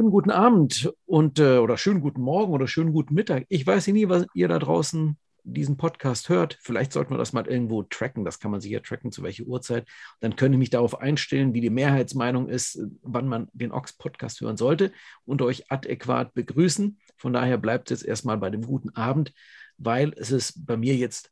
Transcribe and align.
schönen 0.00 0.12
guten 0.12 0.30
Abend 0.30 0.90
und 1.04 1.38
äh, 1.40 1.58
oder 1.58 1.76
schönen 1.76 2.00
guten 2.00 2.22
Morgen 2.22 2.54
oder 2.54 2.66
schönen 2.66 2.94
guten 2.94 3.12
Mittag. 3.12 3.44
Ich 3.50 3.66
weiß 3.66 3.88
nie, 3.88 4.08
was 4.08 4.24
ihr 4.32 4.48
da 4.48 4.58
draußen 4.58 5.18
diesen 5.42 5.76
Podcast 5.76 6.30
hört. 6.30 6.56
Vielleicht 6.62 6.94
sollten 6.94 7.12
wir 7.12 7.18
das 7.18 7.34
mal 7.34 7.46
irgendwo 7.46 7.82
tracken. 7.82 8.24
Das 8.24 8.40
kann 8.40 8.50
man 8.50 8.62
sich 8.62 8.70
ja 8.70 8.80
tracken, 8.80 9.12
zu 9.12 9.22
welcher 9.22 9.44
Uhrzeit. 9.44 9.86
Dann 10.20 10.36
könnte 10.36 10.56
ich 10.56 10.58
mich 10.58 10.70
darauf 10.70 11.02
einstellen, 11.02 11.52
wie 11.52 11.60
die 11.60 11.68
Mehrheitsmeinung 11.68 12.48
ist, 12.48 12.82
wann 13.02 13.28
man 13.28 13.48
den 13.52 13.72
Ox-Podcast 13.72 14.40
hören 14.40 14.56
sollte 14.56 14.90
und 15.26 15.42
euch 15.42 15.70
adäquat 15.70 16.32
begrüßen. 16.32 16.98
Von 17.18 17.34
daher 17.34 17.58
bleibt 17.58 17.90
es 17.90 18.00
jetzt 18.00 18.08
erstmal 18.08 18.38
bei 18.38 18.48
dem 18.48 18.62
guten 18.62 18.88
Abend, 18.96 19.34
weil 19.76 20.14
es 20.16 20.30
ist 20.30 20.64
bei 20.64 20.78
mir 20.78 20.96
jetzt 20.96 21.30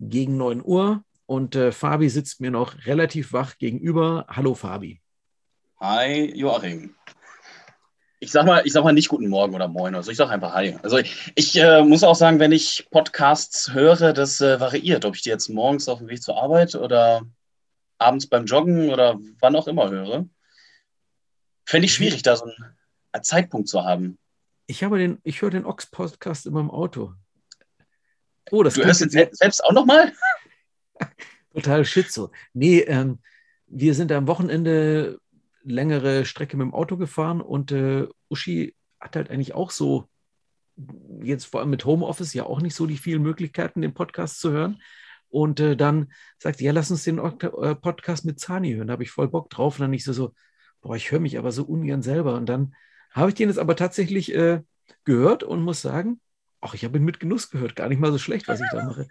gegen 0.00 0.36
9 0.36 0.60
Uhr 0.62 1.02
und 1.24 1.56
äh, 1.56 1.72
Fabi 1.72 2.10
sitzt 2.10 2.42
mir 2.42 2.50
noch 2.50 2.84
relativ 2.84 3.32
wach 3.32 3.56
gegenüber. 3.56 4.26
Hallo 4.28 4.54
Fabi. 4.54 5.00
Hi 5.80 6.30
Joachim 6.36 6.94
ich 8.22 8.30
sag 8.30 8.46
mal, 8.46 8.62
ich 8.64 8.72
sag 8.72 8.84
mal 8.84 8.92
nicht 8.92 9.08
guten 9.08 9.26
Morgen 9.26 9.52
oder 9.52 9.66
Moin. 9.66 9.96
Also 9.96 10.12
ich 10.12 10.16
sag 10.16 10.30
einfach 10.30 10.54
Hi. 10.54 10.78
Also 10.84 10.96
ich, 10.98 11.32
ich 11.34 11.56
äh, 11.56 11.82
muss 11.82 12.04
auch 12.04 12.14
sagen, 12.14 12.38
wenn 12.38 12.52
ich 12.52 12.86
Podcasts 12.92 13.74
höre, 13.74 14.12
das 14.12 14.40
äh, 14.40 14.60
variiert, 14.60 15.04
ob 15.04 15.16
ich 15.16 15.22
die 15.22 15.28
jetzt 15.28 15.48
morgens 15.48 15.88
auf 15.88 15.98
dem 15.98 16.06
Weg 16.06 16.22
zur 16.22 16.40
Arbeit 16.40 16.76
oder 16.76 17.26
abends 17.98 18.28
beim 18.28 18.44
Joggen 18.44 18.90
oder 18.90 19.18
wann 19.40 19.56
auch 19.56 19.66
immer 19.66 19.90
höre. 19.90 20.28
Fände 21.66 21.86
ich 21.86 21.94
schwierig, 21.94 22.22
da 22.22 22.36
so 22.36 22.44
einen, 22.44 22.76
einen 23.10 23.24
Zeitpunkt 23.24 23.68
zu 23.68 23.82
haben. 23.82 24.16
Ich 24.68 24.84
habe 24.84 24.98
den, 24.98 25.18
ich 25.24 25.42
höre 25.42 25.50
den 25.50 25.66
Ox-Podcast 25.66 26.46
immer 26.46 26.60
im 26.60 26.70
Auto. 26.70 27.14
Oh, 28.52 28.62
das 28.62 28.74
du 28.74 28.84
hörst 28.84 29.00
jetzt 29.00 29.36
selbst 29.36 29.64
auch 29.64 29.72
nochmal? 29.72 30.12
Total 31.52 31.84
schizo. 31.84 32.30
Nee, 32.52 32.82
ähm, 32.82 33.18
wir 33.66 33.94
sind 33.94 34.12
am 34.12 34.28
Wochenende 34.28 35.18
längere 35.64 36.24
Strecke 36.24 36.56
mit 36.56 36.64
dem 36.64 36.74
Auto 36.74 36.96
gefahren 36.96 37.40
und 37.40 37.72
äh, 37.72 38.06
Uschi 38.28 38.74
hat 39.00 39.16
halt 39.16 39.30
eigentlich 39.30 39.54
auch 39.54 39.70
so, 39.70 40.08
jetzt 41.22 41.46
vor 41.46 41.60
allem 41.60 41.70
mit 41.70 41.84
Homeoffice, 41.84 42.34
ja 42.34 42.44
auch 42.44 42.60
nicht 42.60 42.74
so 42.74 42.86
die 42.86 42.96
vielen 42.96 43.22
Möglichkeiten, 43.22 43.82
den 43.82 43.94
Podcast 43.94 44.40
zu 44.40 44.52
hören. 44.52 44.80
Und 45.28 45.60
äh, 45.60 45.76
dann 45.76 46.12
sagt 46.38 46.58
sie, 46.58 46.64
ja, 46.64 46.72
lass 46.72 46.90
uns 46.90 47.04
den 47.04 47.18
äh, 47.18 47.74
Podcast 47.74 48.24
mit 48.24 48.38
Zani 48.38 48.74
hören. 48.74 48.88
Da 48.88 48.92
habe 48.92 49.02
ich 49.02 49.10
voll 49.10 49.28
Bock 49.28 49.48
drauf. 49.48 49.76
Und 49.76 49.82
dann 49.82 49.92
ich 49.92 50.04
so, 50.04 50.12
so 50.12 50.34
boah, 50.82 50.94
ich 50.94 51.10
höre 51.10 51.20
mich 51.20 51.38
aber 51.38 51.52
so 51.52 51.64
ungern 51.64 52.02
selber. 52.02 52.34
Und 52.34 52.46
dann 52.46 52.74
habe 53.10 53.30
ich 53.30 53.34
den 53.34 53.48
jetzt 53.48 53.58
aber 53.58 53.74
tatsächlich 53.74 54.34
äh, 54.34 54.60
gehört 55.04 55.42
und 55.42 55.62
muss 55.62 55.80
sagen, 55.80 56.20
ach, 56.60 56.74
ich 56.74 56.84
habe 56.84 56.98
ihn 56.98 57.04
mit 57.04 57.18
Genuss 57.18 57.50
gehört. 57.50 57.76
Gar 57.76 57.88
nicht 57.88 57.98
mal 57.98 58.12
so 58.12 58.18
schlecht, 58.18 58.46
was 58.46 58.60
ich 58.60 58.68
da 58.70 58.84
mache. 58.84 59.08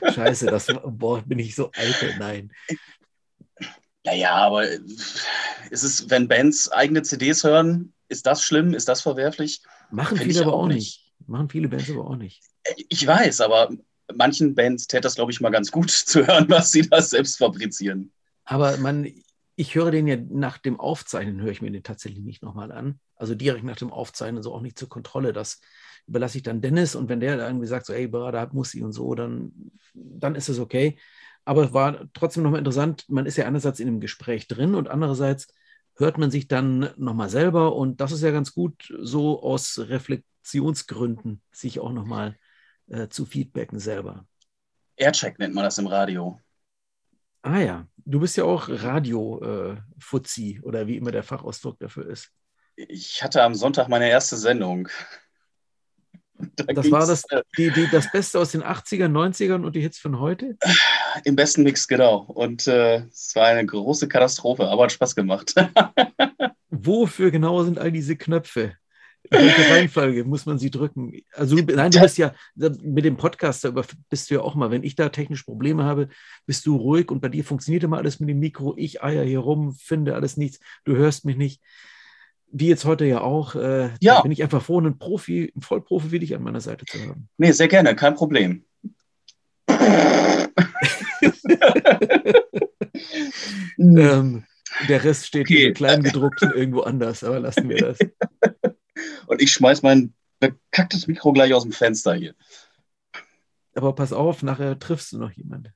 Scheiße, 0.14 0.46
das, 0.46 0.68
boah, 0.84 1.22
bin 1.22 1.38
ich 1.38 1.54
so 1.54 1.70
eitel. 1.74 2.14
Nein. 2.18 2.50
Naja, 4.06 4.36
aber 4.36 4.70
äh, 4.70 4.78
ist 5.70 5.82
es, 5.82 6.08
wenn 6.08 6.28
Bands 6.28 6.70
eigene 6.70 7.02
CDs 7.02 7.42
hören, 7.42 7.92
ist 8.08 8.24
das 8.24 8.42
schlimm? 8.42 8.72
Ist 8.72 8.88
das 8.88 9.02
verwerflich? 9.02 9.62
Machen 9.90 10.16
Find 10.16 10.32
viele 10.32 10.44
aber 10.44 10.54
auch 10.54 10.68
nicht. 10.68 10.76
nicht. 10.76 11.28
Machen 11.28 11.50
viele 11.50 11.68
Bands 11.68 11.90
aber 11.90 12.06
auch 12.06 12.16
nicht. 12.16 12.40
Äh, 12.62 12.74
ich 12.88 13.04
weiß, 13.04 13.40
aber 13.40 13.70
manchen 14.14 14.54
Bands 14.54 14.86
täte 14.86 15.02
das, 15.02 15.16
glaube 15.16 15.32
ich, 15.32 15.40
mal 15.40 15.50
ganz 15.50 15.72
gut 15.72 15.90
zu 15.90 16.24
hören, 16.24 16.48
was 16.48 16.70
sie 16.70 16.88
da 16.88 17.02
selbst 17.02 17.38
fabrizieren. 17.38 18.12
Aber 18.44 18.76
man, 18.76 19.12
ich 19.56 19.74
höre 19.74 19.90
den 19.90 20.06
ja 20.06 20.16
nach 20.16 20.58
dem 20.58 20.78
Aufzeichnen, 20.78 21.40
höre 21.40 21.50
ich 21.50 21.60
mir 21.60 21.72
den 21.72 21.82
tatsächlich 21.82 22.22
nicht 22.22 22.44
nochmal 22.44 22.70
an. 22.70 23.00
Also 23.16 23.34
direkt 23.34 23.64
nach 23.64 23.76
dem 23.76 23.92
Aufzeichnen, 23.92 24.42
so 24.42 24.54
auch 24.54 24.60
nicht 24.60 24.78
zur 24.78 24.88
Kontrolle. 24.88 25.32
Das 25.32 25.60
überlasse 26.06 26.36
ich 26.36 26.44
dann 26.44 26.60
Dennis 26.60 26.94
und 26.94 27.08
wenn 27.08 27.18
der 27.18 27.38
irgendwie 27.38 27.66
sagt, 27.66 27.86
so, 27.86 27.92
ey, 27.92 28.06
Berater 28.06 28.40
hat 28.40 28.54
Musik 28.54 28.84
und 28.84 28.92
so, 28.92 29.16
dann, 29.16 29.72
dann 29.94 30.36
ist 30.36 30.48
es 30.48 30.60
okay. 30.60 30.96
Aber 31.46 31.64
es 31.64 31.72
war 31.72 32.08
trotzdem 32.12 32.42
nochmal 32.42 32.58
interessant, 32.58 33.04
man 33.08 33.24
ist 33.24 33.36
ja 33.36 33.46
einerseits 33.46 33.78
in 33.78 33.86
dem 33.86 34.00
Gespräch 34.00 34.48
drin 34.48 34.74
und 34.74 34.88
andererseits 34.88 35.46
hört 35.96 36.18
man 36.18 36.30
sich 36.30 36.48
dann 36.48 36.90
nochmal 36.96 37.28
selber 37.28 37.76
und 37.76 38.00
das 38.00 38.10
ist 38.10 38.22
ja 38.22 38.32
ganz 38.32 38.52
gut, 38.52 38.92
so 38.98 39.42
aus 39.42 39.78
Reflexionsgründen 39.78 41.40
sich 41.52 41.78
auch 41.78 41.92
nochmal 41.92 42.36
äh, 42.88 43.06
zu 43.08 43.24
feedbacken 43.24 43.78
selber. 43.78 44.26
Aircheck 44.96 45.38
nennt 45.38 45.54
man 45.54 45.62
das 45.62 45.78
im 45.78 45.86
Radio. 45.86 46.40
Ah 47.42 47.60
ja, 47.60 47.86
du 47.98 48.18
bist 48.18 48.36
ja 48.36 48.42
auch 48.42 48.68
Radio-Fuzzi 48.68 50.56
äh, 50.56 50.60
oder 50.62 50.88
wie 50.88 50.96
immer 50.96 51.12
der 51.12 51.22
Fachausdruck 51.22 51.78
dafür 51.78 52.08
ist. 52.08 52.32
Ich 52.74 53.22
hatte 53.22 53.44
am 53.44 53.54
Sonntag 53.54 53.88
meine 53.88 54.10
erste 54.10 54.36
Sendung. 54.36 54.88
Da 56.56 56.64
das 56.64 56.90
war 56.90 57.06
das, 57.06 57.24
äh, 57.30 57.42
die, 57.56 57.70
die, 57.70 57.88
das 57.90 58.10
Beste 58.10 58.38
aus 58.38 58.52
den 58.52 58.62
80ern, 58.62 59.10
90ern 59.10 59.64
und 59.64 59.74
die 59.74 59.80
Hits 59.80 59.98
von 59.98 60.20
heute? 60.20 60.56
Im 61.24 61.36
besten 61.36 61.62
Mix, 61.62 61.88
genau. 61.88 62.18
Und 62.18 62.66
äh, 62.66 63.04
es 63.06 63.34
war 63.34 63.46
eine 63.46 63.64
große 63.64 64.08
Katastrophe, 64.08 64.68
aber 64.68 64.84
hat 64.84 64.92
Spaß 64.92 65.14
gemacht. 65.14 65.54
Wofür 66.70 67.30
genau 67.30 67.62
sind 67.62 67.78
all 67.78 67.92
diese 67.92 68.16
Knöpfe? 68.16 68.74
In 69.30 69.38
welcher 69.38 69.70
Reihenfolge 69.70 70.24
muss 70.24 70.46
man 70.46 70.58
sie 70.58 70.70
drücken? 70.70 71.20
Also, 71.32 71.56
nein, 71.56 71.90
du 71.90 72.00
bist 72.00 72.18
ja 72.18 72.32
mit 72.54 73.04
dem 73.04 73.16
Podcast, 73.16 73.64
da 73.64 73.72
bist 74.08 74.30
du 74.30 74.34
ja 74.34 74.40
auch 74.40 74.54
mal, 74.54 74.70
wenn 74.70 74.84
ich 74.84 74.94
da 74.94 75.08
technische 75.08 75.44
Probleme 75.44 75.84
habe, 75.84 76.08
bist 76.46 76.64
du 76.66 76.76
ruhig 76.76 77.10
und 77.10 77.20
bei 77.20 77.28
dir 77.28 77.44
funktioniert 77.44 77.82
immer 77.82 77.96
alles 77.96 78.20
mit 78.20 78.28
dem 78.28 78.38
Mikro. 78.38 78.74
Ich 78.76 79.02
eier 79.02 79.24
hier 79.24 79.40
rum, 79.40 79.74
finde 79.74 80.14
alles 80.14 80.36
nichts, 80.36 80.60
du 80.84 80.94
hörst 80.94 81.24
mich 81.24 81.36
nicht 81.36 81.60
wie 82.58 82.68
jetzt 82.68 82.84
heute 82.86 83.04
ja 83.04 83.20
auch, 83.20 83.54
äh, 83.54 83.90
ja. 84.00 84.22
bin 84.22 84.32
ich 84.32 84.42
einfach 84.42 84.62
froh, 84.62 84.78
einen 84.78 84.98
Profi, 84.98 85.52
einen 85.54 85.62
Vollprofi 85.62 86.10
wie 86.10 86.20
dich 86.20 86.34
an 86.34 86.42
meiner 86.42 86.60
Seite 86.62 86.86
zu 86.86 86.98
haben. 87.00 87.28
Nee, 87.36 87.52
sehr 87.52 87.68
gerne, 87.68 87.94
kein 87.94 88.14
Problem. 88.14 88.64
ähm, 93.78 94.44
der 94.88 95.04
Rest 95.04 95.26
steht 95.26 95.46
okay. 95.46 95.66
in 95.66 95.74
Kleingedruckten 95.74 96.50
irgendwo 96.52 96.80
anders, 96.80 97.22
aber 97.24 97.40
lassen 97.40 97.68
wir 97.68 97.76
das. 97.78 97.98
Und 99.26 99.42
ich 99.42 99.52
schmeiß 99.52 99.82
mein 99.82 100.14
bekacktes 100.40 101.06
Mikro 101.06 101.32
gleich 101.32 101.52
aus 101.52 101.64
dem 101.64 101.72
Fenster 101.72 102.14
hier. 102.14 102.34
Aber 103.74 103.94
pass 103.94 104.14
auf, 104.14 104.42
nachher 104.42 104.78
triffst 104.78 105.12
du 105.12 105.18
noch 105.18 105.32
jemanden. 105.32 105.74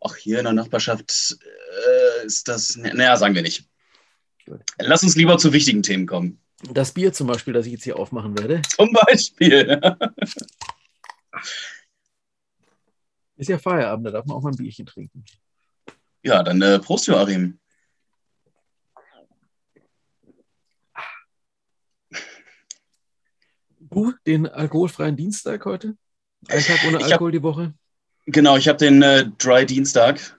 Ach, 0.00 0.14
hier 0.16 0.38
in 0.38 0.44
der 0.44 0.52
Nachbarschaft 0.52 1.36
äh, 1.40 2.26
ist 2.26 2.46
das. 2.46 2.76
Naja, 2.76 3.16
sagen 3.16 3.34
wir 3.34 3.42
nicht. 3.42 3.68
Lass 4.78 5.02
uns 5.02 5.16
lieber 5.16 5.38
zu 5.38 5.52
wichtigen 5.52 5.82
Themen 5.82 6.06
kommen. 6.06 6.40
Das 6.72 6.92
Bier 6.92 7.12
zum 7.12 7.26
Beispiel, 7.26 7.52
das 7.52 7.66
ich 7.66 7.72
jetzt 7.72 7.84
hier 7.84 7.98
aufmachen 7.98 8.38
werde. 8.38 8.62
Zum 8.62 8.92
Beispiel. 8.92 9.80
Ist 13.36 13.48
ja 13.48 13.58
Feierabend, 13.58 14.06
da 14.06 14.12
darf 14.12 14.26
man 14.26 14.36
auch 14.36 14.42
mal 14.42 14.50
ein 14.50 14.56
Bierchen 14.56 14.86
trinken. 14.86 15.24
Ja, 16.22 16.42
dann 16.42 16.62
äh, 16.62 16.78
Prost, 16.78 17.06
Joachim. 17.06 17.58
Du, 23.78 24.12
den 24.26 24.46
alkoholfreien 24.46 25.16
Dienstag 25.16 25.64
heute? 25.66 25.96
Ein 26.48 26.62
Tag 26.62 26.84
ohne 26.86 26.98
Alkohol 26.98 27.28
hab, 27.28 27.32
die 27.32 27.42
Woche? 27.42 27.74
Genau, 28.26 28.56
ich 28.56 28.68
habe 28.68 28.78
den 28.78 29.02
äh, 29.02 29.26
Dry 29.38 29.66
Dienstag 29.66 30.38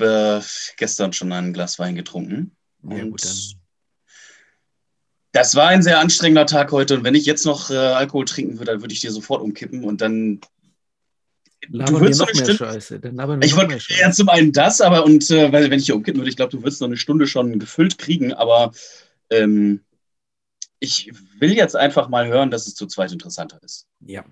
äh, 0.00 0.40
gestern 0.76 1.12
schon 1.12 1.32
ein 1.32 1.52
Glas 1.52 1.78
Wein 1.78 1.94
getrunken. 1.94 2.56
Ja, 2.82 3.02
und 3.02 3.10
gut, 3.10 3.22
das 5.32 5.54
war 5.54 5.68
ein 5.68 5.82
sehr 5.82 6.00
anstrengender 6.00 6.46
Tag 6.46 6.72
heute. 6.72 6.96
Und 6.96 7.04
wenn 7.04 7.14
ich 7.14 7.24
jetzt 7.24 7.46
noch 7.46 7.70
äh, 7.70 7.76
Alkohol 7.76 8.24
trinken 8.24 8.58
würde, 8.58 8.72
dann 8.72 8.80
würde 8.82 8.92
ich 8.92 9.00
dir 9.00 9.12
sofort 9.12 9.42
umkippen 9.42 9.84
und 9.84 10.00
dann. 10.00 10.40
Labern 11.68 11.94
du 11.94 12.00
würdest 12.00 12.20
noch 12.20 12.32
mehr 12.32 12.54
Scheiße. 12.54 13.00
Dann 13.00 13.16
labern 13.16 13.40
wir 13.40 13.46
ich 13.46 13.54
wollte 13.54 13.78
ja 14.00 14.10
zum 14.10 14.28
einen 14.28 14.52
das, 14.52 14.80
aber 14.80 15.04
und 15.04 15.30
äh, 15.30 15.52
weil 15.52 15.70
wenn 15.70 15.78
ich 15.78 15.86
hier 15.86 15.94
umkippen 15.94 16.20
würde, 16.20 16.30
ich 16.30 16.36
glaube, 16.36 16.50
du 16.50 16.62
würdest 16.62 16.80
noch 16.80 16.88
eine 16.88 16.96
Stunde 16.96 17.26
schon 17.26 17.58
gefüllt 17.58 17.98
kriegen, 17.98 18.32
aber 18.32 18.72
ähm, 19.28 19.84
ich 20.80 21.12
will 21.38 21.52
jetzt 21.52 21.76
einfach 21.76 22.08
mal 22.08 22.26
hören, 22.26 22.50
dass 22.50 22.66
es 22.66 22.74
zu 22.74 22.86
zweit 22.86 23.12
interessanter 23.12 23.62
ist. 23.62 23.86
Ja, 24.00 24.24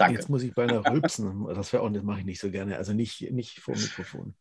Danke. 0.00 0.18
Jetzt 0.18 0.30
muss 0.30 0.42
ich 0.42 0.54
beinahe 0.54 0.84
rülpsen. 0.84 1.46
Das 1.54 1.72
wäre 1.72 1.82
auch, 1.82 1.90
das 1.90 2.02
mache 2.02 2.20
ich 2.20 2.24
nicht 2.24 2.40
so 2.40 2.50
gerne. 2.50 2.76
Also 2.76 2.92
nicht, 2.92 3.30
nicht 3.30 3.60
vor 3.60 3.74
dem 3.74 3.82
Mikrofon. 3.82 4.34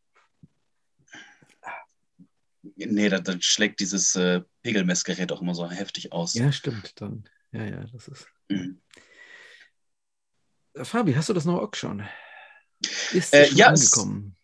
Nee, 2.75 3.09
dann, 3.09 3.23
dann 3.23 3.41
schlägt 3.41 3.79
dieses 3.79 4.15
äh, 4.15 4.41
Pegelmessgerät 4.63 5.31
auch 5.31 5.41
immer 5.41 5.56
so 5.56 5.69
heftig 5.69 6.13
aus. 6.13 6.33
Ja, 6.33 6.51
stimmt. 6.51 6.94
Dann, 7.01 7.25
ja, 7.51 7.65
ja, 7.65 7.83
das 7.91 8.07
ist. 8.07 8.27
Mhm. 8.47 8.81
Fabi, 10.75 11.13
hast 11.13 11.27
du 11.29 11.33
das 11.33 11.45
noch 11.45 11.59
auch 11.59 11.75
schon? 11.75 12.07
Ist 13.11 13.33
äh, 13.33 13.47
schon 13.47 13.57
ja, 13.57 13.67
angekommen? 13.67 14.35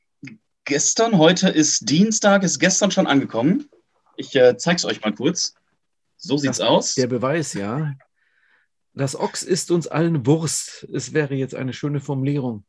gestern, 0.65 1.17
heute 1.17 1.47
ist 1.47 1.89
Dienstag, 1.89 2.44
ist 2.44 2.59
gestern 2.59 2.91
schon 2.91 3.07
angekommen. 3.07 3.69
Ich 4.17 4.35
äh, 4.35 4.57
zeige 4.57 4.77
es 4.77 4.85
euch 4.85 5.01
mal 5.01 5.13
kurz. 5.13 5.53
So 6.17 6.38
sieht's 6.38 6.57
das, 6.57 6.67
aus. 6.67 6.95
Der 6.95 7.07
Beweis, 7.07 7.53
ja. 7.53 7.95
Das 8.95 9.19
Ochs 9.19 9.44
ist 9.44 9.71
uns 9.71 9.88
allen 9.88 10.25
Wurst. 10.25 10.88
Es 10.94 11.13
wäre 11.13 11.36
jetzt 11.36 11.53
eine 11.53 11.74
schöne 11.74 12.00
Formulierung. 12.00 12.65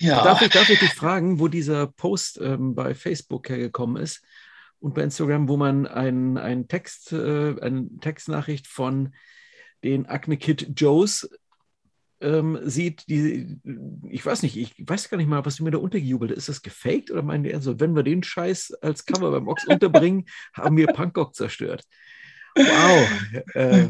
Ja. 0.00 0.24
Darf 0.24 0.42
ich, 0.42 0.48
darf 0.48 0.68
ich 0.68 0.80
dich 0.80 0.92
fragen, 0.92 1.38
wo 1.38 1.48
dieser 1.48 1.86
Post 1.86 2.40
ähm, 2.42 2.74
bei 2.74 2.94
Facebook 2.94 3.48
hergekommen 3.48 4.02
ist 4.02 4.24
und 4.80 4.94
bei 4.94 5.02
Instagram, 5.02 5.48
wo 5.48 5.56
man 5.56 5.86
ein, 5.86 6.36
ein 6.38 6.68
Text, 6.68 7.12
äh, 7.12 7.60
eine 7.60 7.88
Textnachricht 8.00 8.66
von 8.66 9.14
den 9.84 10.06
Acne 10.06 10.36
Kid 10.36 10.72
Joes 10.80 11.30
ähm, 12.22 12.58
sieht, 12.62 13.08
die, 13.08 13.58
ich 14.08 14.24
weiß 14.24 14.42
nicht, 14.42 14.56
ich 14.56 14.74
weiß 14.78 15.10
gar 15.10 15.16
nicht 15.16 15.28
mal, 15.28 15.44
was 15.44 15.56
du 15.56 15.64
mir 15.64 15.70
da 15.70 15.78
untergejubelt 15.78 16.30
Ist 16.30 16.48
das 16.48 16.62
gefaked 16.62 17.10
oder 17.10 17.22
meinen 17.22 17.44
die 17.44 17.54
so, 17.60 17.78
wenn 17.78 17.94
wir 17.94 18.02
den 18.02 18.22
Scheiß 18.22 18.72
als 18.82 19.04
Cover 19.04 19.30
beim 19.30 19.48
Ochs 19.48 19.66
unterbringen, 19.66 20.26
haben 20.54 20.76
wir 20.76 20.88
Punkrock 20.88 21.34
zerstört? 21.34 21.84
Wow. 22.56 23.08
Äh, 23.54 23.88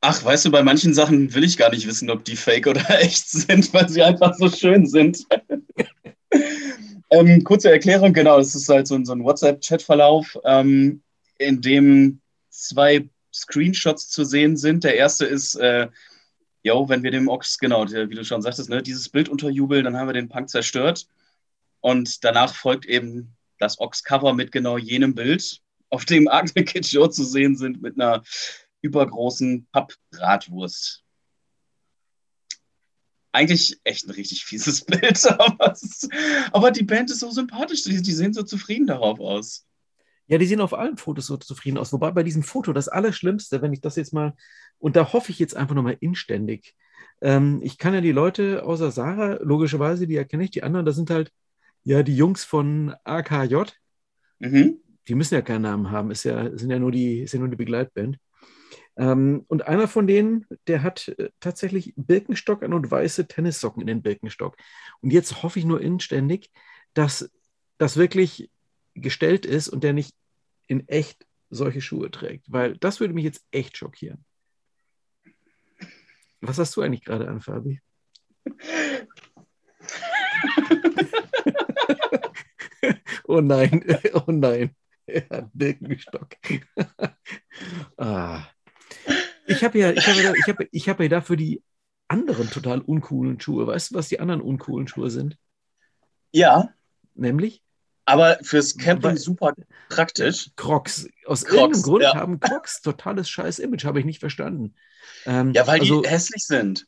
Ach, 0.00 0.24
weißt 0.24 0.44
du, 0.44 0.50
bei 0.50 0.62
manchen 0.62 0.94
Sachen 0.94 1.34
will 1.34 1.44
ich 1.44 1.56
gar 1.56 1.70
nicht 1.70 1.86
wissen, 1.86 2.10
ob 2.10 2.24
die 2.24 2.36
fake 2.36 2.66
oder 2.66 2.84
echt 3.00 3.28
sind, 3.28 3.72
weil 3.72 3.88
sie 3.88 4.02
einfach 4.02 4.34
so 4.34 4.48
schön 4.48 4.86
sind. 4.86 5.24
ähm, 7.10 7.42
kurze 7.44 7.70
Erklärung, 7.70 8.12
genau, 8.12 8.38
es 8.38 8.54
ist 8.54 8.68
halt 8.68 8.86
so, 8.86 9.02
so 9.04 9.12
ein 9.12 9.24
WhatsApp-Chat-Verlauf, 9.24 10.38
ähm, 10.44 11.02
in 11.38 11.60
dem 11.60 12.20
zwei 12.50 13.08
Screenshots 13.32 14.10
zu 14.10 14.24
sehen 14.24 14.56
sind. 14.56 14.84
Der 14.84 14.96
erste 14.96 15.26
ist, 15.26 15.56
äh, 15.56 15.88
yo, 16.62 16.88
wenn 16.88 17.02
wir 17.02 17.10
dem 17.10 17.28
Ochs, 17.28 17.58
genau, 17.58 17.86
wie 17.86 18.14
du 18.14 18.24
schon 18.24 18.42
sagtest, 18.42 18.68
ne, 18.68 18.82
dieses 18.82 19.08
Bild 19.08 19.28
unterjubeln, 19.28 19.84
dann 19.84 19.96
haben 19.96 20.08
wir 20.08 20.14
den 20.14 20.28
Punk 20.28 20.48
zerstört. 20.50 21.06
Und 21.80 22.24
danach 22.24 22.54
folgt 22.54 22.86
eben 22.86 23.36
das 23.58 23.78
Ochs-Cover 23.78 24.32
mit 24.32 24.52
genau 24.52 24.76
jenem 24.76 25.14
Bild, 25.14 25.60
auf 25.90 26.04
dem 26.04 26.28
Agne 26.28 26.64
Kid 26.64 26.86
Joe 26.90 27.08
zu 27.08 27.24
sehen 27.24 27.56
sind, 27.56 27.80
mit 27.82 27.94
einer 27.94 28.22
übergroßen 28.82 29.66
Pappbratwurst. 29.72 31.04
Eigentlich 33.32 33.78
echt 33.84 34.06
ein 34.06 34.12
richtig 34.12 34.44
fieses 34.44 34.84
Bild, 34.86 35.24
aber, 35.26 35.72
ist, 35.72 36.08
aber 36.52 36.70
die 36.70 36.84
Band 36.84 37.10
ist 37.10 37.20
so 37.20 37.30
sympathisch, 37.30 37.84
die, 37.84 38.00
die 38.00 38.12
sehen 38.12 38.32
so 38.32 38.42
zufrieden 38.42 38.86
darauf 38.86 39.20
aus. 39.20 39.66
Ja, 40.28 40.38
die 40.38 40.46
sehen 40.46 40.60
auf 40.60 40.74
allen 40.74 40.96
Fotos 40.96 41.26
so 41.26 41.36
zufrieden 41.36 41.78
aus. 41.78 41.92
Wobei 41.92 42.10
bei 42.10 42.22
diesem 42.22 42.42
Foto 42.42 42.72
das 42.72 42.88
Allerschlimmste, 42.88 43.62
wenn 43.62 43.72
ich 43.72 43.80
das 43.80 43.96
jetzt 43.96 44.12
mal, 44.12 44.34
und 44.78 44.96
da 44.96 45.12
hoffe 45.12 45.30
ich 45.30 45.38
jetzt 45.38 45.56
einfach 45.56 45.74
nochmal 45.74 45.96
inständig. 46.00 46.74
Ähm, 47.20 47.60
ich 47.62 47.78
kann 47.78 47.94
ja 47.94 48.00
die 48.00 48.12
Leute 48.12 48.64
außer 48.64 48.90
Sarah, 48.90 49.38
logischerweise, 49.42 50.06
die 50.06 50.16
erkenne 50.16 50.44
ich, 50.44 50.50
die 50.50 50.62
anderen, 50.62 50.84
das 50.84 50.96
sind 50.96 51.10
halt 51.10 51.32
ja 51.84 52.02
die 52.02 52.16
Jungs 52.16 52.44
von 52.44 52.94
AKJ. 53.04 53.64
Mhm. 54.40 54.80
Die 55.08 55.14
müssen 55.14 55.34
ja 55.34 55.42
keinen 55.42 55.62
Namen 55.62 55.90
haben, 55.90 56.10
ist 56.10 56.24
ja, 56.24 56.56
sind 56.56 56.70
ja 56.70 56.78
nur 56.78 56.90
die, 56.90 57.20
ist 57.20 57.32
ja 57.32 57.38
nur 57.38 57.48
die 57.48 57.56
Begleitband. 57.56 58.18
Ähm, 58.96 59.44
und 59.48 59.66
einer 59.66 59.88
von 59.88 60.06
denen, 60.06 60.46
der 60.66 60.82
hat 60.82 61.08
äh, 61.08 61.28
tatsächlich 61.40 61.92
Birkenstock 61.96 62.62
an 62.62 62.72
und 62.72 62.90
weiße 62.90 63.28
Tennissocken 63.28 63.82
in 63.82 63.86
den 63.86 64.00
Birkenstock. 64.02 64.56
Und 65.00 65.12
jetzt 65.12 65.42
hoffe 65.42 65.58
ich 65.58 65.66
nur 65.66 65.80
inständig, 65.80 66.50
dass 66.94 67.30
das 67.78 67.98
wirklich 67.98 68.50
gestellt 68.94 69.44
ist 69.44 69.68
und 69.68 69.84
der 69.84 69.92
nicht 69.92 70.16
in 70.66 70.88
echt 70.88 71.26
solche 71.50 71.82
Schuhe 71.82 72.10
trägt, 72.10 72.50
weil 72.50 72.78
das 72.78 73.00
würde 73.00 73.14
mich 73.14 73.24
jetzt 73.24 73.44
echt 73.50 73.76
schockieren. 73.76 74.24
Was 76.40 76.58
hast 76.58 76.74
du 76.76 76.82
eigentlich 76.82 77.04
gerade 77.04 77.28
an, 77.28 77.40
Fabi? 77.40 77.80
oh 83.24 83.40
nein, 83.40 83.84
oh 84.14 84.32
nein. 84.32 84.74
Er 85.06 85.28
hat 85.30 85.50
Birkenstock. 85.52 86.30
ah. 87.96 88.44
Ich 89.46 89.64
habe 89.64 89.78
ja, 89.78 89.90
ich 89.90 90.06
habe 90.06 90.22
ja, 90.22 90.32
ich 90.34 90.48
habe, 90.48 90.68
ich 90.70 90.88
habe 90.88 91.02
ja 91.04 91.08
dafür 91.08 91.36
die 91.36 91.62
anderen 92.08 92.50
total 92.50 92.80
uncoolen 92.80 93.40
Schuhe. 93.40 93.66
Weißt 93.66 93.90
du, 93.90 93.94
was 93.94 94.08
die 94.08 94.20
anderen 94.20 94.40
uncoolen 94.40 94.88
Schuhe 94.88 95.10
sind? 95.10 95.36
Ja. 96.32 96.70
Nämlich? 97.14 97.62
Aber 98.04 98.38
fürs 98.42 98.76
Camping 98.76 99.10
Weil, 99.10 99.18
super 99.18 99.54
praktisch. 99.88 100.50
Crocs. 100.54 101.08
Aus 101.24 101.44
Crocs, 101.44 101.54
irgendeinem 101.54 101.82
Grund 101.82 102.02
ja. 102.02 102.14
haben 102.14 102.38
Crocs 102.38 102.80
totales 102.82 103.28
scheiß 103.28 103.58
Image, 103.58 103.84
habe 103.84 103.98
ich 103.98 104.04
nicht 104.04 104.20
verstanden. 104.20 104.74
Ähm, 105.24 105.52
ja, 105.52 105.66
weil 105.66 105.80
also, 105.80 106.02
die 106.02 106.08
hässlich 106.08 106.44
sind. 106.44 106.86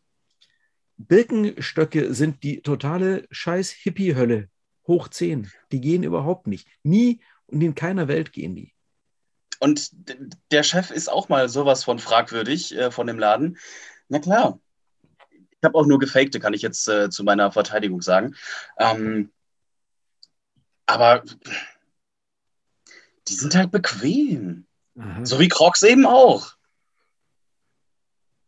Birkenstöcke 0.97 2.15
sind 2.15 2.43
die 2.43 2.63
totale 2.63 3.27
scheiß 3.31 3.71
Hippie-Hölle. 3.71 4.49
Hoch 4.87 5.09
10. 5.09 5.51
Die 5.73 5.81
gehen 5.81 6.03
überhaupt 6.03 6.47
nicht. 6.47 6.69
Nie 6.83 7.21
und 7.47 7.63
in 7.63 7.75
keiner 7.75 8.09
Welt 8.09 8.33
gehen 8.33 8.55
die. 8.55 8.73
Und 9.59 9.91
der 10.51 10.63
Chef 10.63 10.91
ist 10.91 11.11
auch 11.11 11.29
mal 11.29 11.49
sowas 11.49 11.85
von 11.85 11.99
fragwürdig 11.99 12.77
äh, 12.77 12.91
von 12.91 13.07
dem 13.07 13.19
Laden. 13.19 13.59
Na 14.09 14.19
klar. 14.19 14.59
Ich 15.31 15.65
habe 15.65 15.77
auch 15.77 15.87
nur 15.87 15.99
gefakte, 15.99 16.39
kann 16.39 16.55
ich 16.55 16.63
jetzt 16.63 16.89
äh, 16.89 17.11
zu 17.11 17.25
meiner 17.25 17.51
Verteidigung 17.51 18.01
sagen. 18.01 18.37
Ähm, 18.79 19.33
aber 20.87 21.25
die 23.27 23.35
sind 23.35 23.55
halt 23.57 23.73
bequem. 23.73 24.67
Aha. 24.99 25.25
So 25.25 25.41
wie 25.41 25.49
Crocs 25.49 25.83
eben 25.83 26.07
auch. 26.07 26.55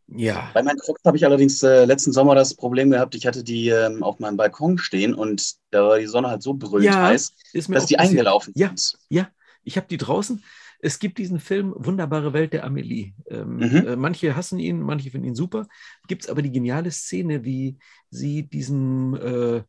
Ja. 0.07 0.49
Bei 0.53 0.63
meinen 0.63 0.79
Crocs 0.79 1.01
habe 1.05 1.17
ich 1.17 1.25
allerdings 1.25 1.63
äh, 1.63 1.85
letzten 1.85 2.11
Sommer 2.11 2.35
das 2.35 2.53
Problem 2.53 2.91
gehabt, 2.91 3.15
ich 3.15 3.25
hatte 3.25 3.43
die 3.43 3.69
ähm, 3.69 4.03
auf 4.03 4.19
meinem 4.19 4.37
Balkon 4.37 4.77
stehen 4.77 5.13
und 5.13 5.55
da 5.69 5.83
war 5.83 5.99
die 5.99 6.07
Sonne 6.07 6.29
halt 6.29 6.43
so 6.43 6.53
brüllend 6.53 6.93
ja, 6.93 7.01
heiß, 7.03 7.33
dass 7.69 7.85
die 7.85 7.97
eingelaufen 7.97 8.53
ja, 8.55 8.67
sind. 8.69 8.97
Ja, 9.09 9.29
ich 9.63 9.77
habe 9.77 9.87
die 9.87 9.97
draußen 9.97 10.43
es 10.81 10.99
gibt 10.99 11.17
diesen 11.17 11.39
Film 11.39 11.73
Wunderbare 11.77 12.33
Welt 12.33 12.53
der 12.53 12.63
Amelie. 12.65 13.13
Ähm, 13.29 13.57
mhm. 13.57 13.87
äh, 13.87 13.95
manche 13.95 14.35
hassen 14.35 14.59
ihn, 14.59 14.81
manche 14.81 15.11
finden 15.11 15.27
ihn 15.27 15.35
super. 15.35 15.67
Gibt 16.07 16.23
es 16.23 16.29
aber 16.29 16.41
die 16.41 16.51
geniale 16.51 16.91
Szene, 16.91 17.43
wie 17.43 17.77
sie 18.09 18.43
diesem 18.43 19.15
äh, 19.15 19.63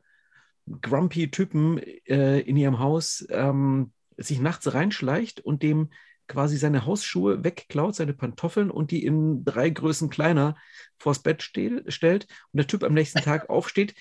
Grumpy-Typen 0.80 1.78
äh, 2.06 2.40
in 2.40 2.56
ihrem 2.56 2.78
Haus 2.78 3.26
ähm, 3.30 3.92
sich 4.16 4.40
nachts 4.40 4.72
reinschleicht 4.72 5.40
und 5.40 5.62
dem 5.62 5.90
quasi 6.28 6.56
seine 6.56 6.86
Hausschuhe 6.86 7.44
wegklaut, 7.44 7.94
seine 7.94 8.14
Pantoffeln 8.14 8.70
und 8.70 8.90
die 8.90 9.04
in 9.04 9.44
drei 9.44 9.68
Größen 9.68 10.08
kleiner 10.08 10.56
vors 10.96 11.22
Bett 11.22 11.42
stehl, 11.42 11.84
stellt 11.88 12.26
und 12.52 12.58
der 12.58 12.66
Typ 12.66 12.84
am 12.84 12.94
nächsten 12.94 13.20
Tag 13.22 13.50
aufsteht, 13.50 13.94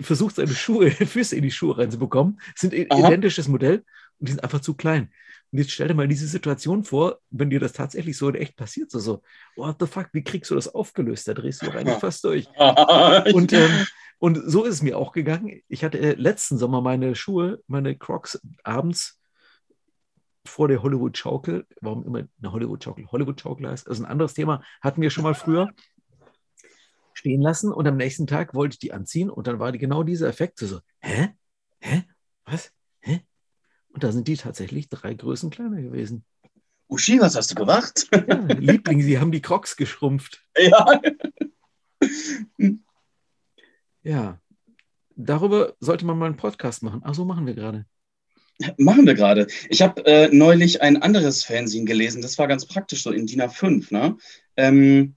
versucht 0.00 0.36
seine 0.36 0.54
Schuhe, 0.54 0.90
Füße 0.92 1.34
in 1.34 1.42
die 1.42 1.50
Schuhe 1.50 1.78
reinzubekommen. 1.78 2.40
Sind 2.54 2.72
ein 2.72 2.86
identisches 2.86 3.48
Modell 3.48 3.84
und 4.18 4.28
die 4.28 4.32
sind 4.32 4.44
einfach 4.44 4.60
zu 4.60 4.74
klein. 4.74 5.10
Und 5.52 5.58
jetzt 5.58 5.70
stell 5.70 5.88
dir 5.88 5.94
mal 5.94 6.08
diese 6.08 6.26
Situation 6.26 6.82
vor, 6.82 7.18
wenn 7.30 7.50
dir 7.50 7.60
das 7.60 7.74
tatsächlich 7.74 8.16
so 8.16 8.28
in 8.30 8.36
echt 8.36 8.56
passiert, 8.56 8.90
so, 8.90 8.98
so, 8.98 9.22
what 9.54 9.76
the 9.78 9.86
fuck, 9.86 10.08
wie 10.12 10.24
kriegst 10.24 10.50
du 10.50 10.54
das 10.54 10.74
aufgelöst? 10.74 11.28
Da 11.28 11.34
drehst 11.34 11.60
du 11.60 11.66
doch 11.66 11.74
eigentlich 11.74 11.98
fast 12.00 12.24
durch. 12.24 12.48
und, 13.34 13.52
ähm, 13.52 13.86
und 14.18 14.42
so 14.46 14.64
ist 14.64 14.74
es 14.74 14.82
mir 14.82 14.96
auch 14.96 15.12
gegangen. 15.12 15.60
Ich 15.68 15.84
hatte 15.84 15.98
äh, 15.98 16.14
letzten 16.14 16.56
Sommer 16.56 16.80
meine 16.80 17.14
Schuhe, 17.14 17.60
meine 17.66 17.96
Crocs 17.96 18.40
abends 18.64 19.20
vor 20.46 20.68
der 20.68 20.82
Hollywood-Schaukel, 20.82 21.66
warum 21.82 22.04
immer 22.06 22.20
eine 22.40 22.52
Hollywood-Schaukel? 22.52 23.06
Hollywood-Schaukel 23.12 23.68
heißt, 23.68 23.88
also 23.88 24.02
ein 24.02 24.10
anderes 24.10 24.32
Thema 24.32 24.62
hatten 24.80 25.02
wir 25.02 25.10
schon 25.10 25.24
mal 25.24 25.34
früher, 25.34 25.70
stehen 27.12 27.42
lassen 27.42 27.72
und 27.72 27.86
am 27.86 27.98
nächsten 27.98 28.26
Tag 28.26 28.54
wollte 28.54 28.74
ich 28.74 28.78
die 28.78 28.92
anziehen 28.92 29.28
und 29.28 29.46
dann 29.46 29.58
war 29.58 29.70
die 29.70 29.78
genau 29.78 30.02
dieser 30.02 30.28
Effekt, 30.28 30.58
so, 30.58 30.66
so 30.66 30.80
hä? 31.00 31.28
Hä? 31.80 32.04
Was? 32.46 32.72
Und 33.92 34.02
da 34.02 34.12
sind 34.12 34.26
die 34.28 34.36
tatsächlich 34.36 34.88
drei 34.88 35.14
Größen 35.14 35.50
kleiner 35.50 35.80
gewesen. 35.80 36.24
Uschi, 36.88 37.20
was 37.20 37.36
hast 37.36 37.50
du 37.50 37.54
gemacht? 37.54 38.08
Ja, 38.12 38.34
Liebling, 38.58 39.00
sie 39.02 39.18
haben 39.18 39.32
die 39.32 39.40
Crocs 39.40 39.76
geschrumpft. 39.76 40.44
Ja. 40.58 41.00
ja. 44.02 44.40
Darüber 45.14 45.74
sollte 45.80 46.04
man 46.04 46.18
mal 46.18 46.26
einen 46.26 46.36
Podcast 46.36 46.82
machen. 46.82 47.02
Ach 47.04 47.14
so, 47.14 47.24
machen 47.24 47.46
wir 47.46 47.54
gerade. 47.54 47.86
Machen 48.78 49.06
wir 49.06 49.14
gerade. 49.14 49.46
Ich 49.68 49.82
habe 49.82 50.04
äh, 50.06 50.28
neulich 50.28 50.82
ein 50.82 51.02
anderes 51.02 51.44
Fernsehen 51.44 51.86
gelesen. 51.86 52.22
Das 52.22 52.38
war 52.38 52.46
ganz 52.46 52.66
praktisch, 52.66 53.02
so 53.02 53.10
in 53.10 53.26
DIN 53.26 53.42
A5. 53.42 53.92
Ne? 53.92 54.16
Ähm, 54.56 55.16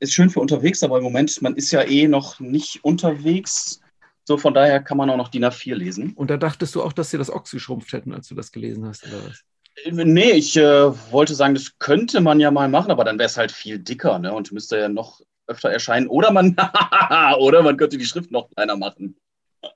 ist 0.00 0.12
schön 0.12 0.30
für 0.30 0.40
unterwegs, 0.40 0.82
aber 0.82 0.98
im 0.98 1.04
Moment, 1.04 1.40
man 1.42 1.56
ist 1.56 1.70
ja 1.70 1.82
eh 1.82 2.08
noch 2.08 2.40
nicht 2.40 2.84
unterwegs. 2.84 3.80
So, 4.24 4.38
von 4.38 4.54
daher 4.54 4.82
kann 4.82 4.96
man 4.96 5.10
auch 5.10 5.18
noch 5.18 5.28
DIN 5.28 5.44
A4 5.44 5.74
lesen. 5.74 6.12
Und 6.14 6.30
da 6.30 6.38
dachtest 6.38 6.74
du 6.74 6.82
auch, 6.82 6.92
dass 6.92 7.10
sie 7.10 7.18
das 7.18 7.30
Ochs 7.30 7.50
geschrumpft 7.50 7.92
hätten, 7.92 8.14
als 8.14 8.28
du 8.28 8.34
das 8.34 8.52
gelesen 8.52 8.86
hast, 8.86 9.06
oder 9.06 9.22
was? 9.26 9.44
Äh, 9.84 10.04
nee, 10.04 10.30
ich 10.32 10.56
äh, 10.56 11.12
wollte 11.12 11.34
sagen, 11.34 11.54
das 11.54 11.78
könnte 11.78 12.20
man 12.20 12.40
ja 12.40 12.50
mal 12.50 12.68
machen, 12.68 12.90
aber 12.90 13.04
dann 13.04 13.18
wäre 13.18 13.26
es 13.26 13.36
halt 13.36 13.52
viel 13.52 13.78
dicker, 13.78 14.18
ne? 14.18 14.32
Und 14.32 14.50
müsste 14.52 14.78
ja 14.78 14.88
noch 14.88 15.20
öfter 15.46 15.70
erscheinen. 15.70 16.08
Oder 16.08 16.32
man, 16.32 16.56
oder 17.38 17.62
man 17.62 17.76
könnte 17.76 17.98
die 17.98 18.06
Schrift 18.06 18.30
noch 18.30 18.48
kleiner 18.50 18.76
machen. 18.76 19.16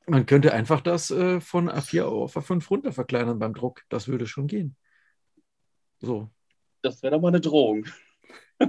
Man 0.06 0.24
könnte 0.26 0.52
einfach 0.52 0.80
das 0.80 1.10
äh, 1.10 1.40
von 1.40 1.68
A4 1.70 2.04
auf 2.04 2.36
A5 2.36 2.68
runter 2.68 2.92
verkleinern 2.92 3.38
beim 3.38 3.54
Druck. 3.54 3.82
Das 3.88 4.08
würde 4.08 4.26
schon 4.26 4.46
gehen. 4.46 4.76
So. 5.98 6.30
Das 6.82 7.02
wäre 7.02 7.14
doch 7.14 7.20
mal 7.20 7.28
eine 7.28 7.40
Drohung. 7.40 7.86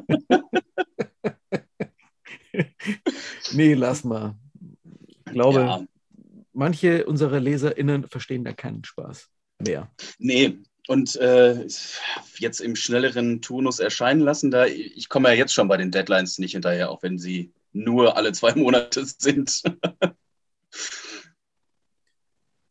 nee, 3.53 3.73
lass 3.73 4.03
mal. 4.03 4.35
Ich 5.29 5.33
glaube, 5.33 5.59
ja. 5.59 5.83
manche 6.53 7.05
unserer 7.05 7.39
LeserInnen 7.39 8.07
verstehen 8.07 8.43
da 8.43 8.53
keinen 8.53 8.83
Spaß 8.83 9.29
mehr. 9.59 9.89
Nee, 10.17 10.57
und 10.87 11.15
äh, 11.17 11.67
jetzt 12.37 12.61
im 12.61 12.75
schnelleren 12.75 13.41
Turnus 13.41 13.79
erscheinen 13.79 14.21
lassen, 14.21 14.49
da 14.49 14.65
ich 14.65 15.07
komme 15.09 15.29
ja 15.29 15.35
jetzt 15.35 15.53
schon 15.53 15.67
bei 15.67 15.77
den 15.77 15.91
Deadlines 15.91 16.39
nicht 16.39 16.53
hinterher, 16.53 16.89
auch 16.89 17.03
wenn 17.03 17.19
sie 17.19 17.53
nur 17.73 18.17
alle 18.17 18.31
zwei 18.31 18.55
Monate 18.55 19.05
sind. 19.05 19.61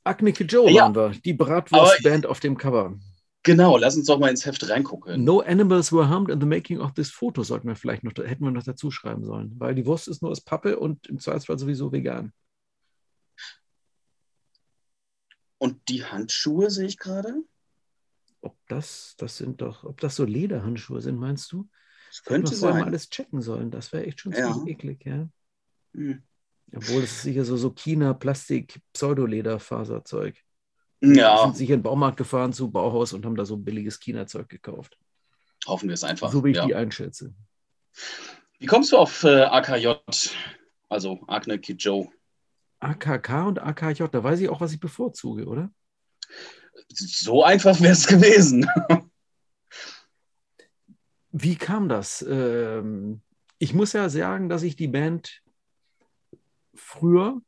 Agnike 0.04 0.44
Joe 0.44 0.70
ja. 0.70 0.82
waren 0.82 0.96
wir, 0.96 1.10
die 1.24 1.34
Bratwurstband 1.34 2.26
auf 2.26 2.40
dem 2.40 2.56
Cover. 2.56 2.98
Genau, 3.44 3.76
lass 3.78 3.96
uns 3.96 4.06
doch 4.06 4.18
mal 4.18 4.30
ins 4.30 4.44
Heft 4.44 4.68
reingucken. 4.68 5.22
No 5.22 5.40
animals 5.40 5.92
were 5.92 6.08
harmed 6.08 6.30
in 6.30 6.40
the 6.40 6.46
making 6.46 6.80
of 6.80 6.92
this 6.94 7.10
photo, 7.10 7.42
sollten 7.42 7.68
wir 7.68 7.76
vielleicht 7.76 8.02
noch, 8.02 8.12
hätten 8.16 8.42
wir 8.42 8.50
noch 8.50 8.64
dazu 8.64 8.90
schreiben 8.90 9.24
sollen, 9.24 9.54
weil 9.58 9.74
die 9.74 9.86
Wurst 9.86 10.08
ist 10.08 10.22
nur 10.22 10.32
aus 10.32 10.40
Pappe 10.40 10.78
und 10.78 11.06
im 11.06 11.20
Zweifelsfall 11.20 11.58
sowieso 11.58 11.92
vegan. 11.92 12.32
Und 15.58 15.88
die 15.88 16.04
Handschuhe 16.04 16.70
sehe 16.70 16.86
ich 16.86 16.98
gerade. 16.98 17.34
Ob 18.40 18.56
das, 18.68 19.14
das 19.18 19.36
sind 19.36 19.60
doch, 19.60 19.84
ob 19.84 20.00
das 20.00 20.14
so 20.16 20.24
Lederhandschuhe 20.24 21.00
sind, 21.00 21.18
meinst 21.18 21.50
du? 21.52 21.68
Das 22.08 22.22
könnte 22.22 22.52
vorher 22.54 22.74
mal 22.74 22.80
sein. 22.80 22.88
alles 22.88 23.10
checken 23.10 23.42
sollen. 23.42 23.70
Das 23.70 23.92
wäre 23.92 24.06
echt 24.06 24.20
schon 24.20 24.32
Ja. 24.32 24.52
ziemlich 24.52 24.74
eklig, 24.76 25.04
ja. 25.04 25.28
Hm. 25.94 26.22
Obwohl, 26.74 27.02
ist 27.02 27.22
sicher 27.22 27.44
so, 27.44 27.56
so 27.56 27.70
China, 27.70 28.14
Plastik, 28.14 28.80
Pseudoleder-Faserzeug. 28.92 30.36
Die 31.00 31.14
Ja, 31.14 31.42
sind 31.44 31.56
sicher 31.56 31.74
in 31.74 31.80
den 31.80 31.82
Baumarkt 31.84 32.16
gefahren 32.18 32.52
zu 32.52 32.70
Bauhaus 32.70 33.12
und 33.12 33.24
haben 33.24 33.36
da 33.36 33.44
so 33.44 33.56
billiges 33.56 33.98
China-Zeug 34.00 34.48
gekauft. 34.48 34.98
hoffen 35.66 35.88
wir 35.88 35.94
es 35.94 36.04
einfach. 36.04 36.30
so 36.30 36.44
wie 36.44 36.50
ich 36.50 36.56
ja. 36.56 36.66
die 36.66 36.74
einschätze. 36.74 37.34
Wie 38.58 38.66
kommst 38.66 38.92
du 38.92 38.96
auf 38.98 39.24
äh, 39.24 39.42
AKJ, 39.44 39.94
also 40.88 41.20
Agne 41.26 41.58
Kid 41.58 41.82
Joe? 41.82 42.08
AKK 42.80 43.46
und 43.46 43.58
AKJ, 43.58 44.04
da 44.10 44.22
weiß 44.22 44.40
ich 44.40 44.48
auch, 44.48 44.60
was 44.60 44.72
ich 44.72 44.80
bevorzuge, 44.80 45.46
oder? 45.46 45.70
So 46.88 47.42
einfach 47.42 47.80
wäre 47.80 47.92
es 47.92 48.06
gewesen. 48.06 48.66
Wie 51.30 51.56
kam 51.56 51.88
das? 51.88 52.24
Ähm, 52.28 53.22
ich 53.58 53.74
muss 53.74 53.92
ja 53.92 54.08
sagen, 54.08 54.48
dass 54.48 54.62
ich 54.62 54.76
die 54.76 54.88
Band 54.88 55.42
früher 56.74 57.40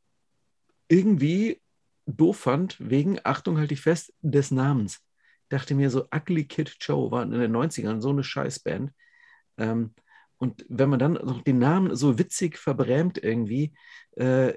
irgendwie 0.87 1.61
doof 2.05 2.37
fand, 2.37 2.77
wegen, 2.79 3.19
Achtung, 3.23 3.57
halte 3.57 3.73
ich 3.73 3.81
fest, 3.81 4.13
des 4.21 4.51
Namens. 4.51 4.99
Dachte 5.49 5.75
mir 5.75 5.89
so, 5.89 6.07
Ugly 6.13 6.45
Kid 6.45 6.75
Joe 6.79 7.11
war 7.11 7.23
in 7.23 7.31
den 7.31 7.55
90ern 7.55 8.01
so 8.01 8.09
eine 8.09 8.23
Scheißband. 8.23 8.91
Ähm, 9.57 9.93
und 10.37 10.65
wenn 10.69 10.89
man 10.89 10.99
dann 10.99 11.13
noch 11.13 11.43
den 11.43 11.59
Namen 11.59 11.95
so 11.95 12.17
witzig 12.17 12.57
verbrämt 12.57 13.23
irgendwie, 13.23 13.73
äh, 14.15 14.53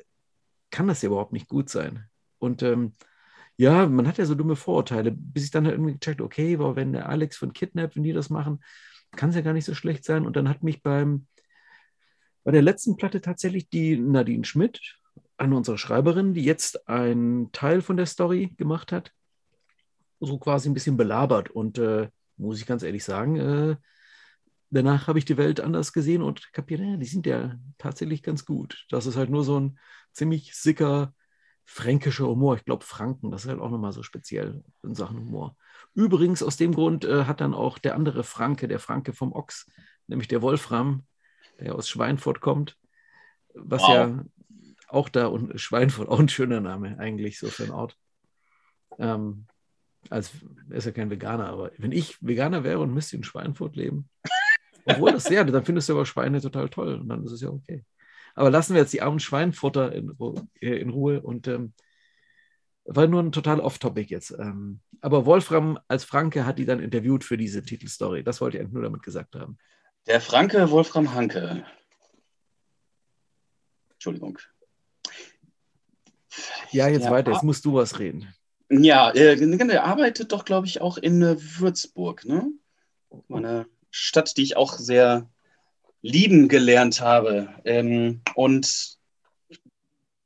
kann 0.75 0.89
das 0.89 1.03
ja 1.03 1.07
überhaupt 1.07 1.33
nicht 1.33 1.49
gut 1.49 1.71
sein. 1.71 2.09
Und 2.41 2.65
ähm, 2.65 2.95
ja, 3.57 3.87
man 3.87 4.09
hat 4.09 4.19
ja 4.19 4.25
so 4.27 4.35
dumme 4.35 4.57
Vorurteile, 4.57 5.13
bis 5.13 5.45
ich 5.45 5.53
dann 5.53 5.67
halt 5.67 5.77
irgendwie 5.77 5.93
gecheckt, 5.93 6.21
okay, 6.21 6.55
aber 6.55 6.75
wenn 6.75 6.93
der 6.93 7.09
Alex 7.09 7.37
von 7.37 7.53
Kidnap, 7.53 7.95
wenn 7.95 8.03
die 8.03 8.13
das 8.13 8.29
machen, 8.29 8.61
kann 9.13 9.31
es 9.31 9.37
ja 9.37 9.43
gar 9.43 9.53
nicht 9.53 9.67
so 9.67 9.73
schlecht 9.73 10.05
sein. 10.05 10.27
Und 10.27 10.35
dann 10.35 10.49
hat 10.49 10.65
mich 10.65 10.83
beim, 10.83 11.29
bei 12.43 12.51
der 12.51 12.61
letzten 12.61 12.97
Platte 12.97 13.21
tatsächlich 13.21 13.69
die 13.71 13.97
Nadine 13.97 14.45
Schmidt, 14.45 14.99
eine 15.37 15.57
unserer 15.57 15.79
Schreiberinnen, 15.79 16.35
die 16.35 16.43
jetzt 16.43 16.89
einen 16.89 17.53
Teil 17.53 17.81
von 17.81 17.97
der 17.97 18.07
Story 18.07 18.53
gemacht 18.57 18.91
hat, 18.91 19.13
so 20.19 20.39
quasi 20.39 20.69
ein 20.69 20.75
bisschen 20.75 20.97
belabert. 20.97 21.51
Und 21.51 21.79
äh, 21.79 22.09
muss 22.37 22.59
ich 22.59 22.67
ganz 22.67 22.83
ehrlich 22.83 23.05
sagen, 23.05 23.37
äh, 23.37 23.77
danach 24.71 25.07
habe 25.07 25.19
ich 25.19 25.25
die 25.25 25.37
Welt 25.37 25.61
anders 25.61 25.93
gesehen 25.93 26.23
und 26.23 26.53
kapiert, 26.53 26.81
ja, 26.81 26.97
die 26.97 27.07
sind 27.07 27.27
ja 27.27 27.57
tatsächlich 27.79 28.23
ganz 28.23 28.45
gut. 28.45 28.87
Das 28.91 29.07
ist 29.07 29.17
halt 29.17 29.31
nur 29.31 29.45
so 29.45 29.59
ein 29.61 29.79
ziemlich 30.13 30.55
sicker 30.55 31.15
fränkischer 31.65 32.27
Humor. 32.27 32.57
Ich 32.57 32.65
glaube, 32.65 32.85
Franken, 32.85 33.31
das 33.31 33.45
ist 33.45 33.51
halt 33.51 33.61
auch 33.61 33.71
nochmal 33.71 33.93
so 33.93 34.03
speziell 34.03 34.63
in 34.83 34.95
Sachen 34.95 35.19
Humor. 35.19 35.57
Übrigens, 35.95 36.43
aus 36.43 36.57
dem 36.57 36.75
Grund 36.75 37.05
äh, 37.05 37.25
hat 37.25 37.41
dann 37.41 37.55
auch 37.55 37.79
der 37.79 37.95
andere 37.95 38.25
Franke, 38.25 38.69
der 38.69 38.79
Franke 38.81 39.13
vom 39.13 39.33
Ochs, 39.33 39.71
nämlich 40.07 40.29
der 40.29 40.43
Wolfram, 40.43 41.07
der 41.61 41.75
aus 41.75 41.89
Schweinfurt 41.89 42.41
kommt, 42.41 42.77
was 43.55 43.83
Wow. 43.83 43.91
ja 43.91 44.25
auch 44.89 45.09
da 45.09 45.27
und 45.27 45.59
Schweinfurt, 45.61 46.09
auch 46.09 46.21
ein 46.21 46.29
schöner 46.29 46.61
Name 46.61 46.99
eigentlich 46.99 47.39
so 47.39 47.49
für 47.49 47.65
einen 47.65 47.73
Ort. 47.73 47.97
Ähm, 48.99 49.47
als 50.11 50.33
er 50.71 50.77
ist 50.77 50.85
ja 50.85 50.93
kein 50.93 51.11
Veganer, 51.11 51.49
aber 51.49 51.71
wenn 51.79 51.93
ich 51.93 52.19
Veganer 52.21 52.63
wäre 52.63 52.81
und 52.81 52.93
müsste 52.93 53.17
in 53.17 53.25
Schweinfurt 53.25 53.75
leben, 53.77 54.09
obwohl 54.85 55.13
das 55.13 55.29
ja, 55.29 55.45
dann 55.45 55.65
findest 55.65 55.89
du 55.89 55.95
aber 55.95 56.07
Schweine 56.07 56.41
total 56.41 56.69
toll 56.69 56.95
und 56.95 57.09
dann 57.09 57.25
ist 57.25 57.33
es 57.33 57.41
ja 57.41 57.51
okay. 57.51 57.85
Aber 58.35 58.51
lassen 58.51 58.75
wir 58.75 58.81
jetzt 58.83 58.93
die 58.93 59.03
armen 59.03 59.21
Schweinfutter 59.21 59.93
in, 59.93 60.11
Ru- 60.11 60.47
äh, 60.61 60.77
in 60.77 60.91
Ruhe 60.91 61.21
und 61.21 61.47
ähm, 61.49 61.73
war 62.85 63.07
nur 63.07 63.23
ein 63.23 63.33
total 63.33 63.61
off-topic 63.61 64.11
jetzt. 64.11 64.33
Ähm, 64.33 64.81
aber 65.01 65.25
Wolfram 65.25 65.79
als 65.89 66.05
Franke 66.05 66.45
hat 66.45 66.59
die 66.59 66.67
dann 66.67 66.81
interviewt 66.81 67.25
für 67.25 67.37
diese 67.37 67.63
Titelstory. 67.63 68.23
Das 68.25 68.41
wollte 68.41 68.57
ich 68.57 68.61
eigentlich 68.63 68.75
nur 68.75 68.83
damit 68.83 69.03
gesagt 69.03 69.37
haben. 69.37 69.59
Der 70.07 70.21
Franke 70.21 70.71
Wolfram 70.71 71.15
Hanke. 71.15 71.65
Entschuldigung. 73.93 74.39
Ja, 76.73 76.89
jetzt 76.89 77.05
Ja, 77.05 77.11
weiter. 77.11 77.33
Jetzt 77.33 77.45
musst 77.45 77.65
du 77.65 77.75
was 77.75 77.99
reden. 77.99 78.35
Ja, 78.69 79.11
äh, 79.13 79.37
der 79.37 79.85
arbeitet 79.85 80.33
doch, 80.33 80.45
glaube 80.45 80.67
ich, 80.67 80.81
auch 80.81 80.99
in 80.99 81.23
äh, 81.23 81.37
Würzburg, 81.39 82.25
ne? 82.25 82.51
Meine 83.29 83.67
Stadt, 83.97 84.37
die 84.37 84.43
ich 84.43 84.57
auch 84.57 84.77
sehr 84.77 85.31
lieben 86.03 86.49
gelernt 86.49 87.01
habe. 87.01 87.49
Ähm, 87.65 88.23
und 88.35 88.99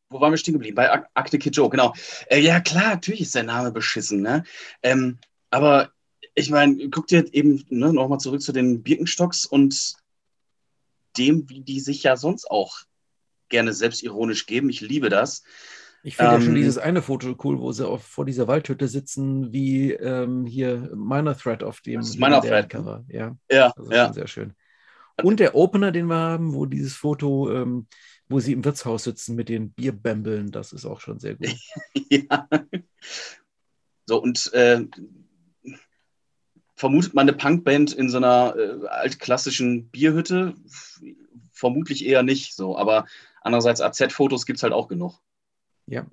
wo 0.08 0.20
waren 0.20 0.32
wir 0.32 0.38
stehen 0.38 0.54
geblieben? 0.54 0.74
Bei 0.74 0.90
Ak 0.90 1.10
Akte 1.12 1.38
Kid 1.38 1.54
Joe, 1.54 1.68
genau. 1.68 1.92
Äh, 2.30 2.40
ja, 2.40 2.60
klar, 2.60 2.94
natürlich 2.94 3.20
ist 3.20 3.34
der 3.34 3.42
Name 3.42 3.70
beschissen, 3.70 4.22
ne? 4.22 4.44
Ähm, 4.82 5.18
aber 5.50 5.92
ich 6.34 6.48
meine, 6.48 6.88
guck 6.88 7.08
dir 7.08 7.26
eben 7.34 7.62
ne, 7.68 7.92
nochmal 7.92 8.20
zurück 8.20 8.40
zu 8.40 8.52
den 8.52 8.82
Birkenstocks 8.82 9.44
und 9.44 9.96
dem, 11.18 11.50
wie 11.50 11.60
die 11.60 11.80
sich 11.80 12.02
ja 12.02 12.16
sonst 12.16 12.50
auch 12.50 12.78
gerne 13.50 13.74
selbstironisch 13.74 14.46
geben. 14.46 14.70
Ich 14.70 14.80
liebe 14.80 15.10
das. 15.10 15.42
Ich 16.08 16.16
finde 16.16 16.32
ja 16.32 16.40
schon 16.40 16.50
Ähm, 16.50 16.54
dieses 16.56 16.78
eine 16.78 17.02
Foto 17.02 17.36
cool, 17.44 17.60
wo 17.60 17.70
sie 17.70 17.86
auf, 17.86 18.02
vor 18.02 18.24
dieser 18.24 18.48
Waldhütte 18.48 18.88
sitzen, 18.88 19.52
wie 19.52 19.92
ähm, 19.92 20.46
hier 20.46 20.90
Minor 20.94 21.36
Threat 21.36 21.62
auf 21.62 21.82
dem 21.82 22.00
Das 22.00 22.08
ist 22.08 22.18
Minor 22.18 22.40
Threat, 22.40 22.64
ne? 22.64 22.68
Cover. 22.68 23.04
Ja, 23.08 23.36
Ja, 23.50 23.72
das 23.76 23.86
ist 23.86 23.92
ja. 23.92 24.04
schon 24.06 24.14
sehr 24.14 24.26
schön. 24.26 24.54
Und 25.22 25.38
der 25.38 25.54
Opener, 25.54 25.92
den 25.92 26.06
wir 26.06 26.16
haben, 26.16 26.54
wo 26.54 26.64
dieses 26.64 26.94
Foto, 26.94 27.52
ähm, 27.52 27.88
wo 28.26 28.40
sie 28.40 28.54
im 28.54 28.64
Wirtshaus 28.64 29.04
sitzen 29.04 29.34
mit 29.34 29.50
den 29.50 29.72
Bierbämbeln, 29.72 30.50
das 30.50 30.72
ist 30.72 30.86
auch 30.86 31.00
schon 31.00 31.18
sehr 31.18 31.34
gut. 31.34 31.48
Ja. 32.10 32.48
So, 34.06 34.22
und 34.22 34.50
äh, 34.54 34.86
vermutet 36.74 37.12
man 37.12 37.28
eine 37.28 37.36
Punkband 37.36 37.92
in 37.92 38.08
so 38.08 38.16
einer 38.16 38.54
äh, 38.56 38.86
altklassischen 38.86 39.90
Bierhütte? 39.90 40.54
Vermutlich 41.52 42.06
eher 42.06 42.22
nicht 42.22 42.54
so, 42.54 42.78
aber 42.78 43.04
andererseits 43.42 43.82
AZ-Fotos 43.82 44.46
gibt 44.46 44.58
es 44.58 44.62
halt 44.62 44.72
auch 44.72 44.88
genug. 44.88 45.20
Ja, 45.88 46.06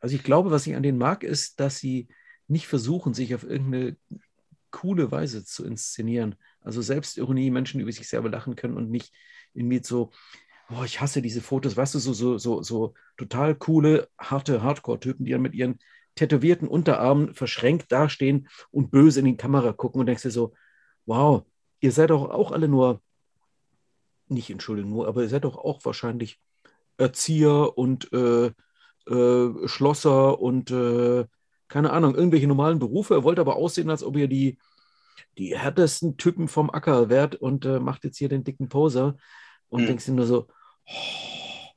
also 0.00 0.14
ich 0.14 0.22
glaube, 0.22 0.50
was 0.50 0.66
ich 0.66 0.76
an 0.76 0.82
denen 0.82 0.98
mag, 0.98 1.24
ist, 1.24 1.58
dass 1.58 1.78
sie 1.78 2.08
nicht 2.46 2.68
versuchen, 2.68 3.12
sich 3.12 3.34
auf 3.34 3.42
irgendeine 3.42 3.96
coole 4.70 5.10
Weise 5.10 5.44
zu 5.44 5.64
inszenieren. 5.64 6.36
Also 6.60 6.80
Selbstironie, 6.80 7.50
Menschen 7.50 7.80
über 7.80 7.90
sich 7.90 8.08
selber 8.08 8.28
lachen 8.30 8.56
können 8.56 8.76
und 8.76 8.90
nicht 8.90 9.12
irgendwie 9.52 9.82
so, 9.82 10.12
oh, 10.70 10.84
ich 10.84 11.00
hasse 11.00 11.22
diese 11.22 11.40
Fotos, 11.40 11.76
weißt 11.76 11.94
du, 11.94 11.98
so, 11.98 12.12
so, 12.12 12.38
so, 12.38 12.62
so 12.62 12.94
total 13.16 13.54
coole, 13.56 14.08
harte 14.18 14.62
Hardcore-Typen, 14.62 15.24
die 15.24 15.32
dann 15.32 15.42
mit 15.42 15.54
ihren 15.54 15.78
tätowierten 16.14 16.68
Unterarmen 16.68 17.34
verschränkt 17.34 17.90
dastehen 17.90 18.48
und 18.70 18.90
böse 18.90 19.20
in 19.20 19.26
die 19.26 19.36
Kamera 19.36 19.72
gucken 19.72 20.00
und 20.00 20.06
denkst 20.06 20.22
dir 20.22 20.30
so, 20.30 20.54
wow, 21.04 21.44
ihr 21.80 21.92
seid 21.92 22.10
doch 22.10 22.30
auch 22.30 22.52
alle 22.52 22.68
nur, 22.68 23.02
nicht 24.28 24.50
Entschuldigung, 24.50 24.90
nur, 24.90 25.08
aber 25.08 25.22
ihr 25.22 25.28
seid 25.28 25.44
doch 25.44 25.56
auch 25.56 25.84
wahrscheinlich 25.84 26.40
Erzieher 26.96 27.76
und 27.76 28.12
äh, 28.12 28.50
äh, 29.08 29.68
Schlosser 29.68 30.40
und 30.40 30.70
äh, 30.70 31.24
keine 31.68 31.92
Ahnung, 31.92 32.14
irgendwelche 32.14 32.46
normalen 32.46 32.78
Berufe. 32.78 33.14
Er 33.14 33.24
wollte 33.24 33.40
aber 33.40 33.56
aussehen, 33.56 33.90
als 33.90 34.04
ob 34.04 34.16
ihr 34.16 34.28
die, 34.28 34.58
die 35.38 35.56
härtesten 35.58 36.16
Typen 36.16 36.48
vom 36.48 36.70
Acker 36.70 37.08
wärt 37.08 37.34
und 37.34 37.64
äh, 37.64 37.80
macht 37.80 38.04
jetzt 38.04 38.18
hier 38.18 38.28
den 38.28 38.44
dicken 38.44 38.68
Poser 38.68 39.16
und 39.68 39.80
Hm. 39.80 39.86
denkst 39.88 40.06
dir 40.06 40.12
nur 40.12 40.26
so, 40.26 40.46
oh, 40.86 41.70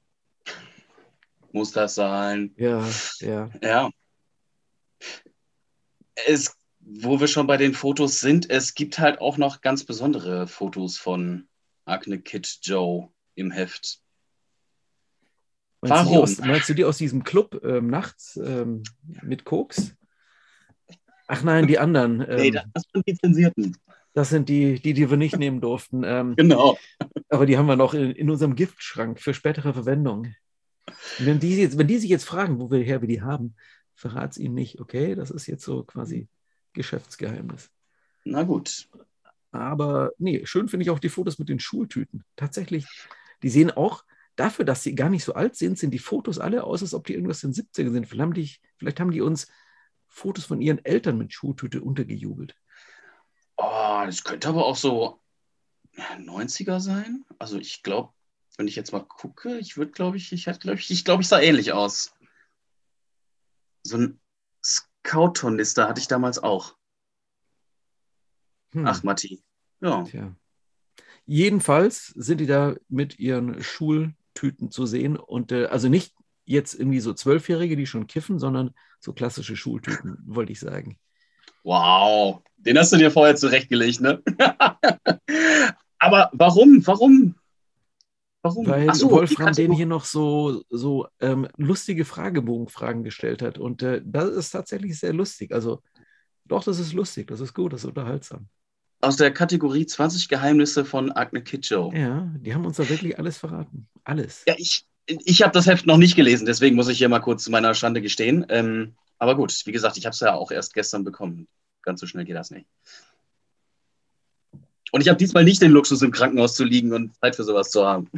Muss 1.51 1.71
das 1.71 1.95
sein? 1.95 2.53
ja, 2.57 2.87
ja. 3.19 3.49
Ja. 3.63 3.89
Es, 6.27 6.55
wo 6.79 7.19
wir 7.19 7.27
schon 7.27 7.47
bei 7.47 7.57
den 7.57 7.73
Fotos 7.73 8.19
sind, 8.19 8.49
es 8.49 8.73
gibt 8.75 8.99
halt 8.99 9.19
auch 9.21 9.37
noch 9.37 9.61
ganz 9.61 9.83
besondere 9.83 10.47
Fotos 10.47 10.97
von 10.97 11.47
Agne 11.85 12.19
Kid 12.21 12.59
Joe 12.61 13.09
im 13.35 13.51
Heft. 13.51 14.01
Meinst, 15.81 15.95
Du 16.05 16.09
die 16.09 16.09
Warum? 16.11 16.17
aus, 16.23 16.37
meinst 16.39 16.69
du 16.69 16.73
die 16.73 16.85
aus 16.85 16.97
diesem 16.97 17.23
Club 17.23 17.61
ähm, 17.63 17.87
nachts 17.87 18.37
ähm, 18.43 18.83
mit 19.21 19.45
Koks? 19.45 19.95
Ach 21.27 21.43
nein, 21.43 21.67
die 21.67 21.79
anderen. 21.79 22.21
Ähm, 22.27 22.37
Nee, 22.37 22.51
das 22.51 22.83
sind 22.93 23.07
die 23.07 23.15
Zensierten. 23.15 23.77
das 24.13 24.29
sind 24.29 24.49
die, 24.49 24.79
die, 24.81 24.93
die 24.93 25.09
wir 25.09 25.17
nicht 25.17 25.37
nehmen 25.37 25.61
durften. 25.61 26.03
Ähm, 26.03 26.35
Genau. 26.35 26.77
Aber 27.29 27.45
die 27.45 27.57
haben 27.57 27.67
wir 27.67 27.75
noch 27.75 27.93
in, 27.93 28.11
in 28.11 28.29
unserem 28.29 28.55
Giftschrank 28.55 29.19
für 29.21 29.33
spätere 29.33 29.73
Verwendung. 29.73 30.33
Wenn 31.19 31.39
die, 31.39 31.55
jetzt, 31.57 31.77
wenn 31.77 31.87
die 31.87 31.99
sich 31.99 32.09
jetzt 32.09 32.25
fragen, 32.25 32.59
wo 32.59 32.71
wir 32.71 32.79
her 32.79 33.01
wir 33.01 33.07
die 33.07 33.21
haben, 33.21 33.55
verrat 33.95 34.31
es 34.31 34.37
ihnen 34.37 34.55
nicht, 34.55 34.79
okay? 34.81 35.13
Das 35.15 35.29
ist 35.29 35.45
jetzt 35.47 35.63
so 35.63 35.83
quasi 35.83 36.27
Geschäftsgeheimnis. 36.73 37.69
Na 38.25 38.43
gut. 38.43 38.87
Aber 39.51 40.11
nee, 40.17 40.41
schön 40.45 40.67
finde 40.67 40.83
ich 40.83 40.89
auch 40.89 40.99
die 40.99 41.09
Fotos 41.09 41.37
mit 41.39 41.47
den 41.49 41.59
Schultüten. 41.59 42.23
Tatsächlich, 42.35 42.85
die 43.43 43.49
sehen 43.49 43.71
auch, 43.71 44.03
dafür, 44.39 44.65
dass 44.65 44.83
sie 44.83 44.95
gar 44.95 45.09
nicht 45.09 45.23
so 45.23 45.33
alt 45.33 45.55
sind, 45.55 45.77
sind 45.77 45.91
die 45.91 45.99
Fotos 45.99 46.39
alle 46.39 46.63
aus, 46.63 46.81
als 46.81 46.93
ob 46.93 47.05
die 47.05 47.13
irgendwas 47.13 47.43
in 47.43 47.51
den 47.51 47.65
70ern 47.65 47.91
sind. 47.91 48.07
Vielleicht 48.07 48.21
haben 48.21 48.33
die, 48.33 48.55
vielleicht 48.77 48.99
haben 48.99 49.11
die 49.11 49.21
uns 49.21 49.47
Fotos 50.07 50.45
von 50.45 50.61
ihren 50.61 50.83
Eltern 50.83 51.17
mit 51.17 51.33
Schultüte 51.33 51.81
untergejubelt. 51.81 52.55
Oh, 53.57 54.01
das 54.05 54.23
könnte 54.23 54.49
aber 54.49 54.65
auch 54.65 54.77
so 54.77 55.21
90er 55.97 56.79
sein. 56.79 57.25
Also 57.37 57.57
ich 57.57 57.83
glaube, 57.83 58.13
wenn 58.57 58.67
ich 58.67 58.75
jetzt 58.75 58.91
mal 58.91 59.05
gucke, 59.05 59.57
ich 59.57 59.77
würde, 59.77 59.91
glaube 59.91 60.17
ich, 60.17 60.31
ich 60.31 60.45
glaube 60.45 60.79
ich, 60.79 60.89
ich 60.89 61.05
glaube, 61.05 61.21
ich 61.21 61.27
sah 61.27 61.39
ähnlich 61.39 61.73
aus. 61.73 62.13
So 63.83 63.97
ein 63.97 64.19
Scout-Tornister 64.63 65.87
hatte 65.87 66.01
ich 66.01 66.07
damals 66.07 66.39
auch. 66.39 66.77
Hm. 68.71 68.85
Ach, 68.85 69.03
Matti. 69.03 69.43
Ja. 69.81 70.03
Tja. 70.03 70.35
Jedenfalls 71.25 72.07
sind 72.07 72.39
die 72.39 72.47
da 72.47 72.75
mit 72.87 73.19
ihren 73.19 73.61
Schultüten 74.39 74.71
zu 74.71 74.85
sehen 74.85 75.17
und 75.17 75.51
äh, 75.51 75.65
also 75.65 75.89
nicht 75.89 76.13
jetzt 76.45 76.73
irgendwie 76.73 76.99
so 76.99 77.13
Zwölfjährige, 77.13 77.75
die 77.75 77.85
schon 77.85 78.07
kiffen, 78.07 78.39
sondern 78.39 78.71
so 78.99 79.13
klassische 79.13 79.55
Schultüten, 79.55 80.17
wollte 80.25 80.51
ich 80.51 80.59
sagen. 80.59 80.97
Wow, 81.63 82.41
den 82.57 82.77
hast 82.77 82.93
du 82.93 82.97
dir 82.97 83.11
vorher 83.11 83.35
zurechtgelegt, 83.35 84.01
ne? 84.01 84.21
Aber 85.99 86.29
warum? 86.33 86.85
Warum? 86.87 87.35
Warum? 88.41 88.67
Weil 88.67 88.93
so, 88.93 89.11
Wolfram 89.11 89.51
den 89.51 89.73
hier 89.73 89.85
noch 89.85 90.05
so, 90.05 90.63
so 90.69 91.07
ähm, 91.19 91.47
lustige 91.57 92.05
Fragebogenfragen 92.05 93.03
gestellt 93.03 93.41
hat. 93.41 93.57
Und 93.57 93.83
äh, 93.83 94.01
das 94.05 94.29
ist 94.29 94.51
tatsächlich 94.51 94.97
sehr 94.97 95.11
lustig. 95.11 95.51
Also, 95.51 95.81
doch, 96.45 96.63
das 96.63 96.79
ist 96.79 96.93
lustig, 96.93 97.27
das 97.27 97.41
ist 97.41 97.53
gut, 97.53 97.73
das 97.73 97.81
ist 97.81 97.89
unterhaltsam. 97.89 98.47
Aus 99.01 99.15
der 99.15 99.31
Kategorie 99.31 99.85
20 99.85 100.27
Geheimnisse 100.27 100.83
von 100.83 101.11
Agne 101.11 101.41
Kitschel. 101.41 101.89
Ja, 101.93 102.29
die 102.35 102.53
haben 102.53 102.65
uns 102.65 102.77
da 102.77 102.89
wirklich 102.89 103.17
alles 103.17 103.37
verraten. 103.37 103.87
Alles. 104.03 104.43
Ja, 104.45 104.55
ich, 104.57 104.85
ich 105.05 105.41
habe 105.41 105.53
das 105.53 105.67
Heft 105.67 105.85
noch 105.85 105.97
nicht 105.97 106.15
gelesen, 106.15 106.45
deswegen 106.45 106.75
muss 106.75 106.89
ich 106.89 106.97
hier 106.97 107.09
mal 107.09 107.19
kurz 107.19 107.43
zu 107.43 107.51
meiner 107.51 107.73
Schande 107.73 108.01
gestehen. 108.01 108.45
Ähm, 108.49 108.95
aber 109.17 109.35
gut, 109.35 109.53
wie 109.65 109.71
gesagt, 109.71 109.97
ich 109.97 110.05
habe 110.05 110.13
es 110.13 110.19
ja 110.19 110.33
auch 110.33 110.51
erst 110.51 110.73
gestern 110.73 111.03
bekommen. 111.03 111.47
Ganz 111.81 112.01
so 112.01 112.07
schnell 112.07 112.25
geht 112.25 112.35
das 112.35 112.51
nicht. 112.51 112.67
Und 114.91 115.01
ich 115.01 115.07
habe 115.07 115.17
diesmal 115.17 115.43
nicht 115.43 115.61
den 115.61 115.71
Luxus, 115.71 116.01
im 116.01 116.11
Krankenhaus 116.11 116.55
zu 116.55 116.63
liegen 116.63 116.93
und 116.93 117.15
Zeit 117.15 117.35
für 117.35 117.43
sowas 117.43 117.69
zu 117.69 117.85
haben. 117.85 118.09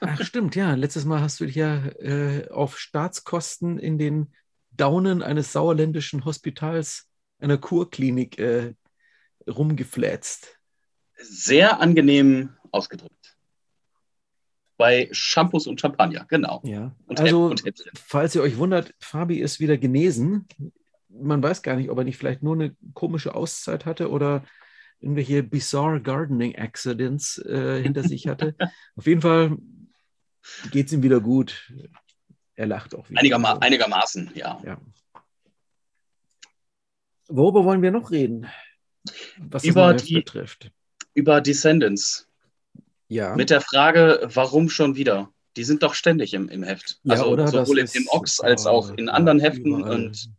Ach, 0.00 0.22
stimmt, 0.22 0.56
ja. 0.56 0.74
Letztes 0.74 1.04
Mal 1.04 1.20
hast 1.20 1.40
du 1.40 1.46
dich 1.46 1.54
ja 1.54 1.86
äh, 2.00 2.48
auf 2.50 2.78
Staatskosten 2.78 3.78
in 3.78 3.98
den 3.98 4.28
Daunen 4.70 5.22
eines 5.22 5.52
sauerländischen 5.52 6.24
Hospitals, 6.24 7.08
einer 7.40 7.56
Kurklinik, 7.56 8.38
äh, 8.38 8.74
rumgeflätzt. 9.48 10.58
Sehr 11.16 11.80
angenehm 11.80 12.56
ausgedrückt. 12.70 13.36
Bei 14.76 15.08
Shampoos 15.10 15.66
und 15.66 15.80
Champagner, 15.80 16.24
genau. 16.28 16.62
Ja. 16.64 16.94
Und 17.06 17.18
also, 17.18 17.52
falls 17.94 18.34
ihr 18.36 18.42
euch 18.42 18.58
wundert, 18.58 18.94
Fabi 19.00 19.38
ist 19.38 19.58
wieder 19.58 19.76
genesen. 19.76 20.46
Man 21.08 21.42
weiß 21.42 21.62
gar 21.62 21.74
nicht, 21.74 21.90
ob 21.90 21.98
er 21.98 22.04
nicht 22.04 22.16
vielleicht 22.16 22.42
nur 22.42 22.54
eine 22.54 22.76
komische 22.94 23.34
Auszeit 23.34 23.86
hatte 23.86 24.10
oder 24.10 24.44
irgendwelche 25.00 25.42
bizarre 25.42 26.00
Gardening 26.00 26.56
Accidents 26.56 27.38
äh, 27.38 27.82
hinter 27.82 28.04
sich 28.04 28.28
hatte. 28.28 28.54
Auf 28.96 29.06
jeden 29.06 29.20
Fall 29.20 29.56
geht 30.70 30.86
es 30.86 30.92
ihm 30.92 31.02
wieder 31.02 31.20
gut. 31.20 31.72
Er 32.54 32.66
lacht 32.66 32.94
auch 32.94 33.08
wieder. 33.08 33.20
Einigerma. 33.20 33.58
Einigermaßen, 33.58 34.30
ja. 34.34 34.60
ja. 34.64 34.80
Worüber 37.28 37.64
wollen 37.64 37.82
wir 37.82 37.90
noch 37.90 38.10
reden? 38.10 38.46
Was 39.38 39.64
über 39.64 39.94
die, 39.94 40.14
betrifft. 40.14 40.70
Über 41.14 41.40
Descendants. 41.40 42.28
Ja. 43.08 43.34
Mit 43.34 43.50
der 43.50 43.60
Frage, 43.60 44.28
warum 44.32 44.68
schon 44.68 44.96
wieder? 44.96 45.30
Die 45.56 45.64
sind 45.64 45.82
doch 45.82 45.94
ständig 45.94 46.34
im, 46.34 46.48
im 46.48 46.62
Heft. 46.62 47.00
Ja, 47.02 47.14
also 47.14 47.46
sowohl 47.46 47.78
im, 47.78 47.88
im 47.92 48.06
Ox 48.08 48.38
als 48.40 48.66
auch 48.66 48.90
in 48.90 49.08
anderen 49.08 49.40
Heften. 49.40 49.82
Und 49.82 50.30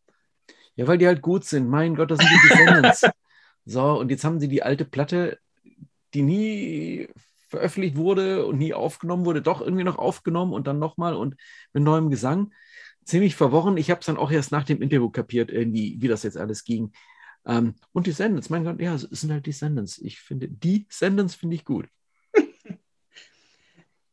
ja, 0.76 0.88
weil 0.88 0.98
die 0.98 1.08
halt 1.08 1.22
gut 1.22 1.44
sind. 1.44 1.68
Mein 1.68 1.96
Gott, 1.96 2.12
das 2.12 2.20
sind 2.20 2.30
die 2.30 2.48
Descendants. 2.50 3.06
So, 3.66 4.00
und 4.00 4.10
jetzt 4.10 4.24
haben 4.24 4.40
sie 4.40 4.48
die 4.48 4.64
alte 4.64 4.84
Platte, 4.84 5.38
die 6.16 6.24
nie 6.24 7.08
veröffentlicht 7.50 7.98
wurde 7.98 8.48
und 8.48 8.58
nie 8.58 8.74
aufgenommen 8.74 9.26
wurde, 9.26 9.44
doch 9.44 9.62
irgendwie 9.62 9.84
noch 9.84 10.00
aufgenommen 10.00 10.54
und 10.54 10.66
dann 10.66 10.80
nochmal 10.80 11.14
und 11.14 11.36
mit 11.74 11.84
neuem 11.84 12.10
Gesang. 12.10 12.52
Ziemlich 13.04 13.36
verworren. 13.36 13.78
Ich 13.78 13.92
habe 13.92 14.00
es 14.00 14.08
dann 14.08 14.18
auch 14.18 14.32
erst 14.32 14.52
nach 14.52 14.64
dem 14.64 14.82
Interview 14.82 15.10
kapiert, 15.10 15.52
irgendwie, 15.52 15.98
wie 16.00 16.08
das 16.08 16.24
jetzt 16.24 16.38
alles 16.38 16.64
ging. 16.64 16.92
Ähm, 17.46 17.76
und 17.92 18.06
die 18.06 18.12
Descendants, 18.12 18.50
mein 18.50 18.64
Gott, 18.64 18.80
ja, 18.80 18.96
es 18.96 19.02
sind 19.02 19.32
halt 19.32 19.46
die 19.46 19.52
Descendants. 19.52 19.98
Ich 20.00 20.20
finde, 20.20 20.48
die 20.50 20.88
Descendants 20.88 21.36
finde 21.36 21.56
ich 21.56 21.66
gut. 21.66 21.88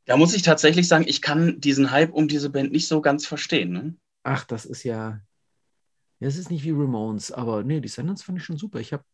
Da 0.08 0.16
muss 0.16 0.34
ich 0.34 0.42
tatsächlich 0.42 0.86
sagen, 0.86 1.04
ich 1.08 1.20
kann 1.20 1.60
diesen 1.60 1.90
Hype 1.90 2.12
um 2.12 2.28
diese 2.28 2.48
Band 2.50 2.70
nicht 2.70 2.86
so 2.86 3.00
ganz 3.00 3.26
verstehen. 3.26 3.72
Ne? 3.72 3.96
Ach, 4.22 4.44
das 4.44 4.64
ist 4.64 4.84
ja. 4.84 5.20
Es 6.20 6.38
ist 6.38 6.48
nicht 6.48 6.62
wie 6.62 6.70
Ramones, 6.70 7.32
aber 7.32 7.64
nee, 7.64 7.74
die 7.74 7.88
Descendants 7.88 8.22
fand 8.22 8.38
ich 8.38 8.44
schon 8.44 8.56
super. 8.56 8.78
Ich 8.78 8.92
habe 8.92 9.04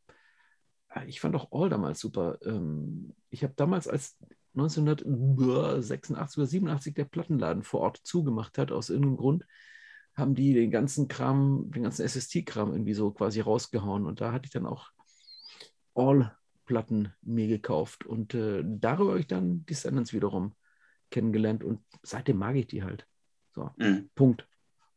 Ah, 0.95 1.05
ich 1.07 1.21
fand 1.21 1.35
auch 1.35 1.49
All 1.53 1.71
damals 1.71 2.01
super. 2.01 2.39
Ähm, 2.45 3.15
ich 3.31 3.43
habe 3.45 3.55
damals, 3.57 3.89
als 3.89 4.19
1986 4.55 6.39
oder 6.39 6.47
87 6.47 6.95
der 6.95 7.05
Plattenladen 7.07 7.63
vor 7.63 7.81
Ort 7.81 8.01
zugemacht 8.03 8.59
hat, 8.59 8.73
aus 8.73 8.91
irgendeinem 8.91 9.17
Grund, 9.17 9.47
haben 10.15 10.35
die 10.35 10.53
den 10.53 10.71
ganzen 10.71 11.09
Kram, 11.09 11.71
den 11.71 11.85
ganzen 11.85 12.07
SST-Kram 12.07 12.73
irgendwie 12.73 12.95
so 12.95 13.11
quasi 13.11 13.41
rausgehauen. 13.41 14.07
Und 14.07 14.21
da 14.21 14.33
hatte 14.33 14.47
ich 14.47 14.53
dann 14.53 14.67
auch 14.67 14.91
All-Platten 15.95 17.15
mir 17.23 17.49
gekauft. 17.49 18.05
Und 18.05 18.35
äh, 18.35 18.63
darüber 18.65 19.13
habe 19.13 19.21
ich 19.21 19.27
dann 19.27 19.65
Descendants 19.67 20.13
wiederum 20.13 20.55
kennengelernt. 21.11 21.65
Und 21.65 21.81
seitdem 22.03 22.39
mag 22.39 22.57
ich 22.57 22.67
die 22.67 22.83
halt. 22.83 23.07
So, 23.55 23.71
mhm. 23.77 24.11
Punkt. 24.15 24.47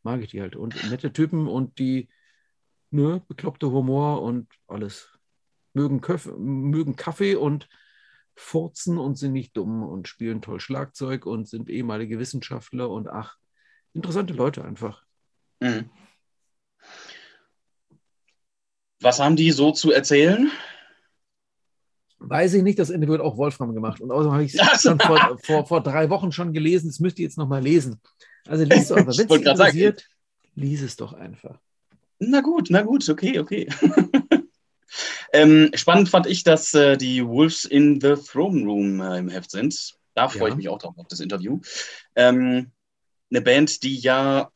Mag 0.04 0.21
ich 0.21 0.32
die 0.32 0.41
halt. 0.41 0.56
Und 0.56 0.89
nette 0.89 1.13
Typen 1.13 1.47
und 1.47 1.80
die, 1.80 2.10
ne, 2.91 3.23
bekloppte 3.28 3.71
Humor 3.71 4.21
und 4.21 4.47
alles 4.67 5.17
mögen, 5.73 6.01
Köf 6.01 6.30
mögen 6.38 6.95
Kaffee 6.95 7.36
und 7.36 7.69
furzen 8.36 8.97
und 8.97 9.17
sind 9.17 9.32
nicht 9.32 9.56
dumm 9.56 9.84
und 9.84 10.08
spielen 10.08 10.41
toll 10.41 10.60
Schlagzeug 10.60 11.25
und 11.25 11.47
sind 11.47 11.69
ehemalige 11.69 12.19
Wissenschaftler 12.19 12.89
und 12.89 13.08
ach, 13.08 13.38
interessante 13.93 14.34
Leute 14.34 14.63
einfach. 14.63 15.05
Mhm. 15.60 15.89
Was 19.02 19.20
haben 19.20 19.36
die 19.36 19.52
so 19.52 19.72
zu 19.72 19.91
erzählen? 19.91 20.52
Weiß 22.20 22.54
ich 22.56 22.63
nicht, 22.63 22.80
das 22.80 22.89
Ende 22.89 23.08
wird 23.08 23.22
auch 23.22 23.38
Wolfram 23.38 23.76
gemacht. 23.76 24.02
Und 24.02 24.12
außerdem 24.12 24.34
habe 24.34 24.44
ich 24.46 24.56
es 24.56 24.82
schon 24.82 25.00
vor, 25.00 25.38
vor, 25.44 25.65
vor, 25.68 25.84
drei 25.84 26.10
Wochen 26.10 26.32
schon 26.32 26.54
gelesen. 26.54 26.88
Das 26.88 27.00
müsst 27.00 27.20
ihr 27.20 27.24
jetzt 27.24 27.38
nochmal 27.38 27.62
lesen. 27.62 28.02
Also 28.48 28.63
liest 28.63 28.89
du 28.89 28.96
aber, 28.96 29.06
wenn 29.06 29.10
es 29.10 29.20
interessiert, 29.20 30.00
sagen. 30.00 30.12
lies 30.56 30.82
es 30.82 30.96
doch 30.96 31.13
einfach. 31.13 31.60
Na 32.18 32.41
gut, 32.41 32.68
na 32.72 32.82
gut, 32.82 33.08
okay, 33.10 33.39
okay. 33.39 33.70
Ähm, 35.34 35.72
spannend 35.74 36.08
fand 36.08 36.28
ich, 36.28 36.44
dass 36.44 36.74
äh, 36.74 36.96
die 36.96 37.26
Wolves 37.26 37.65
in 37.65 38.00
the 38.00 38.15
Throne 38.15 38.63
Room 38.63 39.02
äh, 39.02 39.18
im 39.18 39.28
Heft 39.28 39.52
sind. 39.52 39.96
Da 40.13 40.30
freue 40.30 40.44
ja. 40.44 40.48
ich 40.50 40.56
mich 40.56 40.70
auch 40.70 40.78
drauf 40.78 40.98
auf 40.98 41.08
das 41.10 41.20
Interview. 41.20 41.60
Ähm, 42.15 42.72
eine 43.30 43.41
Band, 43.41 43.84
die 43.84 43.98
ja 43.98 44.50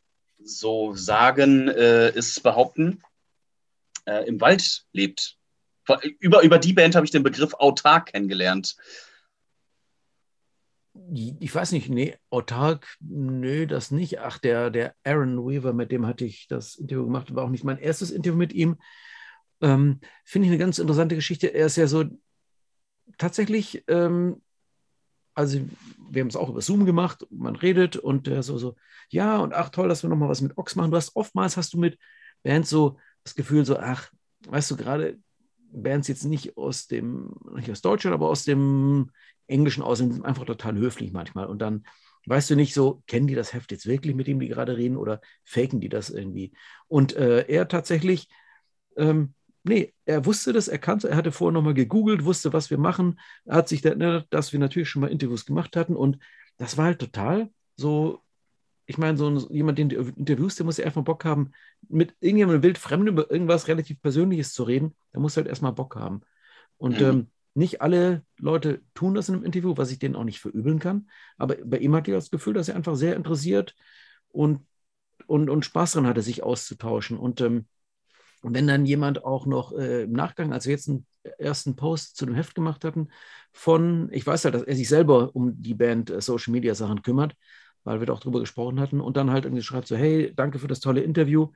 so 0.43 0.95
sagen, 0.95 1.67
äh, 1.67 2.11
ist 2.15 2.41
behaupten, 2.43 3.01
äh, 4.05 4.27
im 4.27 4.41
Wald 4.41 4.85
lebt. 4.91 5.37
Über, 6.19 6.43
über 6.43 6.59
die 6.59 6.73
Band 6.73 6.95
habe 6.95 7.05
ich 7.05 7.11
den 7.11 7.23
Begriff 7.23 7.53
autark 7.55 8.07
kennengelernt. 8.11 8.75
Ich 11.11 11.53
weiß 11.53 11.71
nicht, 11.71 11.89
nee, 11.89 12.15
autark, 12.29 12.97
nö, 12.99 13.65
das 13.65 13.89
nicht. 13.89 14.19
Ach, 14.19 14.37
der, 14.37 14.69
der 14.69 14.95
Aaron 15.03 15.47
Weaver, 15.47 15.73
mit 15.73 15.91
dem 15.91 16.05
hatte 16.05 16.25
ich 16.25 16.47
das 16.47 16.75
Interview 16.75 17.05
gemacht, 17.05 17.33
war 17.33 17.45
auch 17.45 17.49
nicht 17.49 17.63
mein 17.63 17.79
erstes 17.79 18.11
Interview 18.11 18.37
mit 18.37 18.53
ihm. 18.53 18.77
Ähm, 19.61 19.99
Finde 20.25 20.47
ich 20.47 20.51
eine 20.51 20.59
ganz 20.59 20.77
interessante 20.77 21.15
Geschichte. 21.15 21.47
Er 21.47 21.65
ist 21.65 21.77
ja 21.77 21.87
so 21.87 22.05
tatsächlich, 23.17 23.83
ähm, 23.87 24.41
also 25.39 25.61
wir 26.11 26.21
haben 26.21 26.27
es 26.27 26.35
auch 26.35 26.49
über 26.49 26.61
Zoom 26.61 26.85
gemacht, 26.85 27.25
man 27.31 27.55
redet 27.55 27.95
und 27.95 28.27
der 28.27 28.43
so, 28.43 28.57
so, 28.57 28.75
ja, 29.09 29.37
und 29.37 29.53
ach 29.53 29.69
toll, 29.69 29.87
dass 29.87 30.03
wir 30.03 30.09
nochmal 30.09 30.27
was 30.27 30.41
mit 30.41 30.57
Ox 30.57 30.75
machen. 30.75 30.91
Du 30.91 30.97
hast 30.97 31.15
oftmals 31.15 31.55
hast 31.55 31.73
du 31.73 31.79
mit 31.79 31.97
Bands 32.43 32.69
so 32.69 32.97
das 33.23 33.35
Gefühl, 33.35 33.65
so, 33.65 33.77
ach, 33.77 34.11
weißt 34.49 34.69
du, 34.69 34.75
gerade 34.75 35.17
Bands 35.71 36.09
jetzt 36.09 36.25
nicht 36.25 36.57
aus 36.57 36.87
dem, 36.87 37.35
nicht 37.55 37.71
aus 37.71 37.81
Deutschland, 37.81 38.13
aber 38.13 38.27
aus 38.27 38.43
dem 38.43 39.11
Englischen 39.47 39.81
aus, 39.81 39.99
sind 39.99 40.25
einfach 40.25 40.45
total 40.45 40.75
höflich 40.75 41.13
manchmal. 41.13 41.45
Und 41.45 41.61
dann 41.61 41.85
weißt 42.25 42.49
du 42.49 42.55
nicht 42.57 42.73
so, 42.73 43.01
kennen 43.07 43.27
die 43.27 43.35
das 43.35 43.53
Heft 43.53 43.71
jetzt 43.71 43.85
wirklich, 43.85 44.15
mit 44.15 44.27
dem 44.27 44.41
die 44.41 44.49
gerade 44.49 44.75
reden, 44.75 44.97
oder 44.97 45.21
faken 45.45 45.79
die 45.79 45.89
das 45.89 46.09
irgendwie? 46.09 46.51
Und 46.87 47.15
äh, 47.15 47.45
er 47.47 47.69
tatsächlich 47.69 48.27
ähm, 48.97 49.35
nee, 49.63 49.93
er 50.05 50.25
wusste 50.25 50.53
das, 50.53 50.67
er 50.67 50.77
kannte, 50.77 51.09
er 51.09 51.15
hatte 51.15 51.31
vorher 51.31 51.53
nochmal 51.53 51.73
gegoogelt, 51.73 52.25
wusste, 52.25 52.53
was 52.53 52.69
wir 52.69 52.77
machen, 52.77 53.19
er 53.45 53.57
hat 53.57 53.69
sich 53.69 53.83
erinnert, 53.83 54.27
dass 54.29 54.53
wir 54.53 54.59
natürlich 54.59 54.89
schon 54.89 55.01
mal 55.01 55.11
Interviews 55.11 55.45
gemacht 55.45 55.75
hatten 55.75 55.95
und 55.95 56.17
das 56.57 56.77
war 56.77 56.85
halt 56.85 56.99
total 56.99 57.49
so, 57.75 58.21
ich 58.85 58.97
meine, 58.97 59.17
so 59.17 59.29
ein, 59.29 59.37
jemand, 59.49 59.77
den 59.77 59.89
du 59.89 59.97
interviewst, 59.97 60.59
der 60.59 60.65
muss 60.65 60.77
ja 60.77 60.83
erstmal 60.83 61.05
Bock 61.05 61.25
haben, 61.25 61.51
mit 61.87 62.15
irgendjemandem 62.19 62.63
wildfremden 62.63 63.07
über 63.07 63.31
irgendwas 63.31 63.67
relativ 63.67 64.01
Persönliches 64.01 64.53
zu 64.53 64.63
reden, 64.63 64.95
der 65.13 65.21
muss 65.21 65.37
halt 65.37 65.47
erstmal 65.47 65.73
Bock 65.73 65.95
haben. 65.95 66.21
Und 66.77 66.99
mhm. 66.99 67.05
ähm, 67.05 67.27
nicht 67.53 67.81
alle 67.81 68.23
Leute 68.37 68.81
tun 68.93 69.15
das 69.15 69.29
in 69.29 69.35
einem 69.35 69.43
Interview, 69.43 69.75
was 69.77 69.91
ich 69.91 69.99
denen 69.99 70.15
auch 70.15 70.23
nicht 70.23 70.39
verübeln 70.39 70.79
kann, 70.79 71.09
aber 71.37 71.55
bei 71.63 71.77
ihm 71.77 71.95
hatte 71.95 72.11
ich 72.11 72.17
das 72.17 72.31
Gefühl, 72.31 72.53
dass 72.53 72.69
er 72.69 72.75
einfach 72.75 72.95
sehr 72.95 73.15
interessiert 73.15 73.75
und, 74.29 74.65
und, 75.27 75.49
und 75.49 75.65
Spaß 75.65 75.93
daran 75.93 76.07
hatte, 76.07 76.21
sich 76.21 76.43
auszutauschen. 76.43 77.17
Und 77.17 77.41
ähm, 77.41 77.67
wenn 78.41 78.67
dann 78.67 78.85
jemand 78.85 79.23
auch 79.25 79.45
noch 79.45 79.73
äh, 79.73 80.03
im 80.03 80.13
Nachgang, 80.13 80.53
als 80.53 80.65
wir 80.65 80.73
jetzt 80.73 80.89
einen 80.89 81.05
ersten 81.37 81.75
Post 81.75 82.15
zu 82.15 82.25
dem 82.25 82.35
Heft 82.35 82.55
gemacht 82.55 82.85
hatten, 82.85 83.09
von, 83.51 84.09
ich 84.11 84.25
weiß 84.25 84.45
halt, 84.45 84.55
dass 84.55 84.63
er 84.63 84.75
sich 84.75 84.87
selber 84.87 85.35
um 85.35 85.61
die 85.61 85.73
Band 85.73 86.09
äh, 86.09 86.21
Social 86.21 86.51
Media 86.51 86.75
Sachen 86.75 87.01
kümmert, 87.01 87.35
weil 87.83 87.99
wir 87.99 88.07
da 88.07 88.13
auch 88.13 88.19
drüber 88.19 88.39
gesprochen 88.39 88.79
hatten 88.79 89.01
und 89.01 89.17
dann 89.17 89.31
halt 89.31 89.45
irgendwie 89.45 89.63
schreibt 89.63 89.87
so, 89.87 89.95
hey, 89.95 90.33
danke 90.35 90.59
für 90.59 90.67
das 90.67 90.79
tolle 90.79 91.01
Interview. 91.01 91.49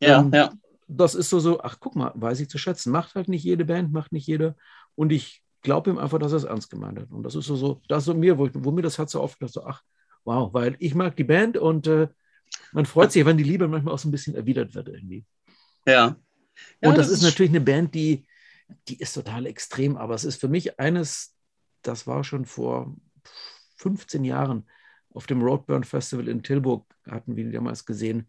Ja, 0.00 0.20
Ähm, 0.20 0.30
ja. 0.32 0.52
Das 0.88 1.14
ist 1.14 1.30
so, 1.30 1.40
so, 1.40 1.60
ach 1.60 1.78
guck 1.80 1.96
mal, 1.96 2.12
weiß 2.14 2.40
ich 2.40 2.48
zu 2.50 2.58
schätzen. 2.58 2.92
Macht 2.92 3.14
halt 3.14 3.28
nicht 3.28 3.44
jede 3.44 3.64
Band, 3.64 3.92
macht 3.92 4.12
nicht 4.12 4.26
jeder. 4.26 4.56
Und 4.94 5.10
ich 5.10 5.42
glaube 5.62 5.90
ihm 5.90 5.98
einfach, 5.98 6.18
dass 6.18 6.32
er 6.32 6.38
es 6.38 6.44
ernst 6.44 6.70
gemeint 6.70 6.98
hat. 6.98 7.10
Und 7.10 7.22
das 7.22 7.34
ist 7.34 7.46
so, 7.46 7.56
so 7.56 7.80
das 7.88 8.00
ist 8.00 8.06
so 8.06 8.14
mir, 8.14 8.36
wo, 8.36 8.46
ich, 8.46 8.52
wo 8.54 8.72
mir 8.72 8.82
das 8.82 8.98
Herz 8.98 9.12
so 9.12 9.20
aufgeht, 9.20 9.50
so, 9.50 9.64
ach, 9.64 9.82
wow, 10.24 10.52
weil 10.52 10.76
ich 10.80 10.94
mag 10.94 11.16
die 11.16 11.24
Band 11.24 11.56
und 11.56 11.86
äh, 11.86 12.08
man 12.72 12.86
freut 12.86 13.12
sich, 13.12 13.24
wenn 13.24 13.36
die 13.38 13.44
Liebe 13.44 13.68
manchmal 13.68 13.94
auch 13.94 13.98
so 13.98 14.08
ein 14.08 14.12
bisschen 14.12 14.34
erwidert 14.34 14.74
wird 14.74 14.88
irgendwie. 14.88 15.24
Ja. 15.86 16.16
Ja, 16.80 16.88
und 16.88 16.98
das, 16.98 17.08
ist 17.08 17.22
natürlich 17.22 17.50
eine 17.50 17.60
Band, 17.60 17.94
die, 17.94 18.26
die 18.88 18.98
ist 18.98 19.14
total 19.14 19.46
extrem, 19.46 19.96
aber 19.96 20.14
es 20.14 20.24
ist 20.24 20.40
für 20.40 20.48
mich 20.48 20.78
eines, 20.78 21.34
das 21.82 22.06
war 22.06 22.24
schon 22.24 22.44
vor 22.44 22.94
15 23.76 24.24
Jahren 24.24 24.68
auf 25.14 25.26
dem 25.26 25.42
Roadburn 25.42 25.84
Festival 25.84 26.28
in 26.28 26.42
Tilburg, 26.42 26.86
hatten 27.08 27.36
wir 27.36 27.44
die 27.44 27.52
damals 27.52 27.84
gesehen 27.84 28.28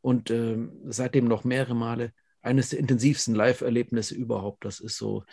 und 0.00 0.30
ähm, 0.30 0.72
seitdem 0.86 1.26
noch 1.26 1.44
mehrere 1.44 1.74
Male 1.74 2.12
eines 2.42 2.70
der 2.70 2.78
intensivsten 2.78 3.34
Live-Erlebnisse 3.34 4.14
überhaupt. 4.14 4.64
Das 4.64 4.80
ist 4.80 4.96
so, 4.96 5.24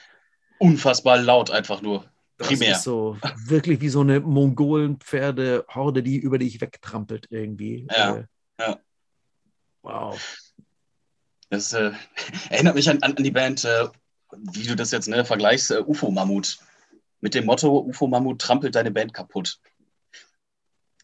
unfassbar 0.58 1.17
laut 1.17 1.51
einfach 1.51 1.82
nur. 1.82 2.06
das 2.38 2.47
Primär. 2.47 2.71
ist 2.71 2.84
so 2.84 3.17
wirklich 3.45 3.82
wie 3.82 3.89
so 3.89 4.01
eine 4.01 4.19
Mongolen-Pferde-Horde, 4.19 6.04
die 6.04 6.17
über 6.17 6.38
dich 6.38 6.62
wegtrampelt 6.62 7.28
irgendwie. 7.30 7.88
Ja, 7.89 8.17
Äh, 8.17 8.25
ja. 8.60 8.80
Wow. 9.82 10.44
Das 11.49 11.73
äh, 11.73 11.91
erinnert 12.49 12.75
mich 12.75 12.89
an, 12.89 13.01
an, 13.01 13.15
die 13.15 13.31
Band, 13.31 13.65
äh, 13.65 13.88
wie 14.53 14.63
du 14.63 14.75
das 14.75 14.91
jetzt 14.91 15.08
ne, 15.08 15.25
vergleichst, 15.25 15.71
äh, 15.71 15.81
UFO 15.86 16.12
Mammut. 16.12 16.58
Mit 17.21 17.34
dem 17.34 17.45
Motto, 17.45 17.79
UFO 17.79 18.08
Mammut 18.08 18.39
trampelt 18.39 18.75
deine 18.75 18.91
Band 18.91 19.13
kaputt. 19.13 19.60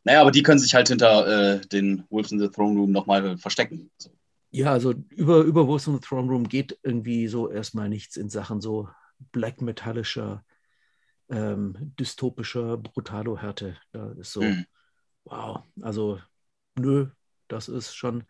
Naja, 0.04 0.22
aber 0.22 0.32
die 0.32 0.44
können 0.44 0.60
sich 0.60 0.74
halt 0.74 0.88
hinter 0.88 1.28
äh, 1.28 1.62
den 1.62 2.06
Wolves 2.10 2.32
in 2.32 2.40
the 2.40 2.50
Throne 2.50 2.80
Room 2.80 2.92
nochmal 2.92 3.38
verstecken. 3.38 3.92
So. 3.98 4.10
Ja, 4.50 4.72
also 4.72 4.94
über, 5.10 5.42
über 5.42 5.68
Wolves 5.68 5.88
in 5.88 5.94
the 5.94 6.00
Throne 6.00 6.30
Room 6.30 6.50
geht 6.50 6.78
irgendwie 6.84 7.28
so 7.28 7.50
erstmal 7.50 7.88
nichts 7.88 8.18
in 8.18 8.30
Sachen 8.30 8.62
so 8.62 8.90
black 9.32 9.62
metallischer, 9.62 10.44
ähm, 11.30 11.94
dystopischer 12.00 12.78
Brutalo-Härte. 12.78 13.78
Da 13.92 14.12
ist 14.14 14.34
so, 14.34 14.42
Hm. 14.42 14.66
wow, 15.24 15.64
also 15.82 16.20
nö, 16.78 17.08
das 17.48 17.70
ist 17.70 17.96
schon 17.96 18.24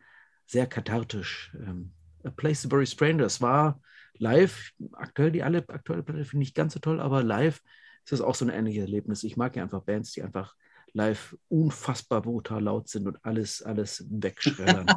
sehr 0.45 0.67
kathartisch. 0.67 1.52
Ähm, 1.56 1.93
A 2.23 2.29
Place 2.29 2.63
to 2.63 2.69
Bury 2.69 2.86
Strangers 2.86 3.41
war 3.41 3.79
live, 4.17 4.71
aktuell 4.93 5.31
die 5.31 5.43
alle 5.43 5.67
aktuelle 5.67 6.03
Platte 6.03 6.25
finde 6.25 6.43
ich 6.43 6.53
ganz 6.53 6.73
so 6.73 6.79
toll, 6.79 6.99
aber 6.99 7.23
live 7.23 7.62
ist 8.03 8.12
das 8.12 8.21
auch 8.21 8.36
so 8.36 8.45
ein 8.45 8.49
ähnliches 8.49 8.84
Erlebnis. 8.84 9.23
Ich 9.23 9.38
mag 9.38 9.55
ja 9.55 9.63
einfach 9.63 9.81
Bands, 9.81 10.12
die 10.12 10.23
einfach 10.23 10.55
live 10.93 11.38
unfassbar 11.47 12.21
brutal 12.21 12.63
laut 12.63 12.89
sind 12.89 13.07
und 13.07 13.23
alles, 13.23 13.62
alles 13.62 14.05
wegschreddern. 14.10 14.88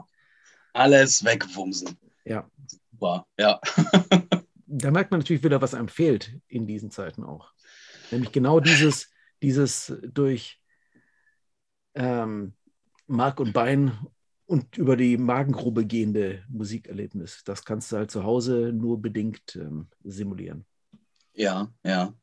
Alles 0.77 1.25
wegwumsen. 1.25 1.97
ja. 2.25 2.51
Super, 2.91 3.29
ja. 3.39 3.61
da 4.67 4.91
merkt 4.91 5.13
man 5.13 5.21
natürlich 5.21 5.45
wieder, 5.45 5.63
was 5.63 5.73
einem 5.73 5.87
fehlt 5.87 6.37
in 6.49 6.67
diesen 6.67 6.91
Zeiten 6.91 7.23
auch. 7.23 7.53
Nämlich 8.11 8.33
genau 8.33 8.59
dieses, 8.59 9.09
dieses 9.41 9.97
durch 10.03 10.61
ähm, 11.95 12.55
Mark 13.07 13.39
und 13.39 13.53
Bein 13.53 13.97
und 14.47 14.77
über 14.77 14.97
die 14.97 15.17
Magengrube 15.17 15.87
gehende 15.87 16.43
Musikerlebnis. 16.49 17.43
Das 17.45 17.65
kannst 17.65 17.91
du 17.93 17.97
halt 17.97 18.11
zu 18.11 18.25
Hause 18.25 18.73
nur 18.75 19.01
bedingt 19.01 19.57
ähm, 19.57 19.89
simulieren. 20.03 20.65
Ja, 21.35 21.73
ja. 21.85 22.15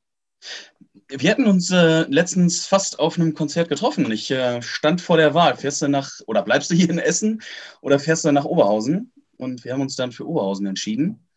Wir 1.07 1.31
hatten 1.31 1.45
uns 1.45 1.69
äh, 1.71 2.01
letztens 2.03 2.65
fast 2.65 2.99
auf 2.99 3.19
einem 3.19 3.33
Konzert 3.33 3.69
getroffen. 3.69 4.11
Ich 4.11 4.31
äh, 4.31 4.61
stand 4.61 5.01
vor 5.01 5.17
der 5.17 5.33
Wahl. 5.33 5.55
Fährst 5.55 5.81
du 5.81 5.87
nach, 5.87 6.11
oder 6.25 6.41
bleibst 6.41 6.71
du 6.71 6.75
hier 6.75 6.89
in 6.89 6.99
Essen 6.99 7.41
oder 7.81 7.99
fährst 7.99 8.25
du 8.25 8.31
nach 8.31 8.45
Oberhausen? 8.45 9.11
Und 9.37 9.63
wir 9.65 9.73
haben 9.73 9.81
uns 9.81 9.95
dann 9.95 10.11
für 10.11 10.27
Oberhausen 10.27 10.65
entschieden. 10.67 11.27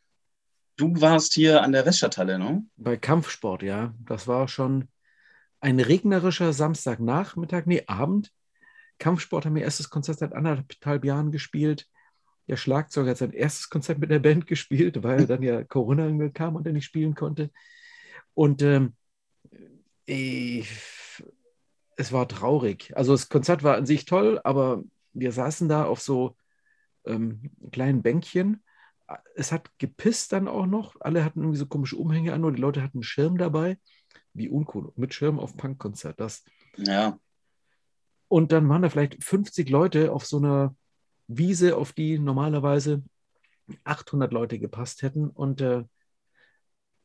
Du 0.76 1.00
warst 1.00 1.34
hier 1.34 1.62
an 1.62 1.72
der 1.72 1.86
Weststadthalle, 1.86 2.38
ne? 2.38 2.64
Bei 2.76 2.96
Kampfsport, 2.96 3.62
ja. 3.62 3.94
Das 4.06 4.26
war 4.26 4.48
schon 4.48 4.88
ein 5.60 5.80
regnerischer 5.80 6.52
Samstagnachmittag, 6.52 7.66
nee, 7.66 7.84
Abend. 7.86 8.32
Kampfsport 8.98 9.46
haben 9.46 9.56
ihr 9.56 9.64
erstes 9.64 9.90
Konzert 9.90 10.18
seit 10.18 10.32
anderthalb 10.32 11.04
Jahren 11.04 11.32
gespielt. 11.32 11.88
Der 12.48 12.56
Schlagzeuger 12.56 13.10
hat 13.10 13.18
sein 13.18 13.32
erstes 13.32 13.70
Konzert 13.70 13.98
mit 13.98 14.10
der 14.10 14.18
Band 14.18 14.46
gespielt, 14.46 15.02
weil 15.02 15.26
dann 15.26 15.42
ja 15.42 15.64
Corona 15.64 16.28
kam 16.28 16.56
und 16.56 16.66
er 16.66 16.72
nicht 16.72 16.84
spielen 16.84 17.14
konnte. 17.14 17.50
Und 18.34 18.62
ähm, 18.62 18.94
ich, 20.04 20.68
es 21.96 22.12
war 22.12 22.28
traurig. 22.28 22.92
Also 22.96 23.12
das 23.12 23.28
Konzert 23.28 23.62
war 23.62 23.76
an 23.76 23.86
sich 23.86 24.04
toll, 24.04 24.40
aber 24.44 24.82
wir 25.12 25.32
saßen 25.32 25.68
da 25.68 25.84
auf 25.84 26.00
so 26.00 26.36
ähm, 27.06 27.50
kleinen 27.72 28.02
Bänkchen. 28.02 28.62
Es 29.34 29.52
hat 29.52 29.70
gepisst 29.78 30.32
dann 30.32 30.48
auch 30.48 30.66
noch. 30.66 30.96
Alle 31.00 31.24
hatten 31.24 31.40
irgendwie 31.40 31.58
so 31.58 31.66
komische 31.66 31.96
Umhänge 31.96 32.32
an, 32.32 32.40
nur 32.40 32.52
die 32.52 32.60
Leute 32.60 32.82
hatten 32.82 32.98
einen 32.98 33.04
Schirm 33.04 33.38
dabei. 33.38 33.78
Wie 34.32 34.48
uncool. 34.48 34.92
Mit 34.96 35.14
Schirm 35.14 35.38
auf 35.38 35.56
Punkkonzert. 35.56 36.18
Das. 36.18 36.44
Ja. 36.76 37.18
Und 38.34 38.50
dann 38.50 38.68
waren 38.68 38.82
da 38.82 38.88
vielleicht 38.88 39.22
50 39.22 39.70
Leute 39.70 40.10
auf 40.12 40.26
so 40.26 40.38
einer 40.38 40.74
Wiese, 41.28 41.76
auf 41.76 41.92
die 41.92 42.18
normalerweise 42.18 43.04
800 43.84 44.32
Leute 44.32 44.58
gepasst 44.58 45.02
hätten. 45.02 45.30
Und 45.30 45.60
äh, 45.60 45.84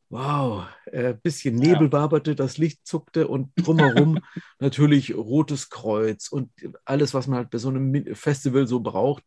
wow, 0.08 0.66
ein 0.92 1.20
bisschen 1.20 1.54
Nebel 1.54 1.86
Ja. 1.86 1.92
waberte, 1.92 2.34
das 2.34 2.58
Licht 2.58 2.84
zuckte 2.84 3.28
und 3.28 3.52
drumherum 3.54 4.18
natürlich 4.58 5.14
Rotes 5.14 5.70
Kreuz 5.70 6.26
und 6.32 6.50
alles, 6.84 7.14
was 7.14 7.28
man 7.28 7.38
halt 7.38 7.50
bei 7.50 7.58
so 7.58 7.68
einem 7.68 8.12
Festival 8.16 8.66
so 8.66 8.80
braucht. 8.80 9.22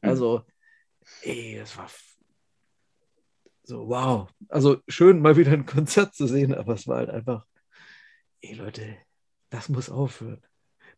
Mhm. 0.00 0.08
Also, 0.08 0.42
ey, 1.20 1.56
es 1.56 1.76
war 1.76 1.90
so, 3.64 3.86
wow. 3.90 4.30
Also 4.48 4.78
schön, 4.88 5.20
mal 5.20 5.36
wieder 5.36 5.52
ein 5.52 5.66
Konzert 5.66 6.14
zu 6.14 6.26
sehen, 6.26 6.54
aber 6.54 6.72
es 6.72 6.88
war 6.88 6.96
halt 6.96 7.10
einfach, 7.10 7.44
ey 8.40 8.54
Leute, 8.54 8.96
das 9.50 9.68
muss 9.68 9.90
aufhören. 9.90 10.40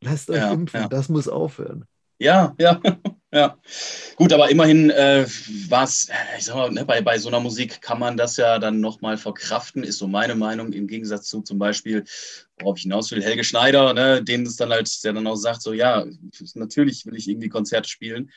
Lasst 0.01 0.31
euch 0.31 0.37
Ja, 0.37 0.53
impfen, 0.53 0.81
ja. 0.83 0.89
das 0.89 1.09
muss 1.09 1.29
aufhören. 1.29 1.85
Ja, 2.21 2.55
ja, 2.59 2.81
ja. 3.33 3.59
Gut, 4.17 4.33
aber 4.33 4.51
immerhin 4.51 4.91
äh, 4.91 5.25
war 5.69 5.85
es, 5.85 6.09
ich 6.37 6.45
sag 6.47 6.57
mal, 6.57 6.71
ne, 6.71 6.85
bei, 6.85 7.01
bei 7.01 7.17
so 7.19 7.29
einer 7.29 7.39
Musik 7.39 7.81
kann 7.81 8.01
man 8.01 8.17
das 8.17 8.37
ja 8.37 8.59
dann 8.59 8.81
nochmal 8.81 9.17
verkraften, 9.17 9.85
ist 9.85 9.99
so 9.99 10.09
meine 10.09 10.35
Meinung, 10.35 10.73
im 10.73 10.89
Gegensatz 10.89 11.29
zu 11.29 11.43
zum 11.43 11.59
Beispiel, 11.59 12.05
worauf 12.59 12.77
ich 12.79 12.83
hinaus 12.83 13.11
will, 13.13 13.23
Helge 13.23 13.45
Schneider, 13.45 13.95
ne, 13.95 14.23
dem 14.23 14.43
es 14.43 14.57
dann 14.57 14.71
halt, 14.71 15.05
der 15.05 15.13
dann 15.13 15.27
auch 15.29 15.37
sagt, 15.37 15.63
so 15.63 15.73
ja, 15.73 16.05
natürlich 16.55 17.07
will 17.07 17.17
ich 17.17 17.29
irgendwie 17.29 17.49
Konzerte 17.49 17.89
spielen, 17.89 18.31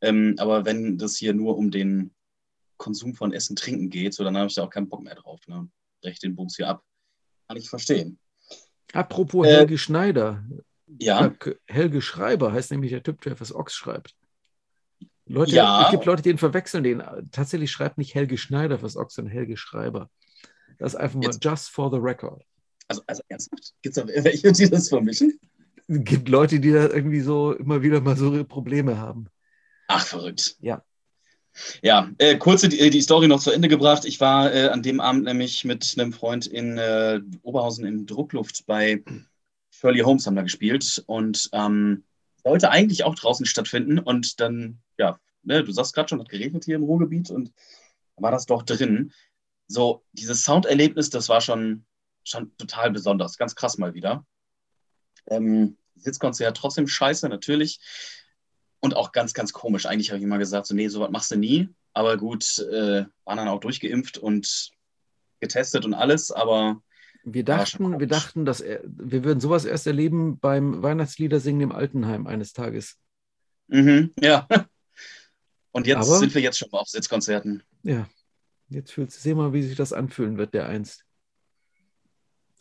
ähm, 0.00 0.34
aber 0.38 0.64
wenn 0.64 0.98
das 0.98 1.16
hier 1.16 1.32
nur 1.32 1.56
um 1.56 1.70
den 1.70 2.12
Konsum 2.78 3.14
von 3.14 3.32
Essen, 3.32 3.54
Trinken 3.54 3.90
geht, 3.90 4.14
so 4.14 4.24
dann 4.24 4.36
habe 4.36 4.48
ich 4.48 4.54
da 4.54 4.64
auch 4.64 4.70
keinen 4.70 4.88
Bock 4.88 5.02
mehr 5.02 5.14
drauf. 5.14 5.46
Ne? 5.46 5.68
Recht 6.02 6.22
den 6.22 6.34
Bums 6.34 6.56
hier 6.56 6.68
ab. 6.68 6.82
Kann 7.46 7.58
ich 7.58 7.68
verstehen. 7.68 8.18
Apropos 8.92 9.46
Äh, 9.46 9.50
Helge 9.58 9.76
Schneider, 9.78 10.42
Ja, 10.98 11.32
Helge 11.66 12.02
Schreiber 12.02 12.52
heißt 12.52 12.70
nämlich 12.70 12.90
der 12.90 13.02
Typ, 13.02 13.20
der 13.22 13.36
fürs 13.36 13.54
Ochs 13.54 13.74
schreibt. 13.74 14.14
Leute, 15.26 15.52
Ja. 15.52 15.84
es 15.84 15.90
gibt 15.92 16.04
Leute, 16.06 16.22
die 16.22 16.30
ihn 16.30 16.38
verwechseln 16.38 16.82
den. 16.82 17.02
Tatsächlich 17.30 17.70
schreibt 17.70 17.98
nicht 17.98 18.14
Helge 18.14 18.36
Schneider 18.36 18.78
fürs 18.78 18.96
Ochs, 18.96 19.14
sondern 19.14 19.32
Helge 19.32 19.56
Schreiber. 19.56 20.10
Das 20.78 20.94
ist 20.94 21.00
einfach 21.00 21.16
mal 21.16 21.26
Jetzt- 21.26 21.44
just 21.44 21.70
for 21.70 21.90
the 21.90 21.98
record. 21.98 22.42
also, 22.88 23.02
also 23.06 23.22
ernsthaft? 23.28 23.72
Gibt 23.82 23.96
es 23.96 24.02
da 24.04 24.24
welche, 24.24 24.50
die 24.52 24.68
das 24.70 24.88
vermischen? 24.88 25.38
Es 25.86 26.04
gibt 26.04 26.28
Leute, 26.28 26.58
die 26.58 26.72
da 26.72 26.88
irgendwie 26.88 27.20
so 27.20 27.52
immer 27.52 27.82
wieder 27.82 28.00
mal 28.00 28.16
so 28.16 28.44
Probleme 28.44 28.98
haben. 28.98 29.28
Ach, 29.88 30.04
verrückt. 30.04 30.56
Ja. 30.60 30.82
Ja, 31.82 32.08
äh, 32.18 32.36
kurze 32.38 32.68
die, 32.68 32.90
die 32.90 33.00
Story 33.02 33.26
noch 33.28 33.40
zu 33.40 33.50
Ende 33.50 33.68
gebracht. 33.68 34.04
Ich 34.04 34.20
war 34.20 34.52
äh, 34.54 34.68
an 34.68 34.82
dem 34.82 35.00
Abend 35.00 35.24
nämlich 35.24 35.64
mit 35.64 35.94
einem 35.98 36.12
Freund 36.12 36.46
in 36.46 36.78
äh, 36.78 37.20
Oberhausen 37.42 37.84
in 37.84 38.06
Druckluft 38.06 38.66
bei 38.66 39.02
Shirley 39.80 40.00
Holmes 40.00 40.26
haben 40.26 40.36
da 40.36 40.42
gespielt 40.42 41.02
und 41.06 41.48
ähm, 41.52 42.04
sollte 42.44 42.70
eigentlich 42.70 43.04
auch 43.04 43.14
draußen 43.14 43.46
stattfinden. 43.46 43.98
Und 43.98 44.38
dann, 44.40 44.78
ja, 44.98 45.18
ne, 45.42 45.64
du 45.64 45.72
sagst 45.72 45.94
gerade 45.94 46.08
schon, 46.08 46.20
hat 46.20 46.28
geregnet 46.28 46.64
hier 46.66 46.76
im 46.76 46.82
Ruhrgebiet 46.82 47.30
und 47.30 47.52
war 48.16 48.30
das 48.30 48.44
doch 48.44 48.62
drin. 48.62 49.12
So, 49.68 50.04
dieses 50.12 50.44
Sounderlebnis, 50.44 51.08
das 51.08 51.30
war 51.30 51.40
schon, 51.40 51.86
schon 52.24 52.54
total 52.58 52.90
besonders. 52.90 53.38
Ganz 53.38 53.54
krass 53.54 53.78
mal 53.78 53.94
wieder. 53.94 54.26
Ähm, 55.28 55.78
Sitzkonzert 55.96 56.56
trotzdem 56.58 56.86
scheiße, 56.86 57.28
natürlich. 57.30 57.80
Und 58.80 58.94
auch 58.96 59.12
ganz, 59.12 59.32
ganz 59.32 59.54
komisch. 59.54 59.86
Eigentlich 59.86 60.10
habe 60.10 60.18
ich 60.18 60.24
immer 60.24 60.38
gesagt, 60.38 60.66
so, 60.66 60.74
nee, 60.74 60.88
sowas 60.88 61.10
machst 61.10 61.30
du 61.30 61.36
nie. 61.36 61.70
Aber 61.94 62.18
gut, 62.18 62.58
äh, 62.58 63.06
waren 63.24 63.36
dann 63.38 63.48
auch 63.48 63.60
durchgeimpft 63.60 64.18
und 64.18 64.72
getestet 65.40 65.86
und 65.86 65.94
alles. 65.94 66.30
Aber 66.30 66.82
Wir 67.24 67.44
dachten, 67.44 68.00
wir 68.00 68.06
dachten, 68.06 68.44
dass 68.44 68.60
er, 68.60 68.80
wir 68.84 69.24
würden 69.24 69.40
sowas 69.40 69.64
erst 69.64 69.86
erleben 69.86 70.38
beim 70.38 70.82
Weihnachtsliedersingen 70.82 71.60
im 71.62 71.72
Altenheim 71.72 72.26
eines 72.26 72.52
Tages. 72.52 72.96
mhm, 73.68 74.12
ja, 74.20 74.46
Und 75.72 75.86
jetzt 75.86 76.08
Aber- 76.08 76.18
sind 76.18 76.34
wir 76.34 76.42
jetzt 76.42 76.58
schon 76.58 76.68
mal 76.72 76.78
auf 76.78 76.88
Sitzkonzerten. 76.88 77.62
Ja, 77.84 78.08
jetzt 78.70 78.90
fühlt 78.92 79.12
seh 79.12 79.34
mal, 79.34 79.52
wie 79.52 79.62
sich 79.62 79.76
das 79.76 79.92
anfühlen 79.92 80.36
wird, 80.36 80.52
der 80.54 80.66
einst. 80.68 81.04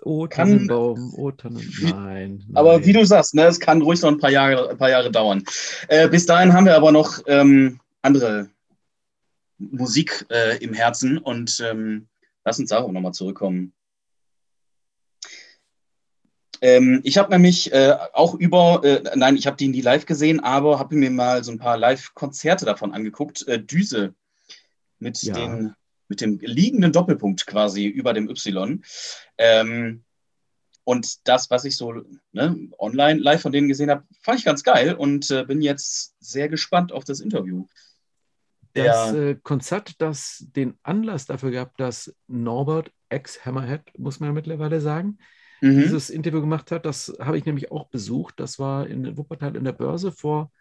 Oh, 0.01 0.27
Tannenbaum, 0.27 1.13
oh, 1.15 1.31
Tannen. 1.31 1.57
Wie- 1.59 1.91
Nein. 1.91 2.45
Aber 2.53 2.73
nein. 2.77 2.85
wie 2.85 2.93
du 2.93 3.05
sagst, 3.05 3.33
ne, 3.35 3.45
es 3.47 3.59
kann 3.59 3.81
ruhig 3.81 4.01
noch 4.01 4.09
ein 4.09 4.19
paar 4.19 4.29
Jahre, 4.29 4.69
ein 4.69 4.77
paar 4.77 4.89
Jahre 4.91 5.11
dauern. 5.11 5.43
Äh, 5.87 6.07
bis 6.07 6.25
dahin 6.25 6.53
haben 6.53 6.65
wir 6.65 6.75
aber 6.75 6.91
noch 6.91 7.19
ähm, 7.25 7.79
andere 8.01 8.49
Musik 9.57 10.25
äh, 10.29 10.57
im 10.63 10.73
Herzen 10.73 11.17
und 11.17 11.59
ähm, 11.65 12.07
lass 12.45 12.59
uns 12.59 12.69
darauf 12.69 12.91
nochmal 12.91 13.13
zurückkommen. 13.13 13.73
Ähm, 16.61 17.01
ich 17.03 17.17
habe 17.17 17.29
nämlich 17.31 17.71
äh, 17.71 17.95
auch 18.13 18.33
über, 18.35 18.81
äh, 18.83 19.01
nein, 19.15 19.35
ich 19.37 19.47
habe 19.47 19.57
die 19.57 19.67
nie 19.69 19.81
live 19.81 20.05
gesehen, 20.05 20.39
aber 20.39 20.79
habe 20.79 20.95
mir 20.95 21.09
mal 21.11 21.43
so 21.43 21.51
ein 21.51 21.59
paar 21.59 21.77
Live-Konzerte 21.77 22.65
davon 22.65 22.93
angeguckt. 22.93 23.47
Äh, 23.47 23.63
Düse 23.63 24.13
mit, 24.99 25.21
Ja. 25.23 25.33
den, 25.35 25.73
mit 26.09 26.21
dem 26.21 26.39
liegenden 26.39 26.91
Doppelpunkt 26.91 27.45
quasi 27.47 27.85
über 27.85 28.13
dem 28.13 28.29
Y. 28.29 28.83
Ähm, 29.37 30.03
und 30.83 31.27
das, 31.27 31.49
was 31.49 31.65
ich 31.65 31.77
so 31.77 31.93
ne, 32.31 32.69
online 32.79 33.19
live 33.21 33.41
von 33.41 33.51
denen 33.51 33.67
gesehen 33.67 33.91
habe, 33.91 34.03
fand 34.21 34.39
ich 34.39 34.45
ganz 34.45 34.63
geil 34.63 34.95
und 34.95 35.29
äh, 35.29 35.45
bin 35.45 35.61
jetzt 35.61 36.15
sehr 36.19 36.49
gespannt 36.49 36.91
auf 36.91 37.03
das 37.03 37.19
Interview. 37.19 37.67
Das 38.73 39.11
Der- 39.11 39.29
äh, 39.29 39.35
Konzert, 39.35 40.01
das 40.01 40.45
den 40.55 40.77
Anlass 40.83 41.25
dafür 41.25 41.51
gab, 41.51 41.77
dass 41.77 42.13
Norbert 42.27 42.91
ex-Hammerhead, 43.09 43.97
muss 43.97 44.19
man 44.19 44.29
ja 44.29 44.33
mittlerweile 44.33 44.81
sagen, 44.81 45.19
Mhm. 45.61 45.81
dieses 45.81 46.09
Interview 46.09 46.41
gemacht 46.41 46.71
hat, 46.71 46.85
das 46.85 47.13
habe 47.19 47.37
ich 47.37 47.45
nämlich 47.45 47.71
auch 47.71 47.87
besucht. 47.87 48.39
Das 48.39 48.59
war 48.59 48.87
in 48.87 49.17
Wuppertal 49.17 49.55
in 49.55 49.63
der 49.63 49.73
Börse 49.73 50.11
vor, 50.11 50.51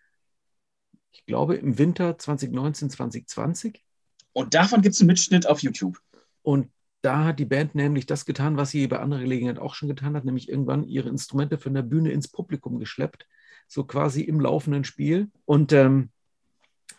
ich 1.10 1.24
glaube, 1.26 1.56
im 1.56 1.78
Winter 1.78 2.18
2019, 2.18 2.90
2020. 2.90 3.84
Und 4.32 4.54
davon 4.54 4.82
gibt 4.82 4.94
es 4.94 5.00
einen 5.00 5.08
Mitschnitt 5.08 5.46
auf 5.46 5.62
YouTube. 5.62 5.98
Und 6.42 6.70
da 7.02 7.24
hat 7.24 7.38
die 7.38 7.44
Band 7.44 7.74
nämlich 7.74 8.06
das 8.06 8.24
getan, 8.24 8.56
was 8.56 8.70
sie 8.70 8.86
bei 8.86 8.98
anderer 8.98 9.20
Gelegenheit 9.20 9.58
auch 9.58 9.74
schon 9.74 9.88
getan 9.88 10.16
hat, 10.16 10.24
nämlich 10.24 10.48
irgendwann 10.48 10.84
ihre 10.84 11.08
Instrumente 11.08 11.58
von 11.58 11.74
der 11.74 11.82
Bühne 11.82 12.10
ins 12.10 12.28
Publikum 12.28 12.78
geschleppt, 12.78 13.26
so 13.68 13.84
quasi 13.84 14.22
im 14.22 14.40
laufenden 14.40 14.84
Spiel. 14.84 15.30
Und 15.44 15.72
ähm, 15.72 16.10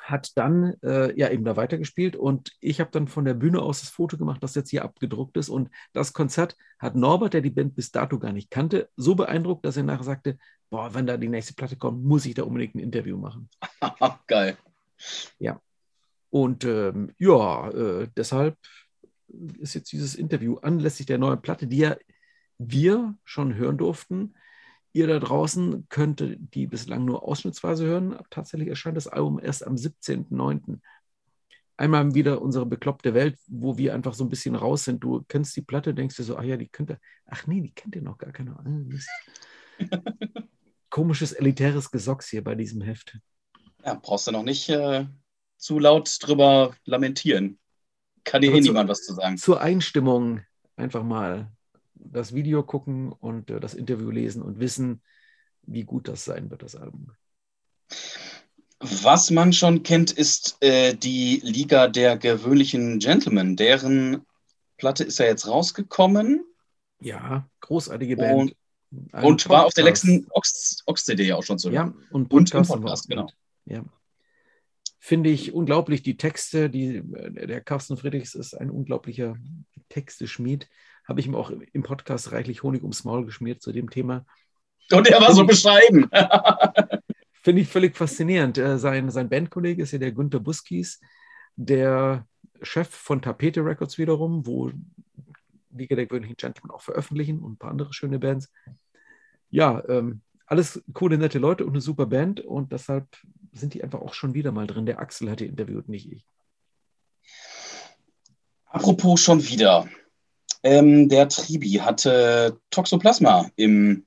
hat 0.10 0.38
dann 0.38 0.76
äh, 0.84 1.18
ja 1.18 1.30
eben 1.30 1.44
da 1.44 1.56
weitergespielt. 1.56 2.16
Und 2.16 2.52
ich 2.60 2.80
habe 2.80 2.92
dann 2.92 3.08
von 3.08 3.26
der 3.26 3.34
Bühne 3.34 3.62
aus 3.62 3.82
das 3.82 3.90
Foto 3.90 4.18
gemacht, 4.18 4.44
das 4.44 4.56
jetzt 4.56 4.70
hier 4.70 4.84
abgedruckt 4.84 5.38
ist. 5.38 5.50
Und 5.50 5.70
das 5.94 6.14
Konzert 6.14 6.56
hat 6.80 6.96
Norbert, 6.96 7.34
der 7.34 7.42
die 7.42 7.50
Band 7.50 7.76
bis 7.76 7.92
dato 7.92 8.20
gar 8.20 8.32
nicht 8.32 8.52
kannte, 8.52 8.90
so 8.96 9.16
beeindruckt, 9.16 9.66
dass 9.66 9.78
er 9.78 9.84
nachher 9.84 10.04
sagte, 10.04 10.38
boah, 10.70 10.94
wenn 10.94 11.08
da 11.08 11.18
die 11.18 11.30
nächste 11.30 11.54
Platte 11.54 11.76
kommt, 11.76 12.04
muss 12.04 12.26
ich 12.26 12.36
da 12.36 12.44
unbedingt 12.44 12.76
ein 12.76 12.80
Interview 12.80 13.18
machen. 13.18 13.50
Geil. 14.28 14.58
Und 16.30 16.64
ähm, 16.66 17.14
ja, 17.18 17.70
äh, 17.70 18.08
deshalb 18.16 18.58
ist 19.60 19.74
jetzt 19.74 19.92
dieses 19.92 20.16
Interview 20.16 20.58
anlässlich 20.58 21.06
der 21.06 21.18
neuen 21.18 21.42
Platte, 21.42 21.68
die 21.68 21.78
ja 21.78 21.98
wir 22.58 23.16
schon 23.24 23.56
hören 23.56 23.78
durften. 23.78 24.36
Ihr 24.92 25.08
da 25.08 25.20
draußen 25.20 25.88
könnt 25.90 26.24
die 26.54 26.68
bislang 26.68 27.06
nur 27.06 27.24
ausschnittsweise 27.24 27.86
hören. 27.86 28.18
Tatsächlich 28.30 28.70
erscheint 28.70 28.98
das 28.98 29.08
Album 29.08 29.40
erst 29.40 29.66
am 29.66 29.76
17.09. 29.76 30.80
Einmal 31.78 32.14
wieder 32.14 32.42
unsere 32.42 32.66
bekloppte 32.66 33.14
Welt, 33.14 33.38
wo 33.48 33.78
wir 33.78 33.94
einfach 33.94 34.14
so 34.14 34.26
ein 34.26 34.30
bisschen 34.30 34.56
raus 34.56 34.84
sind. 34.84 35.04
Du 35.04 35.24
kennst 35.28 35.56
die 35.56 35.62
Platte, 35.62 35.94
denkst 35.94 36.18
dir 36.18 36.24
so, 36.24 36.38
ach 36.38 36.44
ja, 36.44 36.58
die 36.58 36.68
könnte, 36.68 37.00
ach 37.26 37.48
nee, 37.48 37.62
die 37.62 37.72
kennt 37.72 37.96
ihr 37.96 38.02
noch 38.02 38.18
gar 38.18 38.32
keine. 38.32 38.58
Ah. 38.58 39.86
Komisches 40.90 41.32
elitäres 41.32 41.92
Gesocks 41.92 42.28
hier 42.30 42.44
bei 42.44 42.56
diesem 42.56 42.82
Heft. 42.82 43.18
Ja, 43.86 43.94
brauchst 43.94 44.28
du 44.28 44.32
noch 44.32 44.44
nicht 44.44 44.68
äh, 44.70 45.06
zu 45.56 45.80
laut 45.80 46.18
drüber 46.22 46.76
lamentieren. 46.84 47.60
Kann 48.24 48.42
dir 48.42 48.54
eh 48.54 48.60
niemand 48.60 48.90
was 48.90 49.04
zu 49.04 49.14
sagen. 49.14 49.38
zur 49.38 49.62
Einstimmung 49.62 50.42
einfach 50.76 51.04
mal 51.04 51.52
das 52.00 52.34
Video 52.34 52.64
gucken 52.64 53.12
und 53.12 53.50
äh, 53.52 53.60
das 53.60 53.74
Interview 53.74 54.10
lesen 54.10 54.42
und 54.42 54.60
wissen, 54.60 55.02
wie 55.64 55.84
gut 55.84 56.08
das 56.08 56.26
sein 56.26 56.50
wird, 56.50 56.64
das 56.64 56.76
Album. 56.76 57.12
Was 58.80 59.30
man 59.30 59.52
schon 59.52 59.84
kennt, 59.84 60.12
ist 60.12 60.58
äh, 60.62 60.94
die 60.96 61.42
Liga 61.44 61.88
der 61.88 62.18
gewöhnlichen 62.18 63.00
Gentlemen. 63.00 63.56
Deren 63.58 64.26
Platte 64.78 65.04
ist 65.04 65.20
ja 65.20 65.26
jetzt 65.26 65.48
rausgekommen 65.48 66.46
Ja, 67.02 67.50
großartige 67.60 68.16
Band. 68.16 68.56
Ein 69.12 69.26
und 69.26 69.48
war 69.50 69.66
auf 69.66 69.74
der 69.74 69.84
letzten 69.84 70.26
Ox- 70.32 70.82
Ox-CD 70.86 71.34
auch 71.34 71.44
schon 71.44 71.60
zu 71.60 71.70
Ja, 71.70 71.84
hören. 71.84 71.96
und 72.10 72.22
Und 72.22 72.30
Podcast, 72.30 72.72
wir 72.72 72.78
Podcast, 72.78 73.08
genau. 73.10 73.30
Ja. 73.66 73.84
Finde 75.00 75.30
ich 75.30 75.54
unglaublich, 75.54 76.02
die 76.02 76.18
Texte, 76.18 76.70
die, 76.70 76.98
äh, 76.98 77.48
der 77.48 77.62
Carsten 77.62 77.98
Friedrichs 77.98 78.34
ist 78.34 78.54
ein 78.54 78.70
unglaublicher 78.72 79.36
Texteschmied. 79.90 80.70
Habe 81.10 81.22
ich 81.22 81.26
ihm 81.26 81.34
auch 81.34 81.50
im 81.50 81.82
Podcast 81.82 82.32
reichlich 82.32 82.62
Honig 82.62 82.84
ums 82.84 83.04
Maul 83.04 83.26
geschmiert 83.26 83.64
zu 83.64 83.72
dem 83.72 83.90
Thema. 83.90 84.28
Und 84.92 85.08
er 85.08 85.20
war 85.20 85.34
so 85.34 85.44
bescheiden. 85.44 86.08
Finde 87.42 87.62
ich 87.64 87.68
völlig 87.68 87.98
faszinierend. 87.98 88.60
Äh, 88.60 88.78
Sein, 88.78 89.10
sein 89.10 89.28
Bandkollege 89.28 89.82
ist 89.82 89.92
ja 89.92 89.98
der 89.98 90.12
Günther 90.12 90.40
Buskies, 90.40 91.00
der 91.56 92.28
Chef 92.62 92.90
von 92.90 93.24
Tapete 93.24 93.66
Records 93.66 93.98
wiederum, 93.98 94.46
wo 94.46 94.72
Liga 95.72 95.96
der 95.96 96.06
gewöhnlichen 96.06 96.38
Gentlemen 96.38 96.70
auch 96.70 96.82
veröffentlichen 96.82 97.40
und 97.40 97.54
ein 97.54 97.58
paar 97.58 97.72
andere 97.72 97.92
schöne 97.92 98.20
Bands. 98.20 98.52
Ja, 99.50 99.84
ähm, 99.90 100.22
alles 100.46 100.84
coole, 100.94 101.18
nette 101.18 101.40
Leute 101.40 101.66
und 101.66 101.72
eine 101.72 101.82
super 101.82 102.06
Band 102.06 102.42
und 102.42 102.72
deshalb 102.72 103.08
sind 103.52 103.74
die 103.74 103.84
einfach 103.84 104.02
auch 104.02 104.14
schon 104.14 104.36
wieder 104.36 104.52
mal 104.52 104.68
drin. 104.68 104.86
Der 104.86 105.00
Axel 105.00 105.32
hat 105.32 105.40
die 105.40 105.48
interviewt, 105.48 105.90
nicht 105.90 106.12
ich. 106.12 106.28
Apropos 108.66 109.22
schon 109.22 109.44
wieder. 109.44 109.88
Ähm, 110.64 111.10
der 111.10 111.30
Tribi 111.30 111.74
hatte 111.74 112.60
Toxoplasma 112.70 113.50
im 113.56 114.06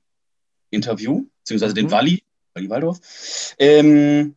Interview, 0.71 1.25
beziehungsweise 1.39 1.75
den 1.75 1.87
Mhm. 1.87 1.91
Walli, 1.91 2.23
Walli 2.55 2.71
Waldorf. 2.71 3.55
Ähm, 3.59 4.37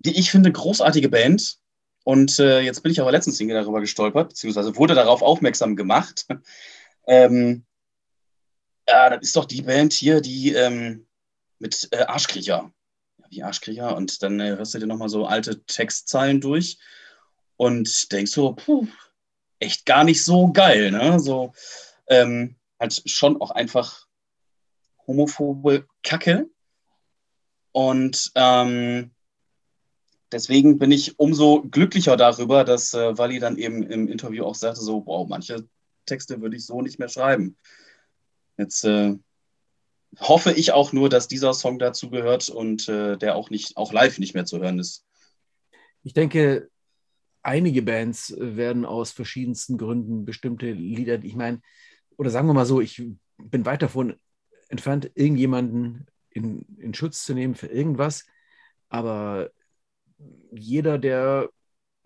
die 0.00 0.18
ich 0.18 0.30
finde 0.30 0.52
großartige 0.52 1.08
Band. 1.08 1.58
Und 2.04 2.38
äh, 2.38 2.60
jetzt 2.60 2.82
bin 2.82 2.92
ich 2.92 3.00
aber 3.00 3.12
letztens 3.12 3.38
darüber 3.38 3.80
gestolpert, 3.80 4.30
beziehungsweise 4.30 4.76
wurde 4.76 4.94
darauf 4.94 5.22
aufmerksam 5.22 5.76
gemacht. 5.76 6.26
ähm, 7.06 7.64
ja, 8.88 9.10
das 9.10 9.22
ist 9.22 9.36
doch 9.36 9.44
die 9.44 9.62
Band 9.62 9.92
hier, 9.92 10.20
die 10.20 10.52
ähm, 10.54 11.06
mit 11.58 11.88
äh, 11.92 12.04
Arschkriecher. 12.04 12.72
Ja, 13.18 13.24
wie 13.28 13.42
Arschkriecher. 13.42 13.96
Und 13.96 14.22
dann 14.22 14.40
äh, 14.40 14.56
hörst 14.56 14.74
du 14.74 14.78
dir 14.78 14.86
nochmal 14.86 15.10
so 15.10 15.26
alte 15.26 15.62
Textzeilen 15.64 16.40
durch 16.40 16.78
und 17.56 18.10
denkst 18.10 18.32
so, 18.32 18.54
puh, 18.54 18.86
echt 19.60 19.86
gar 19.86 20.04
nicht 20.04 20.24
so 20.24 20.52
geil, 20.52 20.90
ne? 20.90 21.20
So, 21.20 21.52
ähm, 22.08 22.56
halt 22.78 23.02
schon 23.06 23.40
auch 23.40 23.50
einfach 23.50 24.06
homophobe 25.06 25.86
Kacke. 26.02 26.48
Und 27.72 28.32
ähm, 28.34 29.12
deswegen 30.32 30.78
bin 30.78 30.90
ich 30.90 31.18
umso 31.18 31.62
glücklicher 31.62 32.16
darüber, 32.16 32.64
dass 32.64 32.94
äh, 32.94 33.16
Wally 33.16 33.38
dann 33.38 33.56
eben 33.56 33.82
im 33.82 34.08
Interview 34.08 34.44
auch 34.44 34.54
sagte, 34.54 34.80
so, 34.80 35.04
wow, 35.06 35.28
manche 35.28 35.68
Texte 36.06 36.40
würde 36.40 36.56
ich 36.56 36.66
so 36.66 36.82
nicht 36.82 36.98
mehr 36.98 37.08
schreiben. 37.08 37.56
Jetzt 38.56 38.84
äh, 38.84 39.14
hoffe 40.18 40.52
ich 40.52 40.72
auch 40.72 40.92
nur, 40.92 41.08
dass 41.08 41.28
dieser 41.28 41.54
Song 41.54 41.78
dazu 41.78 42.10
gehört 42.10 42.48
und 42.48 42.88
äh, 42.88 43.16
der 43.16 43.36
auch 43.36 43.50
nicht, 43.50 43.76
auch 43.76 43.92
live 43.92 44.18
nicht 44.18 44.34
mehr 44.34 44.46
zu 44.46 44.58
hören 44.58 44.78
ist. 44.78 45.04
Ich 46.02 46.14
denke, 46.14 46.70
einige 47.42 47.82
Bands 47.82 48.34
werden 48.38 48.84
aus 48.84 49.12
verschiedensten 49.12 49.78
Gründen 49.78 50.24
bestimmte 50.24 50.70
Lieder, 50.72 51.22
ich 51.22 51.36
meine, 51.36 51.60
oder 52.16 52.30
sagen 52.30 52.48
wir 52.48 52.54
mal 52.54 52.66
so, 52.66 52.80
ich 52.80 53.02
bin 53.38 53.64
weit 53.64 53.82
davon 53.82 54.16
entfernt, 54.68 55.10
irgendjemanden 55.14 56.06
in, 56.30 56.64
in 56.78 56.94
Schutz 56.94 57.24
zu 57.24 57.34
nehmen 57.34 57.54
für 57.54 57.66
irgendwas. 57.66 58.26
Aber 58.88 59.50
jeder, 60.52 60.98
der 60.98 61.48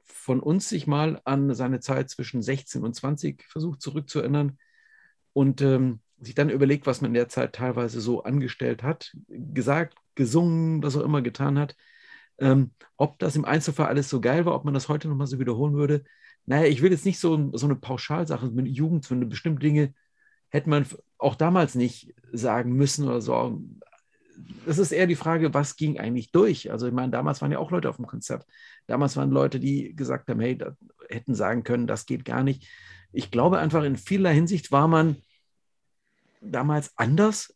von 0.04 0.40
uns 0.40 0.68
sich 0.68 0.86
mal 0.86 1.20
an 1.24 1.54
seine 1.54 1.80
Zeit 1.80 2.10
zwischen 2.10 2.42
16 2.42 2.82
und 2.82 2.94
20 2.94 3.42
versucht 3.44 3.82
zurückzuerinnern 3.82 4.58
und 5.32 5.60
ähm, 5.60 6.00
sich 6.20 6.34
dann 6.34 6.50
überlegt, 6.50 6.86
was 6.86 7.00
man 7.00 7.10
in 7.10 7.14
der 7.14 7.28
Zeit 7.28 7.54
teilweise 7.54 8.00
so 8.00 8.22
angestellt 8.22 8.82
hat, 8.82 9.14
gesagt, 9.28 9.98
gesungen, 10.14 10.82
was 10.82 10.96
auch 10.96 11.04
immer 11.04 11.22
getan 11.22 11.58
hat, 11.58 11.76
ähm, 12.38 12.72
ob 12.96 13.18
das 13.18 13.36
im 13.36 13.44
Einzelfall 13.44 13.86
alles 13.86 14.08
so 14.08 14.20
geil 14.20 14.46
war, 14.46 14.54
ob 14.54 14.64
man 14.64 14.74
das 14.74 14.88
heute 14.88 15.08
nochmal 15.08 15.26
so 15.26 15.38
wiederholen 15.38 15.74
würde. 15.74 16.04
Naja, 16.46 16.66
ich 16.66 16.82
will 16.82 16.92
jetzt 16.92 17.06
nicht 17.06 17.18
so, 17.18 17.50
so 17.56 17.66
eine 17.66 17.76
Pauschalsache 17.76 18.46
mit 18.50 18.68
Jugend, 18.68 19.04
so 19.04 19.14
eine 19.14 19.26
bestimmte 19.26 19.60
Dinge 19.60 19.94
hätte 20.54 20.70
man 20.70 20.86
auch 21.18 21.34
damals 21.34 21.74
nicht 21.74 22.14
sagen 22.32 22.74
müssen 22.74 23.08
oder 23.08 23.20
so. 23.20 23.60
Das 24.66 24.78
ist 24.78 24.92
eher 24.92 25.08
die 25.08 25.16
Frage, 25.16 25.52
was 25.52 25.74
ging 25.74 25.98
eigentlich 25.98 26.30
durch? 26.30 26.70
Also 26.70 26.86
ich 26.86 26.92
meine, 26.92 27.10
damals 27.10 27.42
waren 27.42 27.50
ja 27.50 27.58
auch 27.58 27.72
Leute 27.72 27.88
auf 27.88 27.96
dem 27.96 28.06
Konzert. 28.06 28.46
Damals 28.86 29.16
waren 29.16 29.30
Leute, 29.32 29.58
die 29.58 29.96
gesagt 29.96 30.28
haben, 30.28 30.38
hey, 30.38 30.56
hätten 31.08 31.34
sagen 31.34 31.64
können, 31.64 31.88
das 31.88 32.06
geht 32.06 32.24
gar 32.24 32.44
nicht. 32.44 32.68
Ich 33.12 33.32
glaube 33.32 33.58
einfach, 33.58 33.82
in 33.82 33.96
vieler 33.96 34.30
Hinsicht 34.30 34.70
war 34.70 34.86
man 34.86 35.16
damals 36.40 36.92
anders, 36.96 37.52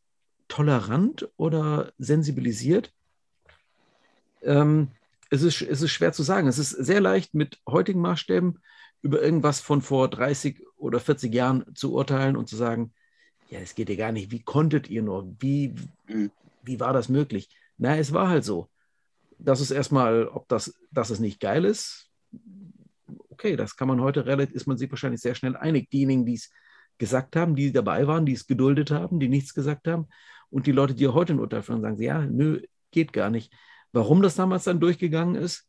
tolerant 0.48 1.28
oder 1.36 1.92
sensibilisiert. 1.98 2.92
Ähm, 4.42 4.88
es, 5.30 5.42
ist, 5.42 5.62
es 5.62 5.82
ist 5.82 5.90
schwer 5.90 6.12
zu 6.12 6.22
sagen. 6.22 6.48
Es 6.48 6.58
ist 6.58 6.70
sehr 6.70 7.00
leicht, 7.00 7.34
mit 7.34 7.58
heutigen 7.66 8.00
Maßstäben 8.00 8.58
über 9.02 9.22
irgendwas 9.22 9.60
von 9.60 9.82
vor 9.82 10.08
30 10.08 10.62
oder 10.76 11.00
40 11.00 11.32
Jahren 11.32 11.64
zu 11.74 11.92
urteilen 11.92 12.36
und 12.36 12.48
zu 12.48 12.56
sagen, 12.56 12.92
ja, 13.50 13.60
es 13.60 13.74
geht 13.74 13.88
ja 13.88 13.96
gar 13.96 14.12
nicht, 14.12 14.30
wie 14.30 14.42
konntet 14.42 14.90
ihr 14.90 15.02
nur, 15.02 15.34
wie, 15.38 15.74
mhm. 16.06 16.30
wie 16.62 16.80
war 16.80 16.92
das 16.92 17.08
möglich? 17.08 17.48
Na, 17.78 17.96
es 17.96 18.12
war 18.12 18.28
halt 18.28 18.44
so. 18.44 18.68
Das 19.38 19.60
ist 19.60 19.70
erstmal, 19.70 20.26
ob 20.26 20.48
das, 20.48 20.74
dass 20.90 21.10
es 21.10 21.20
nicht 21.20 21.40
geil 21.40 21.64
ist, 21.64 22.10
okay, 23.30 23.56
das 23.56 23.76
kann 23.76 23.88
man 23.88 24.00
heute 24.00 24.26
relativ, 24.26 24.54
ist 24.54 24.66
man 24.66 24.76
sich 24.76 24.90
wahrscheinlich 24.90 25.20
sehr 25.20 25.36
schnell 25.36 25.56
einig. 25.56 25.90
Diejenigen, 25.90 26.26
die 26.26 26.34
es 26.34 26.50
gesagt 26.98 27.36
haben, 27.36 27.54
die 27.54 27.72
dabei 27.72 28.06
waren, 28.06 28.26
die 28.26 28.32
es 28.32 28.46
geduldet 28.46 28.90
haben, 28.90 29.20
die 29.20 29.28
nichts 29.28 29.54
gesagt 29.54 29.86
haben 29.86 30.08
und 30.50 30.66
die 30.66 30.72
Leute, 30.72 30.94
die 30.94 31.06
heute 31.06 31.34
ein 31.34 31.40
Urteil 31.40 31.62
führen, 31.62 31.80
sagen 31.80 31.96
sie, 31.96 32.06
ja, 32.06 32.26
nö, 32.26 32.60
geht 32.90 33.12
gar 33.12 33.30
nicht. 33.30 33.52
Warum 33.92 34.22
das 34.22 34.36
damals 34.36 34.64
dann 34.64 34.80
durchgegangen 34.80 35.34
ist, 35.34 35.66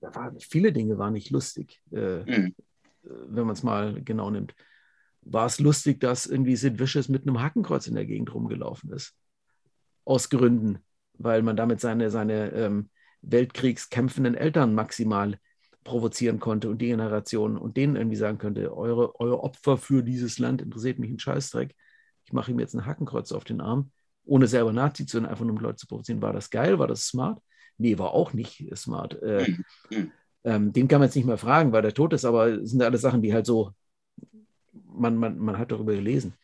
da 0.00 0.14
waren, 0.14 0.38
viele 0.40 0.72
Dinge 0.72 0.98
waren 0.98 1.12
nicht 1.12 1.30
lustig, 1.30 1.80
äh, 1.92 2.24
mhm. 2.24 2.54
wenn 3.02 3.46
man 3.46 3.54
es 3.54 3.62
mal 3.62 4.02
genau 4.02 4.30
nimmt. 4.30 4.54
War 5.22 5.46
es 5.46 5.60
lustig, 5.60 6.00
dass 6.00 6.26
irgendwie 6.26 6.56
Sid 6.56 6.80
Vicious 6.80 7.08
mit 7.08 7.22
einem 7.22 7.40
Hakenkreuz 7.40 7.86
in 7.86 7.94
der 7.94 8.06
Gegend 8.06 8.34
rumgelaufen 8.34 8.90
ist? 8.92 9.14
Aus 10.04 10.28
Gründen, 10.28 10.78
weil 11.14 11.42
man 11.42 11.56
damit 11.56 11.80
seine, 11.80 12.10
seine 12.10 12.50
ähm, 12.52 12.90
weltkriegskämpfenden 13.22 14.34
Eltern 14.34 14.74
maximal 14.74 15.38
provozieren 15.84 16.40
konnte 16.40 16.68
und 16.68 16.78
die 16.78 16.88
Generation 16.88 17.56
und 17.56 17.76
denen 17.76 17.96
irgendwie 17.96 18.16
sagen 18.16 18.38
könnte, 18.38 18.76
eure, 18.76 19.18
eure 19.20 19.42
Opfer 19.42 19.78
für 19.78 20.02
dieses 20.02 20.38
Land 20.38 20.62
interessiert 20.62 20.98
mich 20.98 21.10
ein 21.10 21.18
Scheißdreck. 21.18 21.74
Ich 22.24 22.32
mache 22.32 22.50
ihm 22.50 22.58
jetzt 22.58 22.74
ein 22.74 22.86
Hakenkreuz 22.86 23.32
auf 23.32 23.44
den 23.44 23.60
Arm, 23.60 23.90
ohne 24.24 24.46
selber 24.46 24.94
zu 24.94 25.04
sein, 25.06 25.26
einfach 25.26 25.44
nur 25.44 25.56
um 25.56 25.62
Leute 25.62 25.76
zu 25.76 25.86
provozieren. 25.86 26.22
War 26.22 26.32
das 26.32 26.50
geil? 26.50 26.78
War 26.78 26.86
das 26.86 27.06
smart? 27.06 27.40
Nee, 27.78 27.98
war 27.98 28.12
auch 28.12 28.32
nicht 28.32 28.64
smart. 28.76 29.20
Äh, 29.22 29.48
mhm. 29.48 29.64
Mhm. 29.90 30.12
ähm, 30.44 30.72
den 30.72 30.88
kann 30.88 31.00
man 31.00 31.08
jetzt 31.08 31.16
nicht 31.16 31.26
mehr 31.26 31.38
fragen, 31.38 31.72
weil 31.72 31.82
der 31.82 31.94
tot 31.94 32.12
ist, 32.12 32.24
aber 32.24 32.48
es 32.48 32.70
sind 32.70 32.82
alles 32.82 33.00
Sachen, 33.00 33.22
die 33.22 33.32
halt 33.32 33.46
so, 33.46 33.72
man, 34.72 35.16
man, 35.16 35.38
man 35.38 35.58
hat 35.58 35.72
darüber 35.72 35.94
gelesen. 35.94 36.34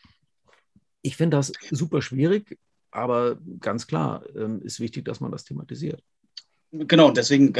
Ich 1.02 1.16
finde 1.16 1.36
das 1.36 1.52
super 1.70 2.02
schwierig, 2.02 2.58
aber 2.90 3.38
ganz 3.60 3.86
klar 3.86 4.24
ähm, 4.34 4.60
ist 4.62 4.80
wichtig, 4.80 5.04
dass 5.04 5.20
man 5.20 5.30
das 5.30 5.44
thematisiert. 5.44 6.02
Genau, 6.70 7.10
deswegen, 7.10 7.54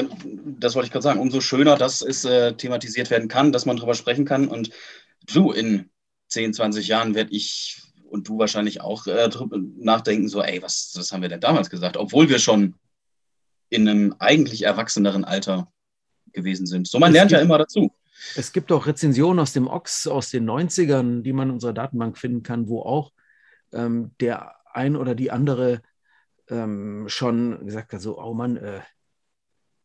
das 0.61 0.75
wollte 0.75 0.87
ich 0.87 0.93
gerade 0.93 1.03
sagen, 1.03 1.21
umso 1.21 1.41
schöner, 1.41 1.77
dass 1.77 2.03
es 2.03 2.25
äh, 2.27 2.53
thematisiert 2.55 3.11
werden 3.11 3.29
kann, 3.29 3.53
dass 3.53 3.65
man 3.65 3.77
darüber 3.77 3.95
sprechen 3.95 4.27
kann. 4.27 4.49
Und 4.49 4.71
du, 5.33 5.51
in 5.51 5.89
10, 6.29 6.53
20 6.53 6.89
Jahren 6.89 7.15
werde 7.15 7.33
ich 7.33 7.88
und 8.09 8.29
du 8.29 8.39
wahrscheinlich 8.39 8.81
auch 8.81 9.07
äh, 9.07 9.29
nachdenken, 9.77 10.29
so, 10.29 10.43
ey, 10.43 10.63
was, 10.63 10.93
was 10.97 11.13
haben 11.13 11.23
wir 11.23 11.29
denn 11.29 11.41
damals 11.41 11.71
gesagt? 11.71 11.97
Obwohl 11.97 12.29
wir 12.29 12.39
schon 12.39 12.75
in 13.71 13.89
einem 13.89 14.15
eigentlich 14.19 14.63
erwachseneren 14.63 15.25
Alter 15.25 15.71
gewesen 16.33 16.67
sind. 16.67 16.89
So, 16.89 16.99
man 16.99 17.11
es 17.11 17.15
lernt 17.15 17.31
gibt, 17.31 17.39
ja 17.39 17.45
immer 17.45 17.59
dazu. 17.59 17.93
Es 18.37 18.53
gibt 18.53 18.73
auch 18.73 18.87
Rezensionen 18.87 19.39
aus 19.39 19.53
dem 19.53 19.67
Ox 19.67 20.07
aus 20.07 20.31
den 20.31 20.49
90ern, 20.49 21.23
die 21.23 21.33
man 21.33 21.49
in 21.49 21.55
unserer 21.55 21.73
Datenbank 21.73 22.19
finden 22.19 22.43
kann, 22.43 22.69
wo 22.69 22.83
auch 22.83 23.13
ähm, 23.73 24.13
der 24.21 24.55
ein 24.73 24.97
oder 24.97 25.15
die 25.15 25.31
andere 25.31 25.83
ähm, 26.49 27.09
schon 27.09 27.67
gesagt 27.67 27.93
hat, 27.93 28.01
so, 28.01 28.21
oh 28.21 28.35
Mann, 28.35 28.57
äh, 28.57 28.81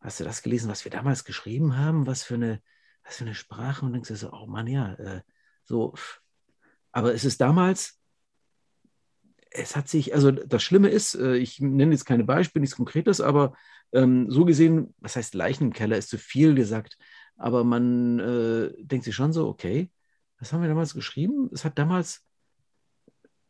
hast 0.01 0.19
du 0.19 0.23
das 0.23 0.43
gelesen, 0.43 0.69
was 0.69 0.83
wir 0.85 0.91
damals 0.91 1.25
geschrieben 1.25 1.77
haben? 1.77 2.07
Was 2.07 2.23
für 2.23 2.35
eine, 2.35 2.61
was 3.03 3.17
für 3.17 3.25
eine 3.25 3.35
Sprache? 3.35 3.85
Und 3.85 3.93
denkst 3.93 4.09
du 4.09 4.15
so, 4.15 4.31
oh 4.31 4.45
Mann, 4.45 4.67
ja, 4.67 4.93
äh, 4.93 5.21
so. 5.63 5.93
Aber 6.91 7.13
es 7.13 7.25
ist 7.25 7.41
damals, 7.41 7.99
es 9.53 9.75
hat 9.75 9.87
sich, 9.87 10.13
also 10.13 10.31
das 10.31 10.63
Schlimme 10.63 10.89
ist, 10.89 11.15
äh, 11.15 11.35
ich 11.35 11.59
nenne 11.59 11.91
jetzt 11.91 12.05
keine 12.05 12.23
Beispiele, 12.23 12.61
nichts 12.61 12.75
Konkretes, 12.75 13.21
aber 13.21 13.53
ähm, 13.91 14.29
so 14.29 14.45
gesehen, 14.45 14.93
was 14.99 15.15
heißt 15.15 15.35
Leichen 15.35 15.65
im 15.65 15.73
Keller, 15.73 15.97
ist 15.97 16.09
zu 16.09 16.17
viel 16.17 16.55
gesagt. 16.55 16.97
Aber 17.37 17.63
man 17.63 18.19
äh, 18.19 18.71
denkt 18.83 19.05
sich 19.05 19.15
schon 19.15 19.33
so, 19.33 19.47
okay, 19.47 19.91
was 20.39 20.53
haben 20.53 20.61
wir 20.61 20.69
damals 20.69 20.93
geschrieben? 20.93 21.49
Es 21.53 21.65
hat 21.65 21.77
damals, 21.77 22.25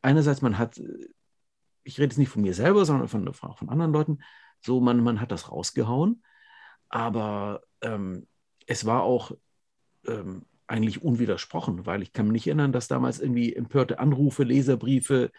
einerseits, 0.01 0.41
man 0.41 0.57
hat, 0.57 0.81
ich 1.83 1.97
rede 1.97 2.05
jetzt 2.05 2.17
nicht 2.17 2.29
von 2.29 2.41
mir 2.41 2.53
selber, 2.53 2.85
sondern 2.85 3.07
von, 3.07 3.33
von 3.33 3.69
anderen 3.69 3.93
Leuten, 3.93 4.19
so, 4.61 4.79
man, 4.79 5.01
man 5.03 5.19
hat 5.19 5.31
das 5.31 5.51
rausgehauen 5.51 6.21
aber 6.93 7.63
ähm, 7.81 8.27
es 8.67 8.85
war 8.85 9.01
auch 9.01 9.31
ähm, 10.05 10.45
eigentlich 10.67 11.01
unwidersprochen, 11.01 11.87
weil 11.87 12.03
ich 12.03 12.13
kann 12.13 12.27
mich 12.27 12.33
nicht 12.33 12.47
erinnern, 12.47 12.71
dass 12.71 12.87
damals 12.87 13.19
irgendwie 13.19 13.55
empörte 13.55 13.97
Anrufe, 13.97 14.43
Leserbriefe, 14.43 15.31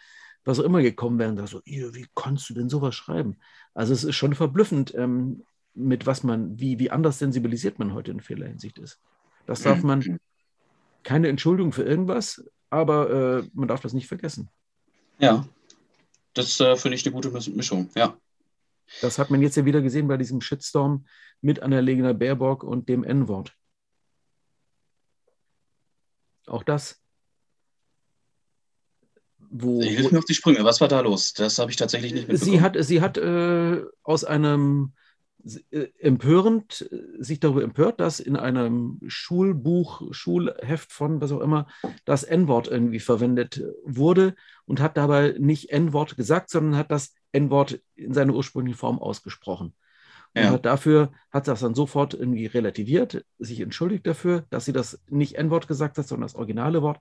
was 0.45 0.59
auch 0.59 0.63
immer 0.63 0.81
gekommen 0.81 1.19
wären. 1.19 1.35
Da 1.35 1.47
so, 1.47 1.61
wie 1.65 2.07
kannst 2.15 2.49
du 2.49 2.53
denn 2.53 2.69
sowas 2.69 2.95
schreiben? 2.95 3.37
Also 3.73 3.93
es 3.93 4.03
ist 4.03 4.15
schon 4.15 4.35
verblüffend, 4.35 4.93
ähm, 4.95 5.43
mit 5.73 6.05
was 6.05 6.23
man, 6.23 6.57
wie, 6.59 6.79
wie 6.79 6.91
anders 6.91 7.19
sensibilisiert 7.19 7.79
man 7.79 7.93
heute 7.93 8.11
in 8.11 8.21
vieler 8.21 8.47
Hinsicht 8.47 8.77
ist. 8.77 9.01
Das 9.45 9.61
darf 9.61 9.83
man, 9.83 10.19
keine 11.03 11.27
Entschuldigung 11.27 11.73
für 11.73 11.83
irgendwas, 11.83 12.45
aber 12.69 13.09
äh, 13.09 13.49
man 13.53 13.67
darf 13.67 13.81
das 13.81 13.93
nicht 13.93 14.07
vergessen. 14.07 14.49
Ja, 15.19 15.45
das 16.33 16.59
äh, 16.59 16.75
finde 16.75 16.95
ich 16.95 17.05
eine 17.05 17.13
gute 17.13 17.31
Mischung, 17.51 17.89
ja. 17.95 18.17
Das 19.01 19.17
hat 19.17 19.31
man 19.31 19.41
jetzt 19.41 19.57
ja 19.57 19.65
wieder 19.65 19.81
gesehen 19.81 20.07
bei 20.07 20.17
diesem 20.17 20.41
Shitstorm 20.41 21.05
mit 21.41 21.61
Annalena 21.61 22.13
Baerbock 22.13 22.63
und 22.63 22.87
dem 22.87 23.03
N-Wort. 23.03 23.55
Auch 26.45 26.63
das. 26.63 27.01
Wo, 29.57 29.81
Hilf 29.81 30.11
mir 30.11 30.19
auf 30.19 30.25
die 30.25 30.33
Sprünge. 30.33 30.63
Was 30.63 30.81
war 30.81 30.87
da 30.87 30.99
los? 30.99 31.33
Das 31.33 31.59
habe 31.59 31.71
ich 31.71 31.77
tatsächlich 31.77 32.13
nicht 32.13 32.27
mitbekommen. 32.27 32.51
Sie 32.51 32.61
hat, 32.61 32.75
sie 32.79 33.01
hat 33.01 33.17
äh, 33.17 33.83
aus 34.03 34.25
einem 34.25 34.91
äh, 35.71 35.87
empörend 35.99 36.89
sich 37.19 37.39
darüber 37.39 37.63
empört, 37.63 38.01
dass 38.01 38.19
in 38.19 38.35
einem 38.35 38.99
Schulbuch, 39.07 40.01
Schulheft 40.11 40.91
von 40.91 41.21
was 41.21 41.31
auch 41.31 41.39
immer 41.39 41.67
das 42.03 42.23
N-Wort 42.23 42.67
irgendwie 42.67 42.99
verwendet 42.99 43.63
wurde 43.85 44.35
und 44.65 44.81
hat 44.81 44.97
dabei 44.97 45.35
nicht 45.39 45.69
N-Wort 45.69 46.17
gesagt, 46.17 46.49
sondern 46.49 46.77
hat 46.77 46.91
das 46.91 47.13
N-Wort 47.31 47.79
in 47.95 48.13
seiner 48.13 48.33
ursprünglichen 48.33 48.77
Form 48.77 48.99
ausgesprochen. 48.99 49.73
Und 50.33 50.43
ja. 50.43 50.49
hat 50.49 50.65
dafür 50.65 51.13
hat 51.31 51.47
das 51.47 51.61
dann 51.61 51.75
sofort 51.75 52.13
irgendwie 52.13 52.47
relativiert, 52.47 53.23
sich 53.39 53.61
entschuldigt 53.61 54.05
dafür, 54.05 54.45
dass 54.49 54.65
sie 54.65 54.73
das 54.73 55.01
nicht 55.09 55.35
N-Wort 55.35 55.69
gesagt 55.69 55.97
hat, 55.97 56.07
sondern 56.07 56.27
das 56.27 56.35
originale 56.35 56.81
Wort 56.81 56.99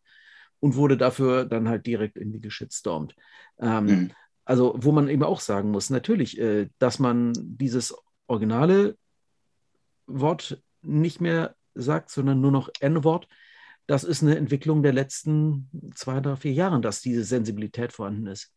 und 0.64 0.77
wurde 0.77 0.96
dafür 0.96 1.44
dann 1.44 1.68
halt 1.68 1.85
direkt 1.85 2.16
irgendwie 2.16 2.40
geschitstormt. 2.40 3.14
Ähm, 3.59 3.85
mhm. 3.85 4.11
Also, 4.46 4.74
wo 4.79 4.92
man 4.92 5.09
eben 5.09 5.22
auch 5.22 5.40
sagen 5.40 5.70
muss, 5.70 5.90
natürlich, 5.90 6.40
äh, 6.40 6.70
dass 6.79 6.98
man 6.98 7.35
dieses 7.37 7.94
originale 8.29 8.96
Wort 10.07 10.62
nicht 10.81 11.20
mehr 11.20 11.55
sagt, 11.74 12.09
sondern 12.09 12.40
nur 12.40 12.50
noch 12.50 12.70
N-Wort, 12.81 13.29
das 13.87 14.05
ist 14.05 14.22
eine 14.22 14.38
Entwicklung 14.38 14.83
der 14.83 14.94
letzten 14.94 15.68
zwei, 15.94 16.20
drei, 16.20 16.37
vier 16.37 16.55
Jahre, 16.55 16.81
dass 16.81 17.03
diese 17.03 17.24
Sensibilität 17.24 17.92
vorhanden 17.92 18.27
ist. 18.29 18.50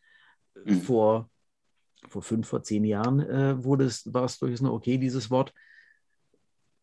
Mhm. 0.64 0.80
Vor 0.80 1.30
vor 2.08 2.22
fünf, 2.22 2.48
vor 2.48 2.64
zehn 2.64 2.86
Jahren 2.86 3.20
äh, 3.20 3.62
wurde 3.66 3.84
es, 3.84 4.14
war 4.14 4.24
es 4.24 4.40
durchaus 4.40 4.62
noch 4.62 4.72
okay, 4.72 4.98
dieses 4.98 5.30
Wort 5.30 5.54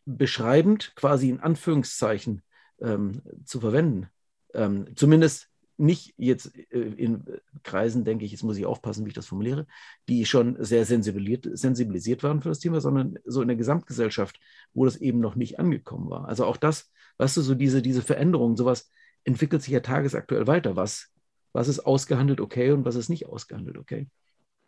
beschreibend, 0.05 0.93
quasi 0.97 1.31
in 1.31 1.41
Anführungszeichen 1.41 2.43
ähm, 2.83 3.23
zu 3.47 3.61
verwenden. 3.61 4.11
Ähm, 4.55 4.87
zumindest 4.97 5.49
nicht 5.77 6.15
jetzt 6.17 6.55
äh, 6.71 6.79
in 6.79 7.25
Kreisen, 7.63 8.05
denke 8.05 8.25
ich, 8.25 8.33
jetzt 8.33 8.43
muss 8.43 8.57
ich 8.57 8.67
aufpassen, 8.67 9.05
wie 9.05 9.09
ich 9.09 9.15
das 9.15 9.27
formuliere, 9.27 9.67
die 10.09 10.25
schon 10.25 10.63
sehr 10.63 10.85
sensibilisiert, 10.85 11.59
sensibilisiert 11.59 12.23
waren 12.23 12.43
für 12.43 12.49
das 12.49 12.61
Thema, 12.61 12.81
sondern 12.81 13.19
so 13.25 13.43
in 13.43 13.49
der 13.49 13.57
Gesamtgesellschaft, 13.57 14.39
wo 14.73 14.85
das 14.85 14.97
eben 14.97 15.21
noch 15.21 15.35
nicht 15.35 15.59
angekommen 15.59 16.11
war. 16.11 16.29
Also 16.29 16.45
auch 16.45 16.57
das, 16.57 16.91
weißt 17.19 17.37
du, 17.37 17.43
so 17.43 17.55
diese, 17.55 17.83
diese 17.83 18.03
Veränderung, 18.03 18.57
sowas 18.57 18.91
entwickelt 19.25 19.63
sich 19.63 19.73
ja 19.73 19.81
tagesaktuell 19.81 20.47
weiter. 20.47 20.77
Was, 20.77 21.11
was 21.53 21.69
ist 21.69 21.81
ausgehandelt 21.81 22.41
okay 22.41 22.71
und 22.71 22.85
was 22.85 22.95
ist 22.95 23.09
nicht 23.09 23.27
ausgehandelt 23.27 23.79
okay? 23.79 24.09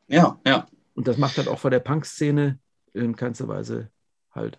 Ja, 0.08 0.40
ja. 0.46 0.66
Und 0.94 1.08
das 1.08 1.18
macht 1.18 1.36
halt 1.36 1.48
auch 1.48 1.58
vor 1.58 1.70
der 1.70 1.80
Punk-Szene 1.80 2.58
in 2.94 3.16
keinster 3.16 3.48
Weise 3.48 3.90
halt. 4.32 4.58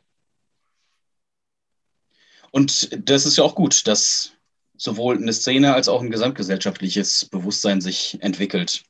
Und 2.51 3.09
das 3.09 3.25
ist 3.25 3.37
ja 3.37 3.43
auch 3.43 3.55
gut, 3.55 3.87
dass 3.87 4.36
sowohl 4.77 5.17
eine 5.17 5.33
Szene 5.33 5.73
als 5.73 5.89
auch 5.89 6.01
ein 6.01 6.11
gesamtgesellschaftliches 6.11 7.25
Bewusstsein 7.25 7.81
sich 7.81 8.17
entwickelt. 8.21 8.83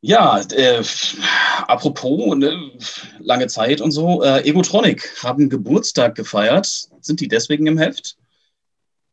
Ja, 0.00 0.40
äh, 0.52 0.84
apropos 1.66 2.36
ne, 2.36 2.70
lange 3.18 3.48
Zeit 3.48 3.80
und 3.80 3.90
so, 3.90 4.22
äh, 4.22 4.42
Egotronic 4.48 5.22
haben 5.22 5.48
Geburtstag 5.48 6.14
gefeiert. 6.14 6.88
Sind 7.00 7.20
die 7.20 7.28
deswegen 7.28 7.66
im 7.66 7.78
Heft? 7.78 8.16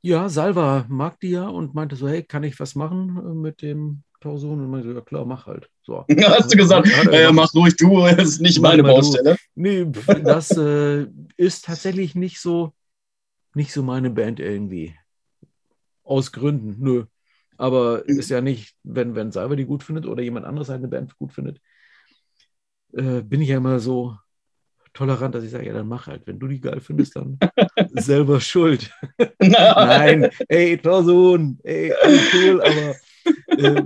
Ja, 0.02 0.28
Salva 0.28 0.86
mag 0.90 1.20
die 1.22 1.30
ja 1.30 1.48
und 1.48 1.74
meinte 1.74 1.96
so, 1.96 2.08
hey, 2.10 2.24
kann 2.24 2.44
ich 2.44 2.60
was 2.60 2.76
machen 2.76 3.18
äh, 3.18 3.34
mit 3.34 3.62
dem 3.62 4.04
Klausuren 4.20 4.60
und 4.60 4.70
meinte, 4.70 4.94
ja 4.94 5.02
klar, 5.02 5.26
mach 5.26 5.48
halt. 5.48 5.70
So. 5.82 6.06
Hast 6.26 6.54
du 6.54 6.58
gesagt, 6.58 6.88
ja, 7.12 7.32
mach 7.32 7.54
ruhig 7.54 7.76
du, 7.78 8.02
das 8.02 8.18
ist 8.30 8.42
nicht 8.42 8.62
meine 8.62 8.84
Baustelle. 8.84 9.36
Du. 9.36 9.40
Nee, 9.56 9.88
das 10.24 10.52
äh, 10.52 11.08
ist 11.38 11.66
tatsächlich 11.66 12.16
nicht 12.16 12.40
so, 12.40 12.74
nicht 13.56 13.72
so 13.74 13.84
meine 13.84 14.10
Band 14.10 14.40
irgendwie. 14.40 14.96
Aus 16.04 16.32
Gründen, 16.32 16.76
nö. 16.80 17.06
Aber 17.58 18.04
mhm. 18.06 18.20
ist 18.20 18.30
ja 18.30 18.42
nicht, 18.42 18.76
wenn, 18.84 19.16
wenn 19.16 19.32
Salva 19.32 19.56
die 19.56 19.66
gut 19.66 19.84
findet 19.84 20.06
oder 20.06 20.22
jemand 20.22 20.46
anderes 20.46 20.70
eine 20.70 20.88
Band 20.88 21.18
gut 21.18 21.34
findet, 21.34 21.62
äh, 22.94 23.22
bin 23.22 23.42
ich 23.42 23.50
ja 23.50 23.58
immer 23.58 23.80
so 23.80 24.18
tolerant, 24.94 25.36
dass 25.36 25.44
ich 25.44 25.52
sage, 25.52 25.66
ja, 25.66 25.74
dann 25.74 25.88
mach 25.88 26.08
halt. 26.08 26.26
Wenn 26.26 26.40
du 26.40 26.48
die 26.48 26.62
geil 26.62 26.80
findest, 26.80 27.16
dann 27.16 27.38
selber 27.94 28.40
schuld. 28.40 28.92
Nein, 29.40 30.30
ey, 30.48 30.78
Torsohn, 30.78 31.60
ey, 31.64 31.94
alles 31.94 32.22
cool, 32.34 32.62
aber 32.62 32.96
äh, 33.58 33.84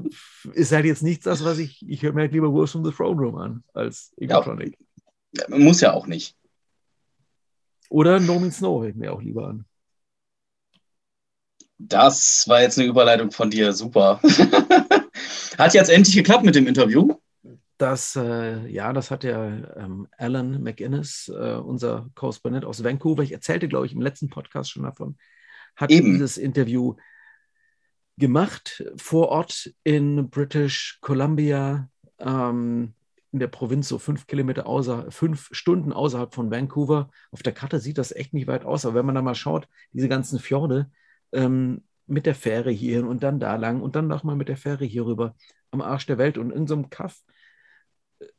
ist 0.53 0.72
halt 0.72 0.86
jetzt 0.86 1.03
nichts 1.03 1.26
das, 1.26 1.43
was 1.43 1.59
ich, 1.59 1.84
ich 1.88 2.01
höre 2.01 2.13
mir 2.13 2.22
halt 2.22 2.34
lieber 2.34 2.51
Wolves 2.51 2.72
from 2.72 2.86
the 2.86 2.91
Throne 2.91 3.20
Room 3.20 3.36
an 3.38 3.63
als 3.74 4.13
Egotronic. 4.18 4.78
Ja, 5.32 5.57
muss 5.57 5.82
ja 5.82 5.93
auch 5.93 6.07
nicht. 6.07 6.36
Oder 7.89 8.19
No 8.19 8.39
Means 8.39 8.61
No 8.61 8.81
höre 8.81 8.89
ich 8.89 8.95
mir 8.95 9.13
auch 9.13 9.21
lieber 9.21 9.47
an. 9.47 9.65
Das 11.79 12.47
war 12.47 12.61
jetzt 12.61 12.79
eine 12.79 12.88
Überleitung 12.88 13.31
von 13.31 13.49
dir, 13.49 13.71
super. 13.71 14.19
Hat 15.57 15.73
jetzt 15.73 15.89
endlich 15.89 16.15
geklappt 16.15 16.43
mit 16.43 16.55
dem 16.55 16.67
Interview? 16.67 17.15
Das, 17.77 18.15
äh, 18.15 18.67
ja, 18.67 18.91
das 18.91 19.11
hat 19.11 19.23
ja 19.23 19.45
ähm, 19.75 20.07
Alan 20.17 20.63
McInnes, 20.63 21.29
äh, 21.29 21.55
unser 21.55 22.09
Korrespondent 22.15 22.65
aus 22.65 22.83
Vancouver, 22.83 23.21
ich 23.21 23.31
erzählte, 23.31 23.67
glaube 23.67 23.85
ich, 23.85 23.93
im 23.93 24.01
letzten 24.01 24.29
Podcast 24.29 24.71
schon 24.71 24.83
davon, 24.83 25.17
hat 25.75 25.91
Eben. 25.91 26.13
dieses 26.13 26.38
Interview 26.38 26.95
gemacht 28.17 28.83
vor 28.95 29.29
Ort 29.29 29.71
in 29.83 30.31
British 30.31 30.97
Columbia, 31.01 31.88
ähm, 32.17 32.93
in 33.32 33.39
der 33.39 33.47
Provinz, 33.47 33.88
so 33.88 33.99
fünf 33.99 34.28
Kilometer 34.28 34.67
außer, 34.67 35.11
fünf 35.11 35.49
Stunden 35.51 35.93
außerhalb 35.93 36.34
von 36.34 36.51
Vancouver. 36.51 37.09
Auf 37.32 37.43
der 37.43 37.53
Karte 37.53 37.80
sieht 37.80 37.97
das 37.97 38.11
echt 38.11 38.34
nicht 38.34 38.47
weit 38.47 38.65
aus, 38.65 38.86
aber 38.86 38.95
wenn 38.95 39.05
man 39.05 39.15
da 39.15 39.21
mal 39.21 39.36
schaut, 39.36 39.67
diese 39.91 40.09
ganzen 40.09 40.39
Fjorde, 40.39 40.89
ähm, 41.34 41.84
mit 42.07 42.25
der 42.25 42.36
Fähre 42.36 42.71
hier 42.71 43.05
und 43.05 43.21
dann 43.21 43.39
da 43.39 43.55
lang 43.57 43.82
und 43.82 43.95
dann 43.95 44.07
nochmal 44.07 44.38
mit 44.38 44.47
der 44.47 44.57
Fähre 44.57 44.86
hier 44.86 45.05
rüber 45.05 45.36
am 45.71 45.82
Arsch 45.82 46.05
der 46.05 46.17
Welt 46.17 46.38
und 46.38 46.51
in 46.51 46.65
so 46.65 46.73
einem 46.75 46.89
Kaff. 46.89 47.21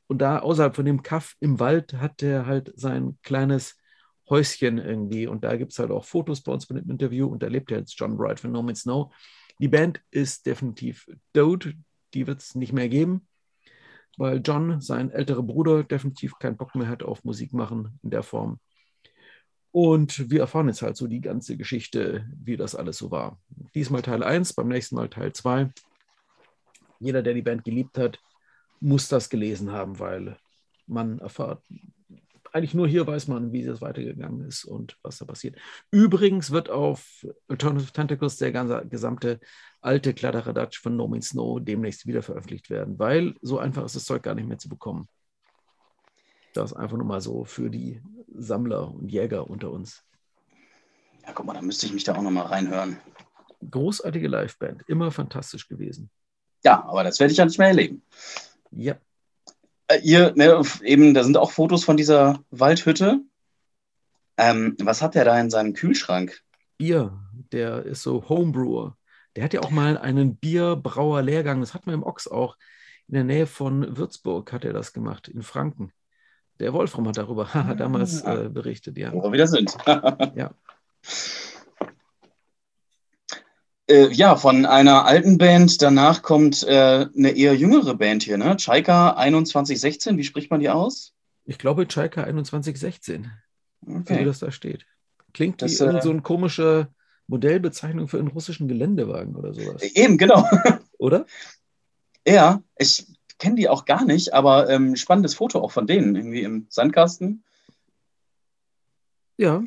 Und 0.07 0.19
da 0.19 0.39
außerhalb 0.39 0.75
von 0.75 0.87
dem 0.87 1.03
Kaff 1.03 1.37
im 1.41 1.61
Wald 1.61 1.95
hat 1.95 2.23
der 2.23 2.47
halt 2.47 2.73
sein 2.77 3.19
kleines 3.23 3.77
Häuschen 4.29 4.79
irgendwie. 4.79 5.27
Und 5.27 5.45
da 5.45 5.57
gibt 5.57 5.73
es 5.73 5.79
halt 5.79 5.91
auch 5.91 6.05
Fotos 6.05 6.43
bei 6.43 6.53
uns 6.53 6.65
von 6.65 6.77
dem 6.77 6.91
Interview. 6.91 7.27
Und 7.27 7.43
da 7.43 7.49
lebt 7.49 7.71
er 7.71 7.79
jetzt 7.79 7.99
John 7.99 8.17
Bright 8.17 8.41
von 8.41 8.53
No 8.53 8.63
Man's 8.63 8.81
Snow. 8.81 9.15
Die 9.59 9.69
Band 9.69 10.01
ist 10.11 10.47
definitiv 10.47 11.07
tot. 11.35 11.75
Die 12.15 12.27
wird 12.27 12.41
es 12.41 12.55
nicht 12.55 12.73
mehr 12.73 12.89
geben, 12.89 13.27
weil 14.19 14.43
John, 14.45 14.81
sein 14.81 15.11
älterer 15.11 15.43
Bruder, 15.43 15.85
definitiv 15.85 16.39
keinen 16.39 16.57
Bock 16.57 16.75
mehr 16.75 16.89
hat 16.89 17.03
auf 17.03 17.25
Musik 17.25 17.53
machen 17.53 17.99
in 18.03 18.11
der 18.11 18.23
Form. 18.23 18.59
Und 19.71 20.31
wir 20.31 20.41
erfahren 20.41 20.69
jetzt 20.69 20.83
halt 20.83 20.97
so 20.97 21.07
die 21.07 21.21
ganze 21.21 21.57
Geschichte, 21.57 22.27
wie 22.35 22.57
das 22.57 22.75
alles 22.75 22.99
so 22.99 23.11
war. 23.11 23.39
Diesmal 23.75 24.03
Teil 24.03 24.23
1, 24.23 24.55
beim 24.55 24.69
nächsten 24.69 24.97
Mal 24.97 25.09
Teil 25.09 25.33
2. 25.33 25.71
Jeder, 26.99 27.23
der 27.23 27.35
die 27.35 27.43
Band 27.43 27.65
geliebt 27.65 27.97
hat, 27.97 28.19
muss 28.81 29.09
das 29.09 29.29
gelesen 29.29 29.71
haben, 29.71 29.99
weil 30.01 30.37
man 30.87 31.21
erfahrt, 31.21 31.63
eigentlich 32.53 32.75
nur 32.75 32.89
hier 32.89 33.07
weiß 33.07 33.29
man, 33.29 33.53
wie 33.53 33.63
es 33.63 33.81
weitergegangen 33.81 34.47
ist 34.47 34.65
und 34.65 34.97
was 35.03 35.19
da 35.19 35.27
passiert. 35.27 35.57
Übrigens 35.91 36.51
wird 36.51 36.71
auf 36.71 37.27
Alternative 37.47 37.93
Tentacles 37.93 38.37
der 38.39 38.53
ganze, 38.53 38.85
gesamte 38.89 39.39
alte 39.89 40.13
Kladderadatsch 40.13 40.81
von 40.81 40.97
No 40.97 41.09
Means 41.09 41.31
Snow 41.31 41.59
demnächst 41.59 42.07
wieder 42.07 42.23
veröffentlicht 42.23 42.69
werden, 42.69 42.99
weil 42.99 43.35
so 43.41 43.59
einfach 43.59 43.87
ist 43.87 43.97
das 43.97 44.05
Zeug 44.05 44.23
gar 44.23 44.35
nicht 44.35 44.47
mehr 44.47 44.59
zu 44.59 44.69
bekommen. 44.69 45.09
Das 46.53 46.75
einfach 46.75 46.99
nur 46.99 47.07
mal 47.07 47.23
so 47.23 47.47
für 47.47 47.71
die 47.71 48.03
Sammler 48.35 48.95
und 48.95 49.09
Jäger 49.09 49.49
unter 49.49 49.71
uns. 49.71 50.05
Ja, 51.25 51.33
guck 51.33 51.47
mal, 51.47 51.55
da 51.55 51.63
müsste 51.63 51.87
ich 51.87 51.95
mich 51.95 52.05
da 52.05 52.15
auch 52.15 52.23
nochmal 52.23 52.49
reinhören. 52.49 52.99
Großartige 53.71 54.29
Liveband, 54.29 54.83
immer 54.89 55.11
fantastisch 55.11 55.67
gewesen. 55.69 56.11
Ja, 56.63 56.85
aber 56.85 57.03
das 57.03 57.19
werde 57.19 57.33
ich 57.33 57.39
ja 57.39 57.47
nicht 57.47 57.59
mehr 57.59 57.69
erleben. 57.69 58.03
Ja. 58.71 58.99
Äh, 59.87 60.01
ihr, 60.03 60.35
ne, 60.37 60.61
eben, 60.83 61.15
da 61.15 61.25
sind 61.25 61.39
auch 61.39 61.51
Fotos 61.51 61.85
von 61.85 61.97
dieser 61.97 62.45
Waldhütte. 62.51 63.23
Ähm, 64.37 64.77
was 64.83 65.01
hat 65.01 65.15
der 65.15 65.25
da 65.25 65.41
in 65.41 65.49
seinem 65.49 65.73
Kühlschrank? 65.73 66.43
Bier, 66.77 67.19
der 67.53 67.87
ist 67.87 68.03
so 68.03 68.29
Homebrewer. 68.29 68.98
Der 69.39 69.45
hat 69.45 69.55
ja 69.55 69.61
auch 69.61 69.71
mal 69.71 69.97
einen 69.97 70.35
Bierbrauer-Lehrgang, 70.35 71.61
das 71.61 71.73
hat 71.73 71.87
man 71.87 71.95
im 71.95 72.03
Ochs 72.03 72.27
auch. 72.27 72.57
In 73.07 73.15
der 73.15 73.23
Nähe 73.23 73.47
von 73.47 73.97
Würzburg 73.97 74.53
hat 74.53 74.65
er 74.65 74.73
das 74.73 74.93
gemacht, 74.93 75.29
in 75.29 75.43
Franken. 75.43 75.93
Der 76.59 76.73
Wolfram 76.73 77.07
hat 77.07 77.19
darüber 77.19 77.45
damals 77.79 78.25
ah. 78.25 78.47
äh, 78.47 78.49
berichtet, 78.49 78.99
ja. 78.99 79.13
Wo 79.13 79.23
wir 79.23 79.31
wieder 79.31 79.47
sind. 79.47 79.79
ja. 79.87 80.51
Äh, 83.89 84.09
ja, 84.09 84.35
von 84.35 84.67
einer 84.67 85.05
alten 85.05 85.39
Band, 85.39 85.83
danach 85.83 86.23
kommt 86.23 86.65
äh, 86.65 87.07
eine 87.17 87.31
eher 87.31 87.55
jüngere 87.55 87.95
Band 87.95 88.25
hier, 88.25 88.39
ne? 88.39 88.57
Chaika 88.57 89.15
2116, 89.15 90.19
wie 90.19 90.25
spricht 90.25 90.51
man 90.51 90.59
die 90.59 90.69
aus? 90.69 91.15
Ich 91.45 91.59
glaube 91.59 91.87
Chaika 91.87 92.25
2116, 92.25 93.31
okay. 93.87 94.19
wie 94.19 94.25
das 94.25 94.41
da 94.41 94.51
steht. 94.51 94.85
Klingt 95.33 95.63
das, 95.63 95.79
wie 95.79 95.85
äh, 95.85 96.03
so 96.03 96.11
eine 96.11 96.23
komische 96.23 96.89
Modellbezeichnung 97.29 98.09
für 98.09 98.19
einen 98.19 98.29
russischen 98.29 98.69
Geländewagen 98.69 99.37
oder 99.37 99.55
sowas. 99.55 99.83
Eben, 99.83 100.19
genau. 100.19 100.45
Oder? 100.99 101.27
Ja, 102.27 102.63
ich 102.77 103.07
kenne 103.39 103.57
die 103.57 103.69
auch 103.69 103.85
gar 103.85 104.05
nicht, 104.05 104.35
aber 104.35 104.69
ähm, 104.69 104.97
spannendes 104.97 105.35
Foto 105.35 105.61
auch 105.61 105.71
von 105.71 105.87
denen, 105.87 106.17
irgendwie 106.17 106.43
im 106.43 106.67
Sandkasten. 106.69 107.45
Ja. 109.37 109.63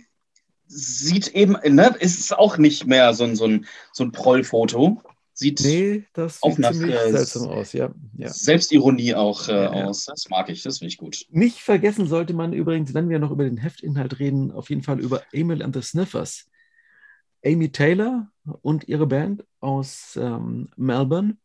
Sieht 0.68 1.30
eben, 1.30 1.58
ne, 1.64 1.96
ist 2.00 2.38
auch 2.38 2.58
nicht 2.58 2.86
mehr 2.86 3.14
so 3.14 3.24
ein, 3.24 3.36
so 3.36 3.46
ein, 3.46 3.66
so 3.94 4.04
ein 4.04 4.12
Prollfoto. 4.12 5.02
Sieht 5.34 5.62
nee, 5.62 6.04
das 6.14 6.44
auch 6.44 6.52
sieht 6.52 6.60
nach 6.60 6.72
äh, 6.72 7.12
seltsam 7.12 7.48
aus, 7.48 7.74
ja. 7.74 7.94
ja. 8.18 8.30
Selbstironie 8.30 9.16
auch 9.16 9.48
äh, 9.48 9.54
ja, 9.54 9.76
ja. 9.76 9.86
aus. 9.86 10.06
Das 10.06 10.30
mag 10.30 10.50
ich, 10.50 10.62
das 10.64 10.80
finde 10.80 10.90
ich 10.90 10.98
gut. 10.98 11.26
Nicht 11.30 11.60
vergessen 11.60 12.06
sollte 12.08 12.34
man 12.34 12.54
übrigens, 12.54 12.94
wenn 12.94 13.10
wir 13.10 13.20
noch 13.20 13.32
über 13.32 13.46
den 13.46 13.58
Heftinhalt 13.58 14.20
reden, 14.20 14.52
auf 14.52 14.70
jeden 14.70 14.84
Fall 14.84 15.00
über 15.00 15.24
Emil 15.32 15.64
and 15.64 15.76
the 15.76 15.82
Sniffers. 15.82 16.51
Amy 17.46 17.72
Taylor 17.72 18.30
und 18.62 18.88
ihre 18.88 19.08
Band 19.08 19.46
aus 19.60 20.18
ähm, 20.20 20.70
Melbourne 20.76 21.38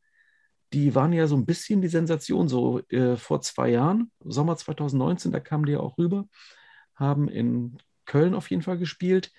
die 0.73 0.95
waren 0.95 1.13
ja 1.13 1.27
so 1.27 1.37
ein 1.37 1.47
bisschen 1.47 1.81
die 1.81 1.89
Sensation, 1.89 2.49
so 2.49 2.81
äh, 2.89 3.17
vor 3.17 3.41
zwei 3.41 3.71
Jahren, 3.71 4.11
Sommer 4.21 4.57
2019, 4.57 5.33
da 5.33 5.41
kamen 5.41 5.65
die 5.67 5.73
ja 5.73 5.81
auch 5.81 5.99
rüber, 5.99 6.29
haben 6.95 7.29
in 7.29 7.79
Köln 8.05 8.35
auf 8.35 8.51
jeden 8.51 8.63
Fall 8.63 8.79
gespielt 8.79 9.33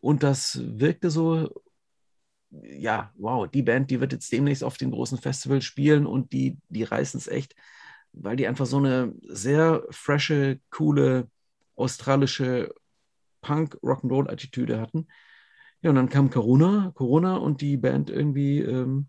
und 0.00 0.22
das 0.22 0.60
wirkte 0.62 1.10
so, 1.10 1.50
ja, 2.50 3.12
wow, 3.16 3.48
die 3.48 3.62
Band, 3.62 3.90
die 3.90 4.00
wird 4.00 4.12
jetzt 4.12 4.32
demnächst 4.32 4.64
auf 4.64 4.76
den 4.76 4.90
großen 4.90 5.18
Festivals 5.18 5.64
spielen 5.64 6.06
und 6.06 6.32
die, 6.32 6.58
die 6.68 6.84
reißen 6.84 7.18
es 7.18 7.28
echt, 7.28 7.54
weil 8.12 8.36
die 8.36 8.46
einfach 8.46 8.66
so 8.66 8.78
eine 8.78 9.14
sehr 9.22 9.84
frische, 9.90 10.60
coole, 10.70 11.28
australische 11.76 12.74
Punk-Rock'n'Roll-Attitüde 13.42 14.80
hatten. 14.80 15.08
Ja, 15.82 15.90
und 15.90 15.96
dann 15.96 16.10
kam 16.10 16.30
Corona, 16.30 16.92
Corona 16.94 17.36
und 17.36 17.60
die 17.60 17.76
Band 17.76 18.10
irgendwie 18.10 18.60
ähm, 18.60 19.08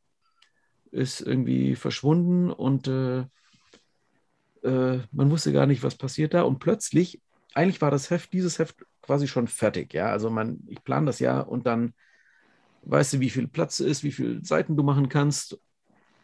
ist 0.91 1.22
irgendwie 1.22 1.76
verschwunden 1.76 2.51
und 2.51 2.88
äh, 2.88 3.26
äh, 4.63 4.99
man 5.11 5.32
wusste 5.32 5.51
gar 5.53 5.65
nicht, 5.65 5.84
was 5.84 5.95
passiert 5.95 6.34
da. 6.34 6.43
Und 6.43 6.59
plötzlich, 6.59 7.22
eigentlich 7.53 7.82
war 7.82 7.91
das 7.91 8.09
Heft, 8.09 8.34
dieses 8.34 8.59
Heft 8.59 8.86
quasi 9.01 9.28
schon 9.28 9.47
fertig. 9.47 9.93
Ja, 9.93 10.07
also 10.07 10.30
man, 10.30 10.59
ich 10.67 10.84
plane 10.84 11.05
das 11.05 11.19
ja 11.19 11.39
und 11.39 11.65
dann 11.65 11.93
weißt 12.84 13.13
du, 13.13 13.19
wie 13.19 13.30
viel 13.30 13.47
Platz 13.47 13.80
ist, 13.80 14.03
wie 14.03 14.11
viele 14.11 14.43
Seiten 14.43 14.76
du 14.76 14.84
machen 14.84 15.09
kannst. 15.09 15.59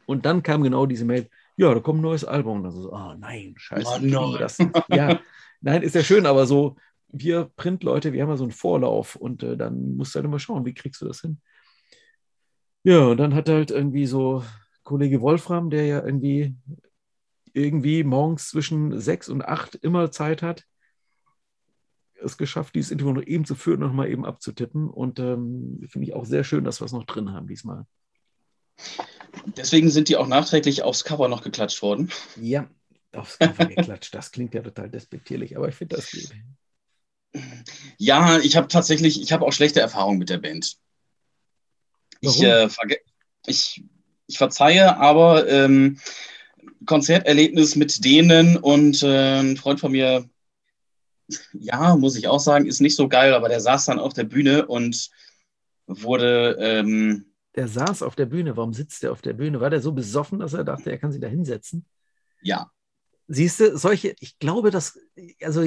Und 0.05 0.25
dann 0.25 0.43
kam 0.43 0.63
genau 0.63 0.85
diese 0.85 1.05
Mail, 1.05 1.29
ja, 1.55 1.73
da 1.73 1.79
kommt 1.79 1.99
ein 1.99 2.03
neues 2.03 2.23
Album. 2.23 2.57
Und 2.57 2.63
dann 2.63 2.71
so, 2.71 2.91
oh 2.91 3.13
nein, 3.17 3.55
scheiße, 3.57 3.87
oh, 3.87 3.99
nein. 4.01 4.39
das. 4.39 4.57
Ja, 4.89 5.19
nein, 5.61 5.81
ist 5.81 5.95
ja 5.95 6.03
schön, 6.03 6.25
aber 6.25 6.45
so, 6.45 6.77
wir 7.09 7.51
Printleute, 7.55 8.13
wir 8.13 8.21
haben 8.21 8.29
ja 8.29 8.37
so 8.37 8.43
einen 8.43 8.51
Vorlauf 8.51 9.15
und 9.15 9.43
äh, 9.43 9.57
dann 9.57 9.95
musst 9.95 10.13
du 10.13 10.17
halt 10.17 10.25
immer 10.25 10.39
schauen, 10.39 10.65
wie 10.65 10.73
kriegst 10.73 11.01
du 11.01 11.05
das 11.05 11.21
hin. 11.21 11.39
Ja, 12.83 13.05
und 13.05 13.17
dann 13.17 13.35
hat 13.35 13.49
halt 13.49 13.71
irgendwie 13.71 14.05
so 14.05 14.43
Kollege 14.83 15.21
Wolfram, 15.21 15.69
der 15.69 15.85
ja 15.85 16.05
irgendwie, 16.05 16.55
irgendwie 17.53 18.03
morgens 18.03 18.49
zwischen 18.49 18.99
sechs 18.99 19.29
und 19.29 19.43
acht 19.43 19.75
immer 19.75 20.11
Zeit 20.11 20.41
hat, 20.41 20.65
es 22.21 22.37
geschafft, 22.37 22.75
dieses 22.75 22.91
Interview 22.91 23.13
noch 23.13 23.25
eben 23.25 23.45
zu 23.45 23.55
führen 23.55 23.83
und 23.83 23.89
nochmal 23.89 24.09
eben 24.09 24.25
abzutippen. 24.25 24.89
Und 24.89 25.19
ähm, 25.19 25.79
finde 25.89 26.07
ich 26.07 26.13
auch 26.13 26.25
sehr 26.25 26.43
schön, 26.43 26.63
dass 26.63 26.81
wir 26.81 26.85
es 26.85 26.91
noch 26.91 27.05
drin 27.05 27.31
haben 27.31 27.47
diesmal. 27.47 27.85
Deswegen 29.57 29.89
sind 29.89 30.09
die 30.09 30.17
auch 30.17 30.27
nachträglich 30.27 30.83
aufs 30.83 31.03
Cover 31.03 31.27
noch 31.27 31.43
geklatscht 31.43 31.81
worden. 31.81 32.09
Ja, 32.39 32.69
aufs 33.13 33.37
Cover 33.39 33.65
geklatscht. 33.65 34.13
Das 34.13 34.31
klingt 34.31 34.53
ja 34.53 34.61
total 34.61 34.89
despektierlich, 34.89 35.57
aber 35.57 35.67
ich 35.67 35.75
finde 35.75 35.95
das 35.95 36.11
gut. 36.11 36.31
Ja, 37.97 38.39
ich 38.39 38.55
habe 38.55 38.67
tatsächlich, 38.67 39.21
ich 39.21 39.31
habe 39.31 39.45
auch 39.45 39.53
schlechte 39.53 39.79
Erfahrungen 39.79 40.19
mit 40.19 40.29
der 40.29 40.37
Band. 40.37 40.77
Ich, 42.21 42.41
äh, 42.41 42.67
ich, 43.45 43.83
ich 44.27 44.37
verzeihe, 44.37 44.97
aber 44.97 45.47
ähm, 45.47 45.99
Konzerterlebnis 46.85 47.75
mit 47.75 48.03
denen 48.03 48.57
und 48.57 49.03
äh, 49.03 49.39
ein 49.39 49.57
Freund 49.57 49.79
von 49.79 49.91
mir, 49.91 50.29
ja, 51.53 51.95
muss 51.95 52.15
ich 52.15 52.27
auch 52.27 52.39
sagen, 52.39 52.65
ist 52.65 52.81
nicht 52.81 52.95
so 52.95 53.07
geil, 53.07 53.33
aber 53.33 53.49
der 53.49 53.59
saß 53.59 53.85
dann 53.85 53.99
auf 53.99 54.13
der 54.13 54.23
Bühne 54.23 54.65
und 54.65 55.09
wurde. 55.87 56.57
Ähm, 56.59 57.25
der 57.55 57.67
saß 57.67 58.03
auf 58.03 58.15
der 58.15 58.27
Bühne. 58.27 58.55
Warum 58.55 58.73
sitzt 58.73 59.03
der 59.03 59.11
auf 59.11 59.21
der 59.21 59.33
Bühne? 59.33 59.59
War 59.59 59.69
der 59.69 59.81
so 59.81 59.91
besoffen, 59.91 60.39
dass 60.39 60.53
er 60.53 60.63
dachte, 60.63 60.91
er 60.91 60.97
kann 60.97 61.11
sich 61.11 61.21
da 61.21 61.27
hinsetzen? 61.27 61.85
Ja. 62.41 62.71
Siehst 63.27 63.59
du, 63.59 63.77
solche, 63.77 64.15
ich 64.19 64.39
glaube, 64.39 64.71
dass, 64.71 64.99
also 65.41 65.65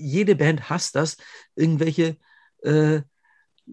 jede 0.00 0.34
Band 0.36 0.70
hasst 0.70 0.96
das, 0.96 1.16
irgendwelche 1.54 2.16
äh, 2.62 3.00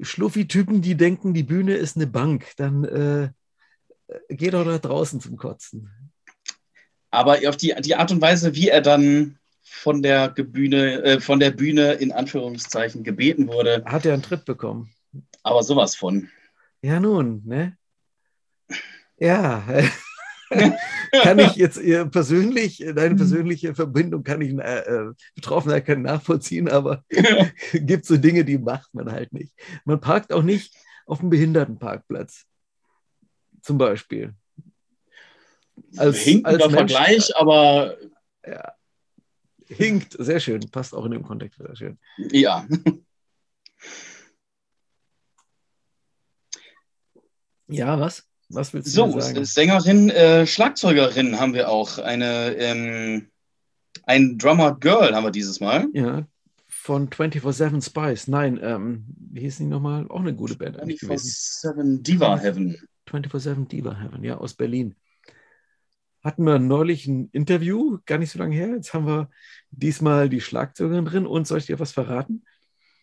Schluffi-Typen, 0.02 0.82
die 0.82 0.96
denken, 0.96 1.34
die 1.34 1.44
Bühne 1.44 1.76
ist 1.76 1.96
eine 1.96 2.08
Bank. 2.08 2.54
Dann 2.58 2.84
äh, 2.84 3.30
geh 4.30 4.50
doch 4.50 4.66
da 4.66 4.78
draußen 4.78 5.20
zum 5.22 5.38
Kotzen. 5.38 6.12
Aber 7.10 7.40
auf 7.48 7.58
die, 7.58 7.74
die 7.80 7.96
Art 7.96 8.12
und 8.12 8.22
Weise, 8.22 8.54
wie 8.56 8.68
er 8.70 8.82
dann 8.82 9.40
von 9.64 10.02
der 10.02 10.30
Bühne, 10.30 11.04
äh, 11.04 11.20
von 11.20 11.40
der 11.40 11.52
Bühne 11.52 11.94
in 11.94 12.12
Anführungszeichen 12.12 13.04
gebeten 13.04 13.48
wurde. 13.48 13.84
Hat 13.86 14.06
er 14.06 14.14
einen 14.14 14.24
Tritt 14.24 14.46
bekommen. 14.46 14.94
Aber 15.44 15.64
sowas 15.64 15.96
von. 15.96 16.30
Ja, 16.82 17.00
nun, 17.00 17.42
ne? 17.46 17.78
Ja. 19.18 19.66
kann 21.24 21.39
ich 21.39 21.56
jetzt 21.56 21.80
persönlich, 22.12 22.78
deine 22.80 23.12
mhm. 23.14 23.18
persönliche 23.18 23.76
Verbindung 23.76 24.24
kann 24.24 24.41
ich 24.41 24.54
äh, 24.54 24.80
äh 24.80 25.14
Betroffenheit 25.36 25.86
kann 25.86 26.02
nachvollziehen, 26.02 26.70
aber 26.70 27.04
gibt 27.74 28.06
so 28.06 28.18
Dinge, 28.18 28.45
die 28.45 28.58
macht 28.58 28.93
man 28.93 29.12
halt 29.12 29.34
nicht. 29.34 29.54
Man 29.86 30.00
parkt 30.00 30.32
auch 30.34 30.43
nicht 30.43 30.76
auf 31.06 31.20
dem 31.20 31.30
Behindertenparkplatz. 31.30 32.45
Zum 33.62 33.78
Beispiel. 33.78 34.34
Als, 35.98 36.18
Hinkender 36.18 36.66
als 36.66 36.74
Vergleich, 36.74 37.36
aber. 37.36 37.98
Ja. 38.45 38.74
Hinkt, 39.68 40.16
sehr 40.18 40.39
schön, 40.39 40.62
passt 40.72 40.95
auch 40.95 41.06
in 41.06 41.12
dem 41.12 41.24
Kontext 41.24 41.60
sehr 41.60 41.76
schön. 41.76 42.00
Ja. 42.32 42.66
Ja, 47.68 48.00
was? 48.00 48.27
Was 48.50 48.74
willst 48.74 48.88
du 48.88 49.12
so, 49.12 49.20
sagen? 49.20 49.45
Sängerin, 49.45 50.10
äh, 50.10 50.48
Schlagzeugerin 50.48 51.39
haben 51.39 51.54
wir 51.54 51.70
auch. 51.70 51.98
Eine, 51.98 52.56
ähm, 52.56 53.28
ein 54.04 54.38
Drummer 54.38 54.78
Girl 54.80 55.14
haben 55.14 55.26
wir 55.26 55.32
dieses 55.32 55.60
Mal. 55.60 55.88
Ja, 55.93 56.26
von 56.88 57.10
24-7 57.10 57.82
Spice. 57.82 58.28
Nein, 58.30 58.58
ähm, 58.62 59.06
wie 59.18 59.41
hieß 59.41 59.58
die 59.58 59.66
nochmal? 59.66 60.08
Auch 60.08 60.22
eine 60.22 60.34
gute 60.34 60.56
Band 60.56 60.78
24-7 60.78 62.02
Diva 62.02 62.38
Heaven. 62.38 62.78
24-7 63.10 63.68
Diva 63.68 64.00
Heaven, 64.00 64.24
ja, 64.24 64.38
aus 64.38 64.54
Berlin. 64.54 64.95
Hatten 66.24 66.45
wir 66.45 66.60
neulich 66.60 67.06
ein 67.08 67.30
Interview, 67.34 67.98
gar 68.06 68.18
nicht 68.18 68.32
so 68.32 68.39
lange 68.39 68.56
her. 68.56 68.70
Jetzt 68.70 68.93
haben 68.93 69.06
wir 69.06 69.30
diesmal 69.70 70.30
die 70.30 70.39
Schlagzeugerin 70.39 71.04
drin 71.04 71.26
und 71.26 71.45
soll 71.45 71.58
ich 71.58 71.66
dir 71.66 71.80
was 71.80 71.91
verraten? 71.91 72.45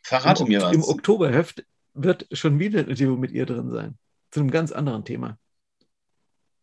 Verrate 0.03 0.45
Im, 0.45 0.49
mir 0.49 0.63
was. 0.63 0.75
Im 0.75 0.83
Oktoberheft 0.83 1.67
wird 1.93 2.27
schon 2.33 2.59
wieder 2.59 2.81
ein 2.81 2.89
Interview 2.89 3.17
mit 3.17 3.33
ihr 3.33 3.45
drin 3.45 3.71
sein 3.71 3.99
zu 4.35 4.41
einem 4.41 4.51
ganz 4.51 4.73
anderen 4.73 5.05
Thema. 5.05 5.39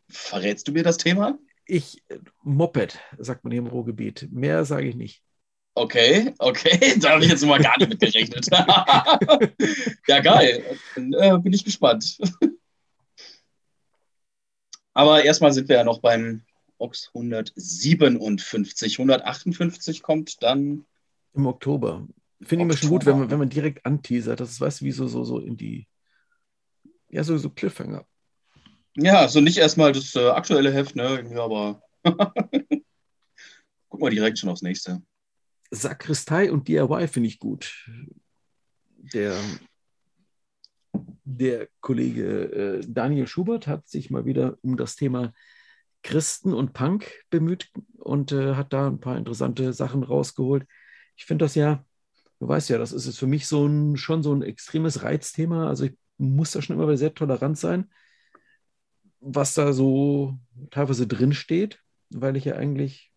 Verrätst 0.09 0.67
du 0.67 0.74
mir 0.74 0.84
das 0.84 0.97
Thema? 0.97 1.39
Ich, 1.65 2.03
Moped, 2.43 2.99
sagt 3.17 3.45
man 3.45 3.51
hier 3.51 3.61
im 3.61 3.67
Ruhrgebiet. 3.67 4.28
Mehr 4.30 4.65
sage 4.65 4.89
ich 4.89 4.95
nicht. 4.95 5.24
Okay, 5.74 6.34
okay, 6.39 6.95
da 6.99 7.11
habe 7.11 7.24
ich 7.24 7.32
jetzt 7.32 7.45
mal 7.45 7.61
gar 7.61 7.78
nicht 7.78 7.88
mit 7.88 8.01
gerechnet. 8.01 8.47
ja, 10.07 10.19
geil. 10.19 10.65
Dann 10.95 11.13
äh, 11.13 11.39
bin 11.39 11.53
ich 11.53 11.63
gespannt. 11.63 12.17
Aber 14.93 15.24
erstmal 15.24 15.53
sind 15.53 15.69
wir 15.69 15.78
ja 15.78 15.86
noch 15.86 16.01
beim 16.01 16.43
Ox 16.78 17.09
157. 17.13 18.99
158 18.99 20.03
kommt 20.03 20.43
dann. 20.43 20.84
Im 21.34 21.45
Oktober. 21.45 22.05
Finde 22.41 22.65
ich 22.65 22.67
mir 22.67 22.78
schon 22.78 22.89
gut, 22.89 23.05
wenn 23.05 23.17
man, 23.17 23.32
wenn 23.32 23.39
man 23.39 23.49
direkt 23.49 23.86
anteasert. 23.86 24.41
Das 24.41 24.51
ist, 24.51 24.59
weißt 24.59 24.82
du, 24.82 24.86
wie 24.86 24.91
so, 24.91 25.07
so, 25.07 25.24
so 25.24 25.39
in 25.39 25.55
die 25.55 25.88
ja, 27.12 27.24
so, 27.24 27.38
so 27.38 27.49
Cliffhanger. 27.49 28.05
Ja, 28.95 29.28
so 29.28 29.39
nicht 29.41 29.57
erstmal 29.57 29.91
das 29.91 30.16
äh, 30.16 30.30
aktuelle 30.30 30.74
Heft, 30.74 30.95
ne? 30.95 31.24
Ja, 31.32 31.43
aber 31.43 31.82
guck 33.89 34.01
mal 34.01 34.09
direkt 34.09 34.39
schon 34.39 34.49
aufs 34.49 34.62
nächste. 34.62 35.01
Sakristei 35.70 36.51
und 36.51 36.68
DIY 36.68 37.07
finde 37.07 37.30
ich 37.30 37.39
gut. 37.39 37.88
Der, 39.14 39.38
der 41.24 41.70
Kollege 41.80 42.80
äh, 42.82 42.86
Daniel 42.88 43.28
Schubert 43.28 43.68
hat 43.68 43.88
sich 43.88 44.09
mal 44.09 44.26
wieder 44.26 44.57
um 44.62 44.76
das 44.76 44.95
Thema 44.95 45.34
Christen 46.03 46.53
und 46.53 46.74
Punk 46.74 47.12
bemüht 47.30 47.70
und 47.97 48.32
äh, 48.32 48.55
hat 48.55 48.74
da 48.74 48.88
ein 48.88 48.99
paar 48.99 49.18
interessante 49.18 49.72
Sachen 49.72 50.03
rausgeholt. 50.03 50.66
Ich 51.16 51.26
finde 51.26 51.45
das 51.45 51.55
ja, 51.55 51.86
du 52.39 52.47
weißt 52.47 52.70
ja, 52.70 52.78
das 52.78 52.91
ist 52.91 53.05
jetzt 53.05 53.20
für 53.20 53.28
mich 53.28 53.47
so 53.47 53.66
ein, 53.66 53.95
schon 53.95 54.24
so 54.24 54.34
ein 54.34 54.41
extremes 54.41 55.03
Reizthema. 55.03 55.68
Also 55.68 55.86
ich 55.86 55.93
muss 56.22 56.51
da 56.51 56.61
schon 56.61 56.80
immer 56.80 56.95
sehr 56.97 57.13
tolerant 57.13 57.57
sein, 57.57 57.89
was 59.19 59.53
da 59.53 59.74
so 59.74 60.38
teilweise 60.69 61.07
drin 61.07 61.34
steht, 61.34 61.80
weil 62.09 62.36
ich 62.36 62.45
ja 62.45 62.55
eigentlich 62.55 63.11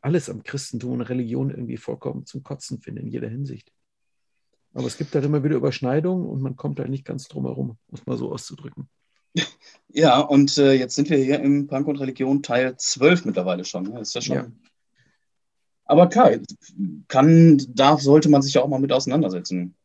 alles 0.00 0.28
am 0.28 0.42
Christentum 0.42 0.92
und 0.92 1.00
Religion 1.02 1.50
irgendwie 1.50 1.78
vollkommen 1.78 2.26
zum 2.26 2.42
Kotzen 2.42 2.80
finde, 2.80 3.02
in 3.02 3.08
jeder 3.08 3.28
Hinsicht. 3.28 3.72
Aber 4.74 4.86
es 4.86 4.98
gibt 4.98 5.14
halt 5.14 5.24
immer 5.24 5.44
wieder 5.44 5.56
Überschneidungen 5.56 6.26
und 6.26 6.42
man 6.42 6.56
kommt 6.56 6.78
da 6.78 6.86
nicht 6.86 7.04
ganz 7.04 7.28
drum 7.28 7.44
herum, 7.44 7.78
muss 7.88 8.04
man 8.06 8.18
so 8.18 8.32
auszudrücken. 8.32 8.88
Ja, 9.96 10.18
und 10.18 10.58
äh, 10.58 10.72
jetzt 10.72 10.96
sind 10.96 11.08
wir 11.08 11.18
hier 11.18 11.38
im 11.38 11.68
Punk 11.68 11.86
und 11.86 12.00
Religion 12.00 12.42
Teil 12.42 12.76
12 12.76 13.26
mittlerweile 13.26 13.64
schon. 13.64 13.84
Ne? 13.84 14.00
ist 14.00 14.12
ja 14.12 14.20
schon. 14.20 14.36
Ja. 14.36 14.46
Aber 15.84 16.08
klar, 16.08 16.32
kann, 17.06 17.64
da 17.68 17.96
sollte 17.96 18.28
man 18.28 18.42
sich 18.42 18.54
ja 18.54 18.62
auch 18.62 18.68
mal 18.68 18.80
mit 18.80 18.90
auseinandersetzen. 18.90 19.76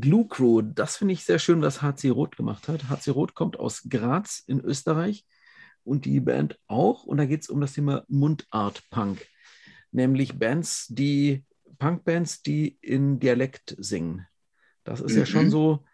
Glue 0.00 0.26
Crew, 0.28 0.62
das 0.62 0.96
finde 0.96 1.14
ich 1.14 1.24
sehr 1.24 1.38
schön, 1.38 1.60
was 1.60 1.82
HC 1.82 2.10
Roth 2.10 2.36
gemacht 2.36 2.68
hat. 2.68 2.88
HC 2.88 3.10
Roth 3.10 3.34
kommt 3.34 3.58
aus 3.58 3.82
Graz 3.88 4.42
in 4.46 4.60
Österreich 4.60 5.26
und 5.84 6.04
die 6.04 6.20
Band 6.20 6.58
auch. 6.66 7.04
Und 7.04 7.18
da 7.18 7.26
geht 7.26 7.42
es 7.42 7.48
um 7.50 7.60
das 7.60 7.74
Thema 7.74 8.04
Mundart 8.08 8.88
Punk, 8.90 9.26
nämlich 9.90 10.38
Bands, 10.38 10.86
die 10.88 11.44
Punkbands, 11.78 12.42
die 12.42 12.78
in 12.80 13.20
Dialekt 13.20 13.76
singen. 13.78 14.26
Das 14.84 15.00
ist 15.00 15.12
mhm. 15.12 15.18
ja 15.18 15.26
schon 15.26 15.44
mhm. 15.46 15.50
so 15.50 15.84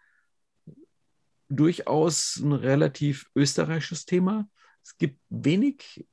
durchaus 1.49 2.37
ein 2.37 2.53
relativ 2.53 3.29
österreichisches 3.35 4.05
Thema. 4.05 4.47
Es 4.83 4.97
gibt 4.97 5.19
wenig 5.29 6.07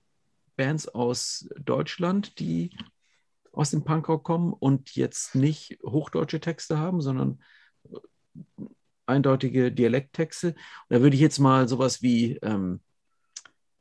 Bands 0.56 0.88
aus 0.88 1.48
Deutschland, 1.58 2.40
die 2.40 2.76
aus 3.52 3.70
dem 3.70 3.84
Punkrock 3.84 4.24
kommen 4.24 4.52
und 4.52 4.96
jetzt 4.96 5.34
nicht 5.34 5.78
hochdeutsche 5.84 6.40
Texte 6.40 6.78
haben, 6.78 7.00
sondern 7.00 7.42
eindeutige 9.06 9.72
Dialekttexte. 9.72 10.48
Und 10.48 10.56
da 10.88 11.00
würde 11.00 11.14
ich 11.14 11.22
jetzt 11.22 11.38
mal 11.38 11.68
sowas 11.68 12.02
wie 12.02 12.36
ähm, 12.42 12.80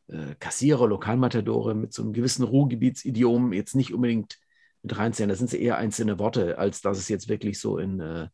äh, 0.08 0.36
Kassierer, 0.40 0.88
Lokalmatadore 0.88 1.74
mit 1.76 1.94
so 1.94 2.04
einem 2.04 2.14
gewissen 2.14 2.44
Ruhrgebietsidiom 2.44 3.54
jetzt 3.54 3.76
nicht 3.76 3.94
unbedingt 3.94 4.38
mit 4.84 4.98
reinzählen. 4.98 5.30
Das 5.30 5.40
sind 5.40 5.54
eher 5.54 5.78
einzelne 5.78 6.20
Worte, 6.20 6.58
als 6.58 6.82
dass 6.82 6.98
es 6.98 7.10
jetzt 7.10 7.28
wirklich 7.28 7.60
so 7.60 7.78
in, 7.78 8.00
äh, 8.00 8.28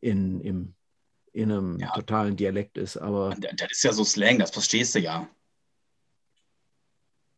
in, 0.00 0.40
im, 0.40 0.74
in 1.32 1.50
einem 1.50 1.78
ja. 1.80 1.92
totalen 1.92 2.36
Dialekt 2.36 2.76
ist. 2.76 2.96
Aber 2.98 3.34
das 3.40 3.70
ist 3.70 3.84
ja 3.84 3.92
so 3.92 4.04
Slang, 4.04 4.38
das 4.38 4.50
verstehst 4.50 4.94
du 4.94 5.00
ja. 5.00 5.28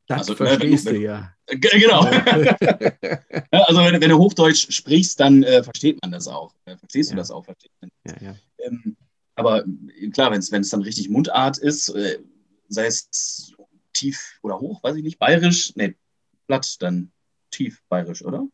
Das 0.06 0.28
also, 0.28 0.32
ne, 0.32 0.50
verstehst 0.50 0.86
ne, 0.86 0.92
du, 0.92 1.00
ja. 1.00 1.32
Genau. 1.48 2.00
also 3.50 3.80
wenn, 3.80 4.00
wenn, 4.00 4.10
du 4.10 4.18
Hochdeutsch 4.18 4.70
sprichst, 4.70 5.18
dann 5.18 5.42
äh, 5.42 5.62
versteht 5.62 6.00
man 6.02 6.12
das 6.12 6.28
auch. 6.28 6.54
Äh, 6.64 6.76
verstehst 6.76 7.10
ja. 7.10 7.16
du 7.16 7.20
das 7.20 7.30
auch? 7.30 7.46
Ja, 7.46 8.14
ja. 8.20 8.34
Ähm, 8.58 8.96
aber 9.34 9.64
äh, 9.64 10.08
klar, 10.10 10.30
wenn 10.30 10.40
es 10.40 10.70
dann 10.70 10.82
richtig 10.82 11.08
Mundart 11.08 11.58
ist, 11.58 11.88
äh, 11.88 12.18
sei 12.68 12.86
es 12.86 13.54
tief 13.92 14.38
oder 14.42 14.60
hoch, 14.60 14.82
weiß 14.82 14.96
ich 14.96 15.02
nicht, 15.02 15.18
bayerisch, 15.18 15.72
nee, 15.74 15.96
platt, 16.46 16.76
dann 16.80 17.10
tief 17.50 17.82
bayerisch, 17.88 18.24
oder? 18.24 18.46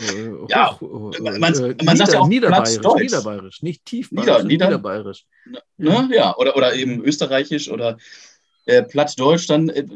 Äh, 0.00 0.30
ja, 0.48 0.80
hoch, 0.80 1.18
man, 1.18 1.40
man 1.40 1.52
Nieder, 1.52 1.96
sagt 1.96 2.12
ja 2.12 2.20
auch 2.20 2.28
niederbayerisch, 2.28 3.00
niederbayerisch, 3.00 3.62
nicht 3.62 3.84
tief 3.84 4.12
Nieder, 4.12 4.44
Nieder, 4.44 4.66
niederbayerisch. 4.66 5.26
Ne, 5.76 6.08
ja, 6.12 6.36
oder, 6.36 6.56
oder 6.56 6.74
eben 6.74 7.02
österreichisch 7.02 7.68
oder 7.68 7.98
äh, 8.68 8.82
plattdeutsch, 8.82 9.48
dann 9.48 9.70
äh, 9.70 9.86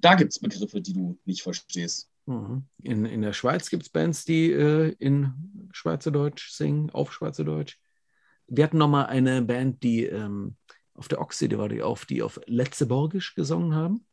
da 0.00 0.14
gibt 0.14 0.32
es 0.32 0.38
Begriffe, 0.38 0.80
die 0.80 0.94
du 0.94 1.18
nicht 1.24 1.42
verstehst. 1.42 2.10
Mhm. 2.26 2.64
In, 2.82 3.04
in 3.04 3.22
der 3.22 3.34
Schweiz 3.34 3.68
gibt 3.68 3.82
es 3.82 3.90
Bands, 3.90 4.24
die 4.24 4.50
äh, 4.50 4.94
in 4.98 5.68
Schweizerdeutsch 5.72 6.50
singen, 6.50 6.90
auf 6.90 7.12
Schweizerdeutsch. 7.12 7.78
Wir 8.46 8.64
hatten 8.64 8.78
noch 8.78 8.88
mal 8.88 9.04
eine 9.04 9.42
Band, 9.42 9.82
die 9.82 10.04
ähm, 10.04 10.56
auf 10.94 11.08
der 11.08 11.18
die 11.42 11.58
war 11.58 11.68
die 11.68 11.82
auf, 11.82 12.06
die 12.06 12.22
auf 12.22 12.40
Letzeborgisch 12.46 13.34
gesungen 13.34 13.74
haben. 13.74 14.06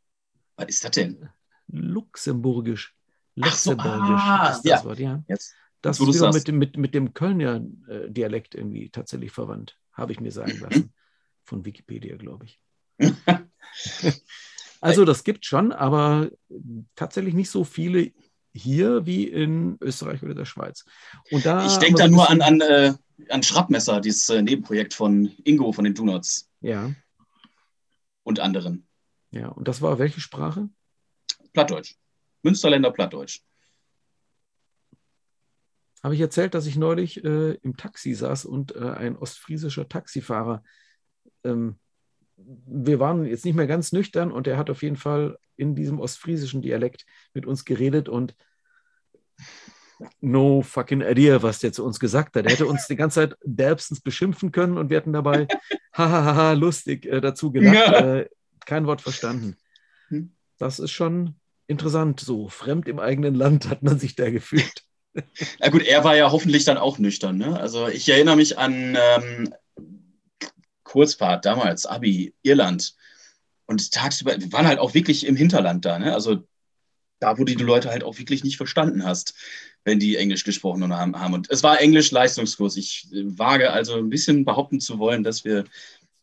Was 0.58 0.68
ist 0.68 0.84
das 0.84 0.91
denn? 0.91 1.30
Luxemburgisch. 1.68 2.96
Luxemburgisch 3.36 4.08
so, 4.08 4.14
ah, 4.14 4.50
ist 4.52 4.66
das 4.66 4.82
ja. 4.82 4.84
Wort, 4.84 5.00
ja. 5.00 5.24
Jetzt, 5.28 5.56
das 5.82 6.00
ist 6.00 6.08
wieder 6.08 6.34
mit, 6.34 6.52
mit, 6.52 6.78
mit 6.78 6.93
dem 6.93 7.14
Kölner 7.14 7.66
äh, 7.88 8.10
Dialekt 8.10 8.56
irgendwie 8.56 8.89
tatsächlich 8.89 9.32
verwandt, 9.32 9.78
habe 9.93 10.12
ich 10.12 10.20
mir 10.20 10.32
sagen 10.32 10.60
lassen. 10.60 10.93
Von 11.46 11.64
Wikipedia, 11.64 12.18
glaube 12.18 12.46
ich. 12.46 12.60
Also 14.82 15.03
das 15.03 15.23
gibt 15.23 15.47
schon, 15.47 15.71
aber 15.71 16.30
tatsächlich 16.95 17.34
nicht 17.34 17.49
so 17.49 17.63
viele 17.63 18.11
hier 18.53 19.07
wie 19.07 19.28
in 19.28 19.78
Österreich 19.82 20.21
oder 20.21 20.36
der 20.36 20.45
Schweiz. 20.45 20.86
Und 21.32 21.43
da 21.43 21.65
ich 21.65 21.78
denke 21.78 21.97
da 21.99 22.07
nur 22.07 22.30
an, 22.30 22.41
an, 22.41 22.61
äh, 22.61 22.93
an 23.30 23.41
Schrappmesser, 23.41 23.99
dieses 23.99 24.30
äh, 24.30 24.43
Nebenprojekt 24.43 24.93
von 24.93 25.32
Ingo 25.43 25.71
von 25.71 25.86
den 25.86 25.95
Donuts. 25.95 26.51
Ja. 26.61 26.91
Und 28.21 28.39
anderen. 28.39 28.88
Ja, 29.32 29.47
und 29.47 29.67
das 29.67 29.82
war 29.82 29.97
welche 29.97 30.21
Sprache? 30.21 30.69
Plattdeutsch. 31.53 31.95
Münsterländer 32.43 32.91
Plattdeutsch. 32.91 33.41
Habe 36.03 36.13
ich 36.13 36.21
erzählt, 36.21 36.53
dass 36.53 36.67
ich 36.67 36.76
neulich 36.76 37.23
äh, 37.23 37.53
im 37.55 37.76
Taxi 37.76 38.13
saß 38.13 38.45
und 38.45 38.76
äh, 38.76 38.91
ein 38.91 39.17
ostfriesischer 39.17 39.89
Taxifahrer, 39.89 40.63
ähm, 41.43 41.80
wir 42.38 43.00
waren 43.00 43.26
jetzt 43.26 43.46
nicht 43.46 43.56
mehr 43.56 43.68
ganz 43.68 43.92
nüchtern 43.92 44.32
und 44.32 44.48
er 44.48 44.58
hat 44.58 44.70
auf 44.70 44.84
jeden 44.84 44.98
Fall 44.98 45.38
in 45.58 45.76
diesem 45.76 46.00
ostfriesischen 46.00 46.62
Dialekt 46.62 47.06
mit 47.34 47.46
uns 47.46 47.66
geredet 47.66 48.10
und 48.10 48.36
no 50.20 50.62
fucking 50.62 51.02
idea, 51.02 51.42
was 51.42 51.60
der 51.60 51.72
zu 51.72 51.86
uns 51.86 52.00
gesagt 52.00 52.36
hat. 52.36 52.46
Er 52.46 52.52
hätte 52.52 52.66
uns 52.66 52.88
die 52.88 52.96
ganze 52.96 53.22
Zeit 53.22 53.38
derbstens 53.44 54.02
beschimpfen 54.02 54.52
können 54.52 54.78
und 54.78 54.90
wir 54.90 54.98
hätten 54.98 55.14
dabei 55.14 55.48
hahaha 55.94 56.54
lustig 56.54 57.06
äh, 57.06 57.22
dazu 57.22 57.52
gelacht. 57.52 57.76
Ja. 57.76 58.16
Äh, 58.18 58.30
kein 58.66 58.88
Wort 58.88 59.02
verstanden. 59.02 59.56
Hm. 60.10 60.34
Das 60.58 60.80
ist 60.80 60.92
schon 60.92 61.36
interessant. 61.68 62.20
So 62.20 62.50
fremd 62.50 62.88
im 62.88 63.00
eigenen 63.00 63.36
Land 63.36 63.70
hat 63.70 63.84
man 63.84 64.00
sich 64.00 64.16
da 64.16 64.30
gefühlt. 64.30 64.84
Na 65.60 65.70
gut, 65.70 65.84
er 65.84 66.04
war 66.04 66.16
ja 66.16 66.32
hoffentlich 66.32 66.66
dann 66.66 66.78
auch 66.78 67.00
nüchtern. 67.00 67.38
Ne? 67.38 67.58
Also 67.58 67.88
ich 67.88 68.10
erinnere 68.10 68.36
mich 68.36 68.58
an 68.58 68.98
ähm, 69.00 69.54
Kurzfahrt 70.86 71.44
damals, 71.44 71.86
Abi, 71.86 72.34
Irland. 72.44 72.96
Und 73.66 73.92
tagsüber, 73.92 74.40
wir 74.40 74.54
waren 74.54 74.68
halt 74.68 74.80
auch 74.80 74.94
wirklich 74.94 75.26
im 75.26 75.36
Hinterland 75.36 75.84
da. 75.84 76.00
Ne? 76.00 76.14
Also 76.14 76.48
da, 77.20 77.38
wo 77.38 77.44
die 77.44 77.56
Leute 77.56 77.90
halt 77.90 78.04
auch 78.04 78.18
wirklich 78.18 78.44
nicht 78.44 78.56
verstanden 78.56 79.04
hast, 79.04 79.34
wenn 79.84 80.00
die 80.00 80.16
Englisch 80.16 80.44
gesprochen 80.44 80.94
haben. 80.94 81.34
Und 81.34 81.50
es 81.50 81.64
war 81.64 81.82
Englisch-Leistungskurs. 81.82 82.78
Ich 82.78 83.08
wage 83.12 83.72
also 83.72 83.96
ein 83.96 84.10
bisschen 84.10 84.46
behaupten 84.46 84.80
zu 84.80 85.00
wollen, 85.00 85.24
dass 85.24 85.44
wir 85.44 85.66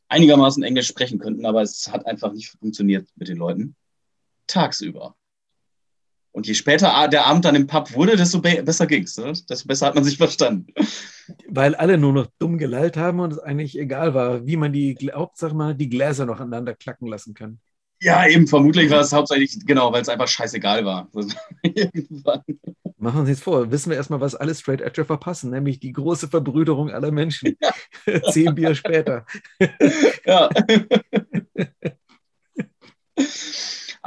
einigermaßen 0.08 0.62
Englisch 0.62 0.88
sprechen 0.88 1.18
könnten, 1.18 1.46
aber 1.46 1.62
es 1.62 1.90
hat 1.90 2.06
einfach 2.06 2.32
nicht 2.32 2.50
funktioniert 2.50 3.08
mit 3.16 3.28
den 3.28 3.38
Leuten. 3.38 3.74
Tagsüber. 4.46 5.16
Und 6.32 6.46
je 6.46 6.54
später 6.54 7.08
der 7.08 7.26
Abend 7.26 7.44
dann 7.44 7.54
im 7.54 7.66
Pub 7.66 7.94
wurde, 7.94 8.16
desto 8.16 8.40
be 8.40 8.62
besser 8.62 8.86
ging 8.86 9.04
es. 9.04 9.18
Ne? 9.18 9.32
Desto 9.48 9.68
besser 9.68 9.86
hat 9.86 9.94
man 9.94 10.04
sich 10.04 10.16
verstanden. 10.16 10.72
Weil 11.46 11.74
alle 11.74 11.98
nur 11.98 12.12
noch 12.14 12.26
dumm 12.38 12.56
gelallt 12.56 12.96
haben 12.96 13.20
und 13.20 13.32
es 13.32 13.38
eigentlich 13.38 13.78
egal 13.78 14.14
war, 14.14 14.46
wie 14.46 14.56
man 14.56 14.72
die, 14.72 14.96
Hauptsache 15.14 15.54
mal 15.54 15.74
die 15.74 15.90
Gläser 15.90 16.24
noch 16.24 16.40
aneinander 16.40 16.74
klacken 16.74 17.06
lassen 17.06 17.34
kann. 17.34 17.60
Ja, 18.00 18.26
eben, 18.26 18.48
vermutlich 18.48 18.90
war 18.90 19.00
es 19.00 19.12
hauptsächlich, 19.12 19.64
genau, 19.64 19.92
weil 19.92 20.02
es 20.02 20.08
einfach 20.08 20.26
scheißegal 20.26 20.84
war. 20.84 21.08
Machen 22.98 23.26
Sie 23.26 23.32
es 23.32 23.40
vor, 23.40 23.70
wissen 23.70 23.90
wir 23.90 23.96
erstmal, 23.96 24.20
was 24.20 24.34
alle 24.34 24.54
Straight 24.54 24.80
Edge 24.80 25.04
verpassen, 25.04 25.50
nämlich 25.50 25.78
die 25.78 25.92
große 25.92 26.28
Verbrüderung 26.28 26.90
aller 26.90 27.10
Menschen. 27.10 27.56
Ja. 28.06 28.20
Zehn 28.32 28.54
Bier 28.54 28.74
später. 28.74 29.24
ja. 30.26 30.48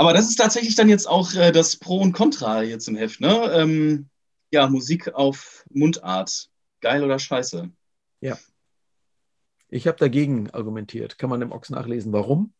Aber 0.05 0.13
das 0.13 0.29
ist 0.29 0.35
tatsächlich 0.35 0.75
dann 0.75 0.87
jetzt 0.87 1.07
auch 1.07 1.33
äh, 1.33 1.51
das 1.51 1.77
Pro 1.77 1.99
und 1.99 2.13
Contra 2.13 2.61
jetzt 2.61 2.87
im 2.87 2.95
Heft, 2.95 3.21
ne? 3.21 3.51
Ähm, 3.53 4.07
ja, 4.51 4.67
Musik 4.67 5.15
auf 5.15 5.65
Mundart. 5.71 6.51
Geil 6.79 7.03
oder 7.03 7.17
scheiße? 7.17 7.71
Ja. 8.21 8.37
Ich 9.67 9.87
habe 9.87 9.97
dagegen 9.97 10.51
argumentiert. 10.51 11.17
Kann 11.17 11.31
man 11.31 11.41
im 11.41 11.51
Ochs 11.51 11.71
nachlesen. 11.71 12.13
Warum? 12.13 12.53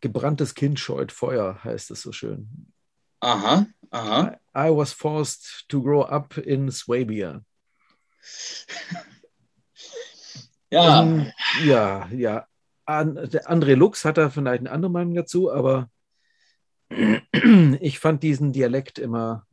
Gebranntes 0.00 0.56
Kind 0.56 0.80
scheut 0.80 1.12
Feuer, 1.12 1.62
heißt 1.62 1.92
es 1.92 2.02
so 2.02 2.10
schön. 2.10 2.72
Aha, 3.20 3.68
aha. 3.90 4.40
I, 4.52 4.66
I 4.66 4.76
was 4.76 4.92
forced 4.92 5.68
to 5.68 5.80
grow 5.80 6.02
up 6.02 6.36
in 6.38 6.72
Swabia. 6.72 7.44
ja. 10.70 11.02
Um, 11.02 11.30
ja, 11.64 12.08
ja. 12.08 12.48
Der 12.88 13.50
André 13.50 13.74
Lux 13.74 14.04
hat 14.04 14.16
da 14.16 14.30
vielleicht 14.30 14.60
eine 14.60 14.70
andere 14.70 14.90
Meinung 14.90 15.14
dazu, 15.14 15.50
aber 15.50 15.90
ich 17.80 17.98
fand 17.98 18.22
diesen 18.22 18.52
Dialekt 18.52 18.98
immer 18.98 19.46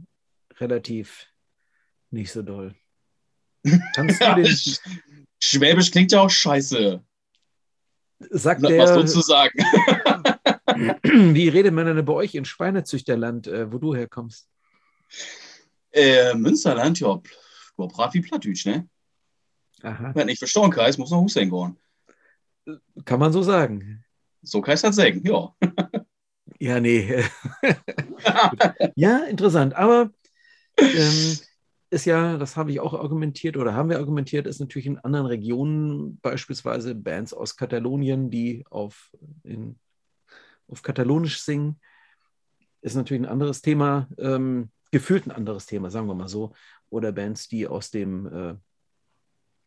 relativ 0.59 1.27
nicht 2.11 2.31
so 2.31 2.43
doll. 2.43 2.75
Kannst 3.95 4.21
du 4.21 4.35
den, 4.35 4.57
Schwäbisch 5.39 5.91
klingt 5.91 6.11
ja 6.13 6.21
auch 6.21 6.29
scheiße. 6.29 7.03
Sagt 8.29 8.63
der, 8.63 8.81
was 8.81 8.93
sozusagen. 8.93 9.59
Wie 11.35 11.49
redet 11.49 11.73
man 11.73 11.85
denn 11.85 12.05
bei 12.05 12.13
euch 12.13 12.35
in 12.35 12.45
Schweinezüchterland, 12.45 13.47
äh, 13.47 13.69
wo 13.69 13.77
du 13.77 13.93
herkommst? 13.93 14.47
Äh, 15.91 16.33
Münsterland, 16.33 16.99
ja, 17.01 17.21
brav 17.75 18.13
wie 18.13 18.21
Plattdeutsch, 18.21 18.65
ne? 18.65 18.87
Aha. 19.81 20.15
Wenn 20.15 20.29
ich 20.29 20.39
verstehen 20.39 20.71
kann, 20.71 20.93
muss 20.97 21.11
noch 21.11 21.21
Hussein 21.21 21.49
gehen. 21.49 21.77
Kann 23.05 23.19
man 23.19 23.33
so 23.33 23.41
sagen. 23.41 24.03
So 24.41 24.61
kann 24.61 24.75
ich 24.75 24.81
das 24.81 24.95
sagen, 24.95 25.21
ja. 25.23 25.55
ja, 26.59 26.79
nee. 26.79 27.23
ja, 28.95 29.17
interessant. 29.25 29.75
Aber 29.75 30.11
ähm, 30.77 31.37
ist 31.89 32.05
ja, 32.05 32.37
das 32.37 32.57
habe 32.57 32.71
ich 32.71 32.79
auch 32.79 32.93
argumentiert 32.93 33.55
oder 33.55 33.73
haben 33.73 33.89
wir 33.89 33.99
argumentiert, 33.99 34.47
ist 34.47 34.59
natürlich 34.59 34.87
in 34.87 34.99
anderen 34.99 35.27
Regionen, 35.27 36.19
beispielsweise 36.21 36.95
Bands 36.95 37.33
aus 37.33 37.55
Katalonien, 37.55 38.29
die 38.29 38.65
auf, 38.69 39.11
in, 39.43 39.77
auf 40.67 40.81
Katalonisch 40.81 41.41
singen, 41.41 41.79
ist 42.81 42.95
natürlich 42.95 43.23
ein 43.23 43.31
anderes 43.31 43.61
Thema, 43.61 44.09
ähm, 44.17 44.71
gefühlt 44.91 45.25
ein 45.27 45.31
anderes 45.31 45.65
Thema, 45.65 45.89
sagen 45.89 46.07
wir 46.07 46.15
mal 46.15 46.27
so. 46.27 46.53
Oder 46.89 47.11
Bands, 47.11 47.47
die 47.47 47.67
aus 47.67 47.91
dem 47.91 48.27
äh, 48.27 48.55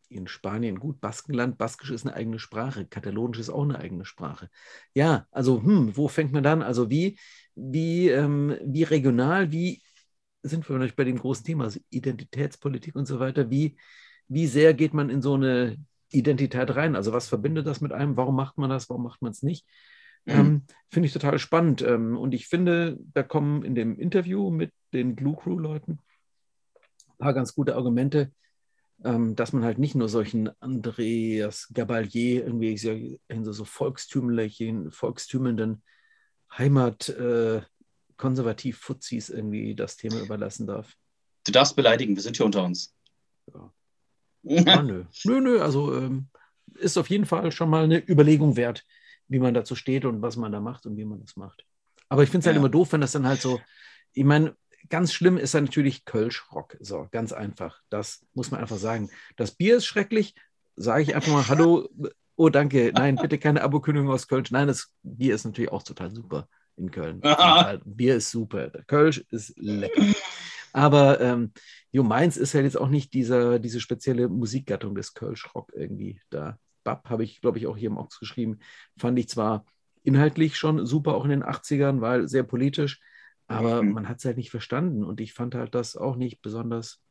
in 0.09 0.27
Spanien, 0.27 0.79
gut, 0.79 1.01
Baskenland, 1.01 1.57
Baskisch 1.57 1.91
ist 1.91 2.05
eine 2.05 2.15
eigene 2.15 2.39
Sprache, 2.39 2.85
Katalonisch 2.85 3.39
ist 3.39 3.49
auch 3.49 3.63
eine 3.63 3.79
eigene 3.79 4.05
Sprache. 4.05 4.49
Ja, 4.93 5.27
also, 5.31 5.61
hm, 5.61 5.95
wo 5.95 6.07
fängt 6.07 6.31
man 6.31 6.43
dann? 6.43 6.61
Also, 6.61 6.89
wie, 6.89 7.17
wie, 7.55 8.09
ähm, 8.09 8.57
wie 8.63 8.83
regional, 8.83 9.51
wie 9.51 9.81
sind 10.43 10.67
wir 10.69 10.91
bei 10.95 11.03
dem 11.03 11.19
großen 11.19 11.45
Thema, 11.45 11.65
also 11.65 11.79
Identitätspolitik 11.89 12.95
und 12.95 13.05
so 13.05 13.19
weiter, 13.19 13.49
wie, 13.49 13.77
wie 14.27 14.47
sehr 14.47 14.73
geht 14.73 14.93
man 14.93 15.09
in 15.09 15.21
so 15.21 15.33
eine 15.33 15.77
Identität 16.11 16.75
rein? 16.75 16.95
Also, 16.95 17.11
was 17.13 17.27
verbindet 17.27 17.67
das 17.67 17.81
mit 17.81 17.91
einem? 17.91 18.17
Warum 18.17 18.35
macht 18.35 18.57
man 18.57 18.69
das? 18.69 18.89
Warum 18.89 19.03
macht 19.03 19.21
man 19.21 19.31
es 19.31 19.43
nicht? 19.43 19.65
Mhm. 20.25 20.33
Ähm, 20.33 20.61
finde 20.89 21.07
ich 21.07 21.13
total 21.13 21.39
spannend. 21.39 21.81
Ähm, 21.81 22.17
und 22.17 22.33
ich 22.33 22.47
finde, 22.47 22.97
da 23.13 23.23
kommen 23.23 23.63
in 23.63 23.75
dem 23.75 23.97
Interview 23.99 24.49
mit 24.51 24.71
den 24.93 25.15
Glue 25.15 25.35
Crew-Leuten 25.35 25.99
ein 27.07 27.17
paar 27.17 27.33
ganz 27.33 27.55
gute 27.55 27.75
Argumente 27.75 28.31
dass 28.99 29.53
man 29.53 29.63
halt 29.63 29.77
nicht 29.77 29.93
nur 29.93 30.09
solchen 30.09 30.49
Andreas 30.59 31.69
Gabalier 31.73 32.45
irgendwie 32.45 33.19
in 33.27 33.45
so, 33.45 33.51
so 33.51 33.63
volkstümlichen, 33.63 34.91
volkstümelnden 34.91 35.83
Heimat 36.57 37.09
äh, 37.09 37.61
konservativ 38.17 38.79
Fuzis 38.79 39.29
irgendwie 39.29 39.75
das 39.75 39.97
Thema 39.97 40.19
überlassen 40.19 40.65
darf. 40.67 40.95
Du 41.45 41.51
darfst 41.51 41.75
beleidigen, 41.75 42.15
wir 42.15 42.23
sind 42.23 42.37
hier 42.37 42.45
unter 42.45 42.63
uns. 42.63 42.95
Ja. 43.53 43.73
ja 44.43 44.81
nö. 44.81 45.05
nö, 45.23 45.41
nö, 45.41 45.61
also 45.61 45.95
ähm, 45.95 46.27
ist 46.75 46.97
auf 46.97 47.09
jeden 47.09 47.25
Fall 47.25 47.51
schon 47.51 47.69
mal 47.69 47.83
eine 47.83 48.03
Überlegung 48.09 48.55
wert, 48.55 48.83
wie 49.27 49.39
man 49.39 49.53
dazu 49.53 49.75
steht 49.75 50.05
und 50.05 50.21
was 50.21 50.35
man 50.35 50.51
da 50.51 50.59
macht 50.59 50.85
und 50.85 50.97
wie 50.97 51.05
man 51.05 51.21
das 51.21 51.35
macht. 51.35 51.65
Aber 52.09 52.23
ich 52.23 52.29
finde 52.29 52.41
es 52.41 52.45
halt 52.47 52.55
ja. 52.55 52.61
immer 52.61 52.69
doof, 52.69 52.91
wenn 52.93 53.01
das 53.01 53.11
dann 53.11 53.27
halt 53.27 53.41
so, 53.41 53.61
ich 54.13 54.23
meine, 54.23 54.55
ganz 54.89 55.13
schlimm 55.13 55.37
ist 55.37 55.53
dann 55.53 55.65
natürlich 55.65 56.05
Kölsch-Rock. 56.05 56.77
So, 56.79 57.07
ganz 57.11 57.33
einfach. 57.33 57.81
Das 57.89 58.25
muss 58.33 58.51
man 58.51 58.61
einfach 58.61 58.77
sagen. 58.77 59.09
Das 59.35 59.51
Bier 59.51 59.77
ist 59.77 59.85
schrecklich. 59.85 60.35
Sage 60.75 61.03
ich 61.03 61.15
einfach 61.15 61.31
mal 61.31 61.47
Hallo. 61.47 61.89
Oh, 62.35 62.49
danke. 62.49 62.91
Nein, 62.93 63.15
bitte 63.15 63.37
keine 63.39 63.63
Abokündigung 63.63 64.11
aus 64.11 64.27
Köln. 64.27 64.45
Nein, 64.51 64.67
das 64.67 64.93
Bier 65.01 65.35
ist 65.35 65.45
natürlich 65.45 65.71
auch 65.71 65.83
total 65.83 66.13
super 66.13 66.47
in 66.75 66.91
Köln. 66.91 67.21
Bier 67.85 68.17
ist 68.17 68.31
super. 68.31 68.67
Der 68.67 68.83
Kölsch 68.83 69.25
ist 69.31 69.53
lecker. 69.57 70.03
Aber 70.73 71.19
ähm, 71.19 71.51
Jo, 71.97 72.03
meins 72.03 72.37
ist 72.37 72.53
halt 72.53 72.65
jetzt 72.65 72.77
auch 72.77 72.89
nicht 72.89 73.13
dieser, 73.15 73.57
diese 73.57 73.79
spezielle 73.79 74.27
Musikgattung 74.29 74.93
des 74.93 75.15
Kölsch-Rock 75.15 75.71
irgendwie 75.73 76.21
da. 76.29 76.59
Bab 76.83 77.09
habe 77.09 77.23
ich, 77.23 77.41
glaube 77.41 77.57
ich, 77.57 77.65
auch 77.65 77.75
hier 77.75 77.89
im 77.89 77.97
Ox 77.97 78.19
geschrieben. 78.19 78.59
Fand 78.99 79.17
ich 79.17 79.29
zwar 79.29 79.65
inhaltlich 80.03 80.57
schon 80.57 80.85
super, 80.85 81.15
auch 81.15 81.23
in 81.23 81.31
den 81.31 81.43
80ern, 81.43 82.01
weil 82.01 82.27
sehr 82.27 82.43
politisch, 82.43 82.99
aber 83.47 83.81
mhm. 83.81 83.93
man 83.93 84.09
hat 84.09 84.19
es 84.19 84.25
halt 84.25 84.37
nicht 84.37 84.51
verstanden 84.51 85.03
und 85.03 85.21
ich 85.21 85.33
fand 85.33 85.55
halt 85.55 85.73
das 85.73 85.95
auch 85.95 86.15
nicht 86.15 86.41
besonders 86.41 87.01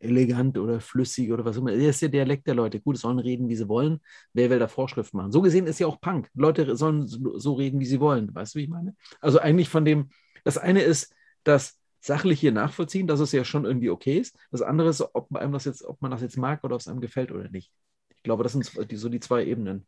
elegant 0.00 0.56
oder 0.58 0.80
flüssig 0.80 1.30
oder 1.30 1.44
was 1.44 1.56
immer. 1.56 1.72
Das 1.72 1.80
ist 1.80 2.02
der 2.02 2.08
Dialekt 2.08 2.46
der 2.46 2.54
Leute. 2.54 2.80
Gut, 2.80 2.96
sollen 2.96 3.18
reden, 3.18 3.48
wie 3.48 3.56
sie 3.56 3.68
wollen. 3.68 4.00
Wer 4.32 4.50
will 4.50 4.58
da 4.58 4.66
Vorschriften 4.66 5.18
machen? 5.18 5.30
So 5.30 5.42
gesehen 5.42 5.66
ist 5.66 5.78
ja 5.78 5.86
auch 5.86 6.00
Punk. 6.00 6.30
Leute 6.34 6.74
sollen 6.76 7.06
so 7.06 7.52
reden, 7.52 7.80
wie 7.80 7.86
sie 7.86 8.00
wollen. 8.00 8.34
Weißt 8.34 8.54
du, 8.54 8.58
wie 8.58 8.64
ich 8.64 8.70
meine? 8.70 8.96
Also 9.20 9.38
eigentlich 9.38 9.68
von 9.68 9.84
dem, 9.84 10.08
das 10.42 10.58
eine 10.58 10.82
ist 10.82 11.14
das 11.44 11.78
sachliche 12.00 12.50
Nachvollziehen, 12.50 13.06
dass 13.06 13.20
es 13.20 13.32
ja 13.32 13.44
schon 13.44 13.66
irgendwie 13.66 13.90
okay 13.90 14.18
ist. 14.18 14.36
Das 14.50 14.62
andere 14.62 14.88
ist, 14.88 15.02
ob 15.14 15.30
man 15.30 15.52
das 15.52 15.66
jetzt, 15.66 15.84
ob 15.84 16.00
man 16.00 16.10
das 16.10 16.22
jetzt 16.22 16.38
mag 16.38 16.64
oder 16.64 16.74
ob 16.74 16.80
es 16.80 16.88
einem 16.88 17.00
gefällt 17.00 17.30
oder 17.30 17.50
nicht. 17.50 17.70
Ich 18.08 18.22
glaube, 18.22 18.42
das 18.42 18.52
sind 18.52 18.64
so 18.64 19.08
die 19.08 19.20
zwei 19.20 19.44
Ebenen. 19.44 19.86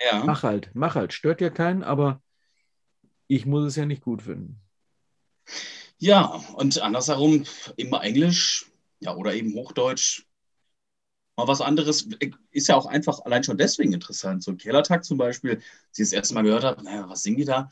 Ja. 0.00 0.24
Mach 0.24 0.42
halt, 0.42 0.70
mach 0.74 0.96
halt. 0.96 1.12
Stört 1.12 1.40
ja 1.40 1.50
keinen, 1.50 1.84
aber 1.84 2.22
ich 3.28 3.46
muss 3.46 3.64
es 3.64 3.76
ja 3.76 3.86
nicht 3.86 4.02
gut 4.02 4.22
finden. 4.22 4.60
Ja, 5.98 6.24
und 6.54 6.80
andersherum 6.80 7.44
immer 7.76 8.02
Englisch, 8.02 8.66
ja, 9.00 9.14
oder 9.14 9.34
eben 9.34 9.54
Hochdeutsch. 9.54 10.24
Mal 11.36 11.46
was 11.46 11.60
anderes 11.60 12.08
ist 12.50 12.68
ja 12.68 12.76
auch 12.76 12.86
einfach 12.86 13.20
allein 13.20 13.44
schon 13.44 13.58
deswegen 13.58 13.92
interessant. 13.92 14.42
So 14.42 14.50
ein 14.50 14.58
Kellertag 14.58 15.04
zum 15.04 15.18
Beispiel, 15.18 15.60
sie 15.92 16.02
das 16.02 16.12
erste 16.12 16.34
Mal 16.34 16.42
gehört 16.42 16.64
hat, 16.64 16.82
naja, 16.82 17.08
was 17.08 17.22
singen 17.22 17.36
die 17.36 17.44
da? 17.44 17.70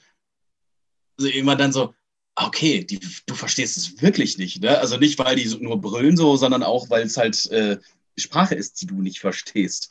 Also 1.18 1.30
immer 1.30 1.56
dann 1.56 1.72
so, 1.72 1.94
okay, 2.36 2.84
die, 2.84 3.00
du 3.26 3.34
verstehst 3.34 3.76
es 3.76 4.00
wirklich 4.02 4.38
nicht. 4.38 4.60
Ne? 4.62 4.78
Also 4.78 4.98
nicht, 4.98 5.18
weil 5.18 5.36
die 5.36 5.48
nur 5.56 5.80
brüllen 5.80 6.16
so, 6.16 6.36
sondern 6.36 6.62
auch, 6.62 6.90
weil 6.90 7.06
es 7.06 7.16
halt 7.16 7.46
äh, 7.46 7.78
Sprache 8.16 8.54
ist, 8.54 8.80
die 8.82 8.86
du 8.86 9.02
nicht 9.02 9.20
verstehst. 9.20 9.90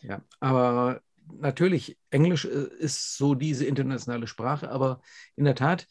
Ja, 0.00 0.22
aber 0.40 1.02
natürlich, 1.38 1.98
Englisch 2.10 2.44
äh, 2.44 2.68
ist 2.78 3.16
so 3.16 3.34
diese 3.34 3.64
internationale 3.64 4.26
Sprache, 4.26 4.70
aber 4.70 5.00
in 5.36 5.44
der 5.44 5.54
Tat, 5.54 5.86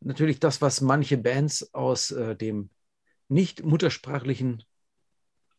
natürlich 0.00 0.40
das, 0.40 0.60
was 0.60 0.80
manche 0.80 1.18
Bands 1.18 1.74
aus 1.74 2.10
äh, 2.10 2.36
dem 2.36 2.70
nicht 3.28 3.64
muttersprachlichen 3.64 4.62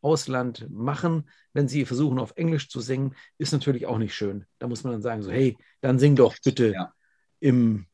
Ausland 0.02 0.68
machen, 0.70 1.30
wenn 1.54 1.68
sie 1.68 1.86
versuchen, 1.86 2.20
auf 2.20 2.34
Englisch 2.36 2.70
zu 2.70 2.82
singen, 2.82 3.16
ist 3.38 3.54
natürlich 3.54 3.86
auch 3.86 3.98
nicht 3.98 4.14
schön. 4.14 4.46
Da 4.60 4.68
muss 4.68 4.84
man 4.84 4.94
dann 4.94 5.02
sagen, 5.02 5.24
so, 5.24 5.32
hey, 5.32 5.58
dann 5.82 5.98
sing 5.98 6.16
doch 6.16 6.36
bitte 6.44 6.74
ja. 6.74 6.94
im 7.40 7.88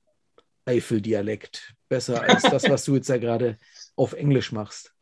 Eifel-Dialekt 0.66 1.76
besser 1.88 2.22
als 2.22 2.44
das, 2.44 2.70
was 2.70 2.84
du 2.86 2.96
jetzt 2.96 3.10
ja 3.10 3.18
gerade 3.18 3.58
auf 3.96 4.14
Englisch 4.14 4.52
machst. 4.52 4.94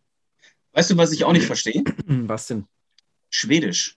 Weißt 0.73 0.91
du, 0.91 0.97
was 0.97 1.11
ich 1.11 1.23
auch 1.23 1.33
nicht 1.33 1.45
verstehe? 1.45 1.83
Was 2.05 2.47
denn? 2.47 2.67
Schwedisch. 3.29 3.96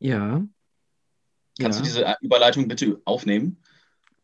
Ja. 0.00 0.42
Kannst 1.60 1.78
ja. 1.78 1.84
du 1.84 1.88
diese 1.88 2.16
Überleitung 2.20 2.66
bitte 2.68 3.00
aufnehmen? 3.04 3.62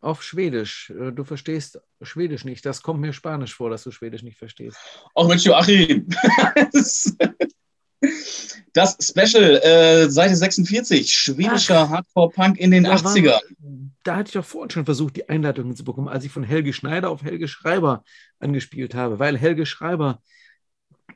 Auf 0.01 0.23
Schwedisch. 0.23 0.91
Äh, 0.91 1.13
du 1.13 1.25
verstehst 1.25 1.81
Schwedisch 2.03 2.45
nicht. 2.45 2.67
Das 2.67 2.83
kommt 2.83 3.01
mir 3.01 3.13
Spanisch 3.13 3.55
vor, 3.55 3.71
dass 3.71 3.85
du 3.85 3.91
Schwedisch 3.91 4.23
nicht 4.23 4.39
verstehst. 4.39 4.79
Auch 5.15 5.29
mit 5.29 5.41
Joachim. 5.43 6.09
das 8.73 8.97
Special, 9.01 9.57
äh, 9.63 10.09
Seite 10.11 10.37
46, 10.37 11.13
schwedischer 11.13 11.89
Hardcore-Punk 11.89 12.59
in 12.59 12.71
den 12.71 12.85
da 12.85 12.95
80ern. 12.95 13.27
War, 13.27 13.41
da 14.03 14.17
hatte 14.17 14.29
ich 14.29 14.35
doch 14.35 14.45
vorhin 14.45 14.71
schon 14.71 14.85
versucht, 14.85 15.17
die 15.17 15.29
Einleitung 15.29 15.75
zu 15.75 15.85
bekommen, 15.85 16.09
als 16.09 16.25
ich 16.25 16.31
von 16.31 16.45
Helge 16.45 16.73
Schneider 16.73 17.11
auf 17.11 17.23
Helge 17.23 17.49
Schreiber 17.49 18.05
angespielt 18.39 18.95
habe, 18.95 19.19
weil 19.19 19.37
Helge 19.39 19.67
Schreiber, 19.67 20.23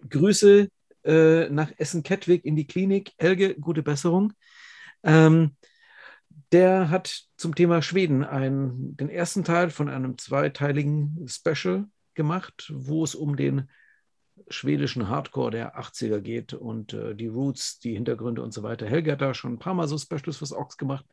Grüße 0.08 0.68
äh, 1.04 1.48
nach 1.50 1.70
Essen-Kettwig 1.76 2.44
in 2.44 2.56
die 2.56 2.66
Klinik. 2.66 3.12
Helge, 3.18 3.54
gute 3.54 3.82
Besserung. 3.82 4.32
Ähm, 5.03 5.57
der 6.53 6.90
hat 6.90 7.26
zum 7.36 7.55
Thema 7.55 7.80
Schweden 7.80 8.24
einen, 8.24 8.96
den 8.96 9.09
ersten 9.09 9.44
Teil 9.44 9.70
von 9.70 9.88
einem 9.88 10.18
zweiteiligen 10.18 11.26
Special 11.28 11.86
gemacht, 12.14 12.72
wo 12.74 13.05
es 13.05 13.14
um 13.14 13.36
den 13.36 13.70
schwedischen 14.48 15.09
Hardcore 15.09 15.53
der 15.53 15.78
80er 15.78 16.20
geht 16.20 16.55
und 16.55 16.92
äh, 16.92 17.14
die 17.14 17.28
Roots, 17.28 17.78
die 17.78 17.94
Hintergründe 17.94 18.42
und 18.42 18.53
so 18.53 18.62
weiter. 18.62 18.86
Helge 18.86 19.12
hat 19.12 19.20
da 19.20 19.32
schon 19.32 19.55
ein 19.55 19.59
paar 19.59 19.74
Mal 19.74 19.86
so 19.86 19.96
Specials 19.96 20.38
fürs 20.38 20.53
Ox 20.53 20.76
gemacht. 20.76 21.07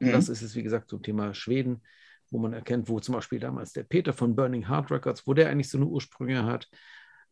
Mhm. 0.00 0.12
Das 0.12 0.28
ist 0.28 0.42
es, 0.42 0.56
wie 0.56 0.62
gesagt, 0.62 0.90
zum 0.90 1.02
Thema 1.02 1.32
Schweden, 1.32 1.82
wo 2.30 2.38
man 2.38 2.52
erkennt, 2.52 2.88
wo 2.88 2.98
zum 2.98 3.14
Beispiel 3.14 3.38
damals 3.38 3.72
der 3.72 3.84
Peter 3.84 4.12
von 4.12 4.34
Burning 4.34 4.68
Heart 4.68 4.90
Records, 4.90 5.26
wo 5.26 5.34
der 5.34 5.48
eigentlich 5.48 5.68
so 5.68 5.78
eine 5.78 5.86
Ursprünge 5.86 6.44
hat. 6.44 6.68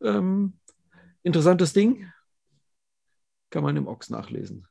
Ähm, 0.01 0.57
interessantes 1.23 1.73
Ding. 1.73 2.09
Kann 3.49 3.63
man 3.63 3.75
im 3.75 3.87
Ox 3.87 4.09
nachlesen 4.09 4.65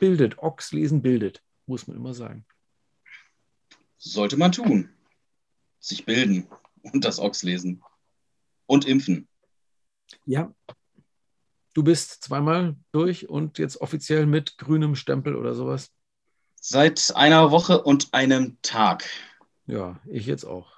bildet. 0.00 0.38
Ochs 0.38 0.72
lesen 0.72 1.02
bildet, 1.02 1.42
muss 1.66 1.86
man 1.86 1.96
immer 1.96 2.14
sagen. 2.14 2.46
Sollte 3.96 4.36
man 4.36 4.52
tun. 4.52 4.90
Sich 5.80 6.04
bilden 6.04 6.46
und 6.82 7.04
das 7.04 7.18
Ochs 7.18 7.42
lesen. 7.42 7.82
Und 8.66 8.86
impfen. 8.86 9.28
Ja. 10.24 10.52
Du 11.74 11.82
bist 11.82 12.24
zweimal 12.24 12.76
durch 12.92 13.28
und 13.28 13.58
jetzt 13.58 13.80
offiziell 13.80 14.26
mit 14.26 14.58
grünem 14.58 14.94
Stempel 14.94 15.36
oder 15.36 15.54
sowas. 15.54 15.92
Seit 16.60 17.14
einer 17.14 17.50
Woche 17.50 17.82
und 17.82 18.12
einem 18.12 18.58
Tag. 18.62 19.08
Ja, 19.66 20.00
ich 20.06 20.26
jetzt 20.26 20.44
auch. 20.44 20.72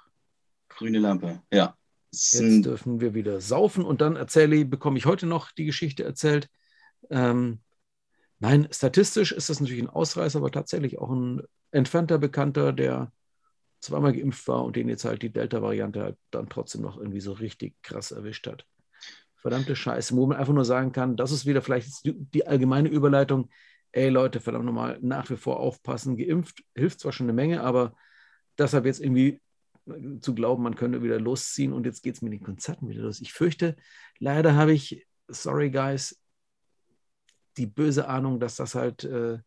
Grüne 0.69 0.99
Lampe, 0.99 1.41
ja. 1.51 1.75
Jetzt 2.11 2.65
dürfen 2.65 2.99
wir 2.99 3.13
wieder 3.13 3.39
saufen 3.39 3.85
und 3.85 4.01
dann 4.01 4.17
erzähle, 4.17 4.65
bekomme 4.65 4.97
ich 4.97 5.05
heute 5.05 5.25
noch 5.25 5.51
die 5.51 5.65
Geschichte 5.65 6.03
erzählt. 6.03 6.49
Ähm, 7.09 7.61
Nein, 8.41 8.67
statistisch 8.71 9.31
ist 9.31 9.51
das 9.51 9.59
natürlich 9.59 9.83
ein 9.83 9.89
Ausreißer, 9.89 10.39
aber 10.39 10.49
tatsächlich 10.49 10.97
auch 10.97 11.11
ein 11.11 11.43
entfernter 11.69 12.17
Bekannter, 12.17 12.73
der 12.73 13.11
zweimal 13.79 14.13
geimpft 14.13 14.47
war 14.47 14.65
und 14.65 14.75
den 14.75 14.89
jetzt 14.89 15.05
halt 15.05 15.21
die 15.21 15.31
Delta-Variante 15.31 16.01
halt 16.01 16.17
dann 16.31 16.49
trotzdem 16.49 16.81
noch 16.81 16.97
irgendwie 16.97 17.19
so 17.19 17.33
richtig 17.33 17.75
krass 17.83 18.09
erwischt 18.09 18.47
hat. 18.47 18.65
Verdammte 19.35 19.75
Scheiße, 19.75 20.15
wo 20.15 20.25
man 20.25 20.37
einfach 20.37 20.53
nur 20.53 20.65
sagen 20.65 20.91
kann, 20.91 21.15
das 21.15 21.31
ist 21.31 21.45
wieder 21.45 21.61
vielleicht 21.61 22.01
die 22.03 22.47
allgemeine 22.47 22.89
Überleitung. 22.89 23.47
Ey 23.91 24.09
Leute, 24.09 24.39
verdammt 24.39 24.65
nochmal, 24.65 24.97
nach 25.03 25.29
wie 25.29 25.37
vor 25.37 25.59
aufpassen. 25.59 26.17
Geimpft 26.17 26.63
hilft 26.73 26.99
zwar 26.99 27.11
schon 27.11 27.25
eine 27.25 27.33
Menge, 27.33 27.61
aber 27.61 27.95
deshalb 28.57 28.85
jetzt 28.85 29.01
irgendwie 29.01 29.39
zu 30.19 30.33
glauben, 30.33 30.63
man 30.63 30.75
könnte 30.75 31.03
wieder 31.03 31.19
losziehen 31.19 31.73
und 31.73 31.85
jetzt 31.85 32.01
geht 32.01 32.15
es 32.15 32.23
mit 32.23 32.33
den 32.33 32.43
Konzerten 32.43 32.89
wieder 32.89 33.03
los. 33.03 33.21
Ich 33.21 33.33
fürchte, 33.33 33.75
leider 34.17 34.55
habe 34.55 34.73
ich, 34.73 35.05
sorry 35.27 35.69
guys, 35.69 36.20
die 37.57 37.65
böse 37.65 38.07
Ahnung, 38.07 38.39
dass 38.39 38.55
das 38.55 38.75
halt 38.75 39.03
äh, 39.03 39.39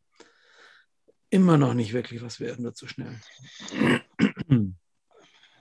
immer 1.30 1.56
noch 1.56 1.74
nicht 1.74 1.92
wirklich 1.92 2.22
was 2.22 2.40
werden 2.40 2.64
wird 2.64 2.76
so 2.76 2.86
schnell. 2.86 3.20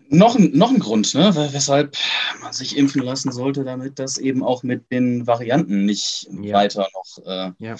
Noch, 0.09 0.37
noch 0.37 0.69
ein 0.69 0.79
Grund, 0.79 1.15
ne, 1.15 1.33
weshalb 1.53 1.97
man 2.41 2.53
sich 2.53 2.77
impfen 2.77 3.01
lassen 3.01 3.31
sollte, 3.31 3.63
damit 3.63 3.97
das 3.97 4.19
eben 4.19 4.43
auch 4.43 4.61
mit 4.61 4.91
den 4.91 5.25
Varianten 5.25 5.85
nicht 5.85 6.27
ja. 6.29 6.53
weiter 6.53 6.87
noch 6.93 7.25
äh, 7.25 7.51
ja. 7.57 7.75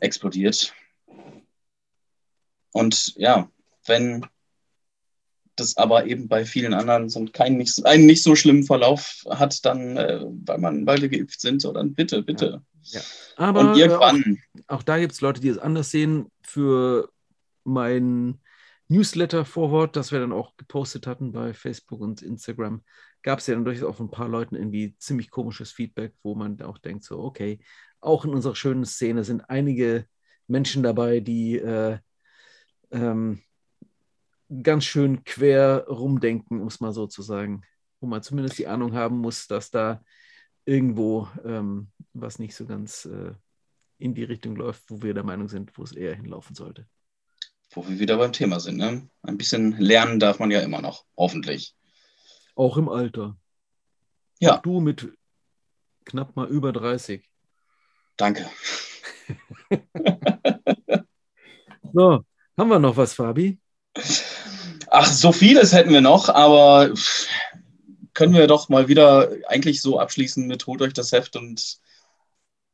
explodiert. 0.00 0.74
Und 2.72 3.14
ja, 3.16 3.48
wenn 3.86 4.26
das 5.56 5.76
aber 5.76 6.06
eben 6.06 6.28
bei 6.28 6.44
vielen 6.44 6.74
anderen 6.74 7.08
so 7.08 7.24
keinen 7.26 7.56
nicht, 7.56 7.84
einen 7.84 8.06
nicht 8.06 8.22
so 8.22 8.36
schlimmen 8.36 8.64
Verlauf 8.64 9.24
hat, 9.28 9.64
dann, 9.64 9.96
äh, 9.96 10.20
weil 10.44 10.58
man 10.58 10.84
beide 10.84 11.08
geimpft 11.08 11.40
sind, 11.40 11.62
so 11.62 11.72
dann 11.72 11.94
bitte, 11.94 12.22
bitte. 12.22 12.62
Ja. 12.82 13.00
ja. 13.00 13.06
Aber 13.36 13.60
Und 13.60 13.76
irgendwann. 13.76 14.38
Auch, 14.66 14.78
auch 14.78 14.82
da 14.82 14.98
gibt 14.98 15.12
es 15.12 15.20
Leute, 15.20 15.40
die 15.40 15.48
es 15.48 15.58
anders 15.58 15.90
sehen. 15.90 16.30
Für 16.42 17.10
mein 17.64 18.40
Newsletter-Vorwort, 18.88 19.96
das 19.96 20.12
wir 20.12 20.20
dann 20.20 20.32
auch 20.32 20.56
gepostet 20.56 21.06
hatten 21.06 21.32
bei 21.32 21.52
Facebook 21.52 22.00
und 22.00 22.22
Instagram, 22.22 22.82
gab 23.22 23.40
es 23.40 23.46
ja 23.48 23.54
dann 23.54 23.64
durchaus 23.64 23.88
auch 23.88 23.96
von 23.96 24.06
ein 24.06 24.12
paar 24.12 24.28
Leuten 24.28 24.54
irgendwie 24.54 24.96
ziemlich 24.98 25.30
komisches 25.30 25.72
Feedback, 25.72 26.12
wo 26.22 26.34
man 26.34 26.60
auch 26.62 26.78
denkt, 26.78 27.04
so, 27.04 27.18
okay, 27.18 27.58
auch 28.00 28.24
in 28.24 28.32
unserer 28.32 28.54
schönen 28.54 28.84
Szene 28.84 29.24
sind 29.24 29.50
einige 29.50 30.06
Menschen 30.46 30.84
dabei, 30.84 31.18
die 31.18 31.56
äh, 31.56 31.98
ähm, 32.92 33.42
ganz 34.62 34.84
schön 34.84 35.24
quer 35.24 35.86
rumdenken, 35.88 36.60
um 36.60 36.68
es 36.68 36.80
mal 36.80 36.92
so 36.92 37.06
zu 37.06 37.22
sagen. 37.22 37.62
Wo 38.00 38.06
man 38.06 38.22
zumindest 38.22 38.58
die 38.58 38.66
Ahnung 38.66 38.94
haben 38.94 39.18
muss, 39.18 39.46
dass 39.46 39.70
da 39.70 40.02
irgendwo 40.64 41.28
ähm, 41.44 41.90
was 42.12 42.38
nicht 42.38 42.54
so 42.54 42.66
ganz 42.66 43.06
äh, 43.06 43.32
in 43.98 44.14
die 44.14 44.24
Richtung 44.24 44.56
läuft, 44.56 44.84
wo 44.88 45.02
wir 45.02 45.14
der 45.14 45.24
Meinung 45.24 45.48
sind, 45.48 45.76
wo 45.78 45.82
es 45.82 45.92
eher 45.92 46.14
hinlaufen 46.14 46.54
sollte. 46.54 46.86
Wo 47.70 47.88
wir 47.88 47.98
wieder 47.98 48.18
beim 48.18 48.32
Thema 48.32 48.60
sind. 48.60 48.76
Ne? 48.76 49.08
Ein 49.22 49.38
bisschen 49.38 49.72
lernen 49.78 50.20
darf 50.20 50.38
man 50.38 50.50
ja 50.50 50.60
immer 50.60 50.82
noch, 50.82 51.04
hoffentlich. 51.16 51.74
Auch 52.54 52.76
im 52.76 52.88
Alter. 52.88 53.36
Ja. 54.38 54.56
Und 54.56 54.66
du 54.66 54.80
mit 54.80 55.12
knapp 56.04 56.36
mal 56.36 56.48
über 56.48 56.72
30. 56.72 57.28
Danke. 58.16 58.48
so, 61.92 62.24
haben 62.56 62.68
wir 62.68 62.78
noch 62.78 62.96
was, 62.96 63.14
Fabi? 63.14 63.58
Ach, 64.88 65.06
so 65.06 65.32
vieles 65.32 65.72
hätten 65.72 65.90
wir 65.90 66.00
noch, 66.00 66.28
aber 66.28 66.92
können 68.14 68.34
wir 68.34 68.46
doch 68.46 68.68
mal 68.68 68.88
wieder 68.88 69.30
eigentlich 69.46 69.82
so 69.82 69.98
abschließen 69.98 70.46
mit 70.46 70.66
holt 70.66 70.82
euch 70.82 70.92
das 70.92 71.12
Heft 71.12 71.36
und 71.36 71.78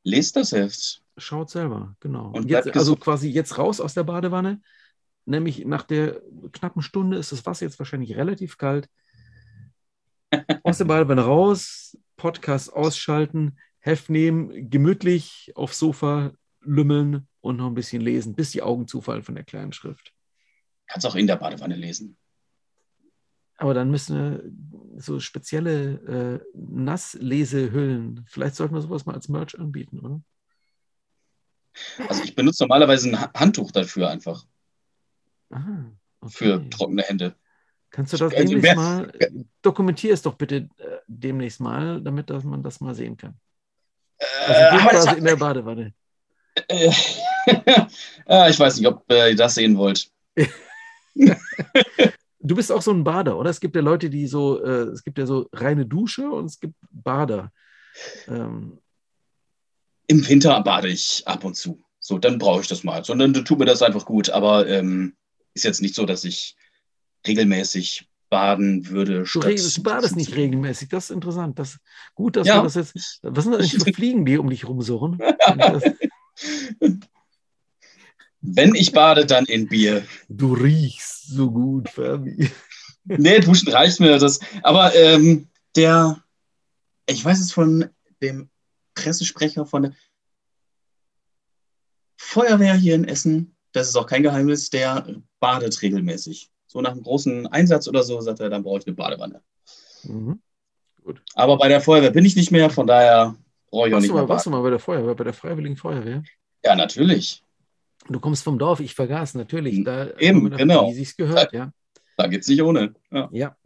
lest 0.04 0.36
das 0.36 0.52
Heft. 0.52 1.02
Schaut 1.16 1.50
selber, 1.50 1.96
genau. 2.00 2.30
Und 2.30 2.48
jetzt, 2.48 2.74
also 2.74 2.96
quasi 2.96 3.28
jetzt 3.28 3.58
raus 3.58 3.80
aus 3.80 3.94
der 3.94 4.04
Badewanne, 4.04 4.60
nämlich 5.24 5.64
nach 5.64 5.82
der 5.82 6.20
knappen 6.52 6.82
Stunde 6.82 7.16
ist 7.18 7.32
das 7.32 7.44
Wasser 7.44 7.66
jetzt 7.66 7.78
wahrscheinlich 7.78 8.16
relativ 8.16 8.56
kalt. 8.58 8.88
Aus 10.62 10.78
der 10.78 10.86
Badewanne 10.86 11.22
raus, 11.22 11.98
Podcast 12.16 12.72
ausschalten, 12.72 13.58
Heft 13.80 14.08
nehmen, 14.08 14.70
gemütlich 14.70 15.52
aufs 15.54 15.78
Sofa 15.78 16.32
lümmeln 16.60 17.28
und 17.40 17.56
noch 17.56 17.66
ein 17.66 17.74
bisschen 17.74 18.00
lesen, 18.00 18.34
bis 18.34 18.52
die 18.52 18.62
Augen 18.62 18.86
zufallen 18.86 19.22
von 19.22 19.34
der 19.34 19.44
kleinen 19.44 19.72
Schrift. 19.72 20.14
Kannst 20.92 21.06
auch 21.06 21.14
in 21.14 21.26
der 21.26 21.36
Badewanne 21.36 21.74
lesen. 21.74 22.18
Aber 23.56 23.72
dann 23.72 23.90
müssen 23.90 24.14
wir 24.94 25.00
so 25.00 25.20
spezielle 25.20 26.42
äh, 26.42 26.46
Nasslesehüllen. 26.54 28.26
Vielleicht 28.28 28.56
sollten 28.56 28.74
wir 28.74 28.82
sowas 28.82 29.06
mal 29.06 29.14
als 29.14 29.30
Merch 29.30 29.58
anbieten, 29.58 30.00
oder? 30.00 30.20
Also 32.08 32.24
ich 32.24 32.34
benutze 32.34 32.64
normalerweise 32.64 33.08
ein 33.08 33.18
Handtuch 33.32 33.70
dafür 33.70 34.10
einfach. 34.10 34.44
Aha, 35.48 35.90
okay. 36.20 36.30
Für 36.30 36.68
trockene 36.68 37.04
Hände. 37.04 37.36
Kannst 37.88 38.12
du 38.12 38.18
das 38.18 38.34
also, 38.34 38.58
mal, 38.58 39.12
dokumentier 39.62 40.12
es 40.12 40.20
doch 40.20 40.34
bitte. 40.34 40.68
Äh, 40.76 40.98
demnächst 41.06 41.58
mal, 41.60 42.02
damit 42.02 42.28
dass 42.28 42.44
man 42.44 42.62
das 42.62 42.80
mal 42.80 42.94
sehen 42.94 43.16
kann. 43.16 43.40
Äh, 44.18 44.24
Also 44.46 44.88
quasi 44.88 45.08
hat- 45.08 45.16
in 45.16 45.24
der 45.24 45.36
Badewanne. 45.36 45.94
äh, 46.68 46.90
ich 48.50 48.60
weiß 48.60 48.76
nicht, 48.76 48.86
ob 48.86 49.10
äh, 49.10 49.30
ihr 49.30 49.36
das 49.36 49.54
sehen 49.54 49.78
wollt. 49.78 50.10
Du 52.44 52.56
bist 52.56 52.72
auch 52.72 52.82
so 52.82 52.90
ein 52.90 53.04
Bader, 53.04 53.38
oder? 53.38 53.50
Es 53.50 53.60
gibt 53.60 53.76
ja 53.76 53.82
Leute, 53.82 54.10
die 54.10 54.26
so, 54.26 54.60
äh, 54.64 54.88
es 54.88 55.04
gibt 55.04 55.16
ja 55.16 55.26
so 55.26 55.48
reine 55.52 55.86
Dusche 55.86 56.28
und 56.28 56.46
es 56.46 56.58
gibt 56.58 56.74
Bader. 56.90 57.52
Ähm, 58.26 58.80
Im 60.08 60.28
Winter 60.28 60.60
bade 60.62 60.88
ich 60.88 61.22
ab 61.24 61.44
und 61.44 61.54
zu. 61.54 61.84
So, 62.00 62.18
dann 62.18 62.38
brauche 62.38 62.60
ich 62.62 62.66
das 62.66 62.82
mal. 62.82 63.04
Sondern 63.04 63.32
tut 63.32 63.60
mir 63.60 63.64
das 63.64 63.80
einfach 63.80 64.04
gut. 64.04 64.28
Aber 64.30 64.66
ähm, 64.66 65.14
ist 65.54 65.64
jetzt 65.64 65.82
nicht 65.82 65.94
so, 65.94 66.04
dass 66.04 66.24
ich 66.24 66.56
regelmäßig 67.24 68.08
baden 68.28 68.88
würde. 68.88 69.22
du, 69.22 69.40
du 69.40 69.82
badest 69.84 70.16
nicht 70.16 70.34
regelmäßig, 70.34 70.88
das 70.88 71.04
ist 71.04 71.10
interessant. 71.14 71.60
Das, 71.60 71.78
gut, 72.14 72.34
dass 72.34 72.48
Ja. 72.48 72.56
wir 72.56 72.62
das 72.64 72.74
jetzt. 72.74 73.20
Was 73.22 73.44
sind 73.44 73.52
das 73.52 73.60
eigentlich 73.60 73.84
für 73.84 73.92
Fliegen, 73.92 74.24
die 74.24 74.38
um 74.38 74.50
dich 74.50 74.66
rumsurren? 74.66 75.20
Wenn 78.42 78.74
ich 78.74 78.92
bade, 78.92 79.24
dann 79.24 79.44
in 79.46 79.68
Bier. 79.68 80.04
du 80.28 80.52
riechst 80.54 81.28
so 81.28 81.50
gut, 81.50 81.88
Fabi. 81.88 82.50
Nee, 83.04 83.40
duschen 83.40 83.72
reicht 83.72 84.00
mir 84.00 84.18
das. 84.18 84.40
Aber 84.62 84.94
ähm, 84.94 85.48
der, 85.76 86.22
ich 87.06 87.24
weiß 87.24 87.40
es 87.40 87.52
von 87.52 87.88
dem 88.20 88.48
Pressesprecher 88.94 89.64
von 89.64 89.82
der 89.82 89.92
Feuerwehr 92.16 92.74
hier 92.74 92.94
in 92.94 93.04
Essen, 93.04 93.56
das 93.72 93.88
ist 93.88 93.96
auch 93.96 94.06
kein 94.06 94.22
Geheimnis, 94.22 94.70
der 94.70 95.06
badet 95.40 95.80
regelmäßig. 95.82 96.50
So 96.66 96.80
nach 96.80 96.92
einem 96.92 97.02
großen 97.02 97.46
Einsatz 97.48 97.88
oder 97.88 98.02
so, 98.02 98.20
sagt 98.20 98.40
er, 98.40 98.50
dann 98.50 98.62
brauche 98.62 98.78
ich 98.78 98.86
eine 98.86 98.96
Badewanne. 98.96 99.42
Mhm. 100.04 100.40
Aber 101.34 101.58
bei 101.58 101.68
der 101.68 101.80
Feuerwehr 101.80 102.10
bin 102.10 102.24
ich 102.24 102.36
nicht 102.36 102.50
mehr, 102.50 102.70
von 102.70 102.86
daher 102.86 103.36
brauche 103.70 103.88
ich 103.88 103.94
auch 103.94 103.96
Warst, 103.96 104.02
nicht 104.02 104.10
du 104.10 104.14
mehr 104.14 104.28
warst 104.28 104.46
du 104.46 104.50
mal 104.50 104.62
bei 104.62 104.70
der 104.70 104.78
Feuerwehr, 104.78 105.14
bei 105.14 105.24
der 105.24 105.34
Freiwilligen 105.34 105.76
Feuerwehr? 105.76 106.22
Ja, 106.64 106.76
natürlich. 106.76 107.42
Du 108.08 108.20
kommst 108.20 108.42
vom 108.44 108.58
Dorf, 108.58 108.80
ich 108.80 108.94
vergaß 108.94 109.34
natürlich. 109.34 109.84
Da, 109.84 110.10
Eben, 110.18 110.50
genau. 110.50 110.90
Wie 110.90 110.94
sich's 110.94 111.16
gehört, 111.16 111.52
ja. 111.52 111.72
Da 112.16 112.26
geht's 112.26 112.48
nicht 112.48 112.62
ohne. 112.62 112.94
Ja. 113.10 113.28
Ja, 113.32 113.56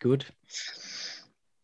gut. 0.00 0.32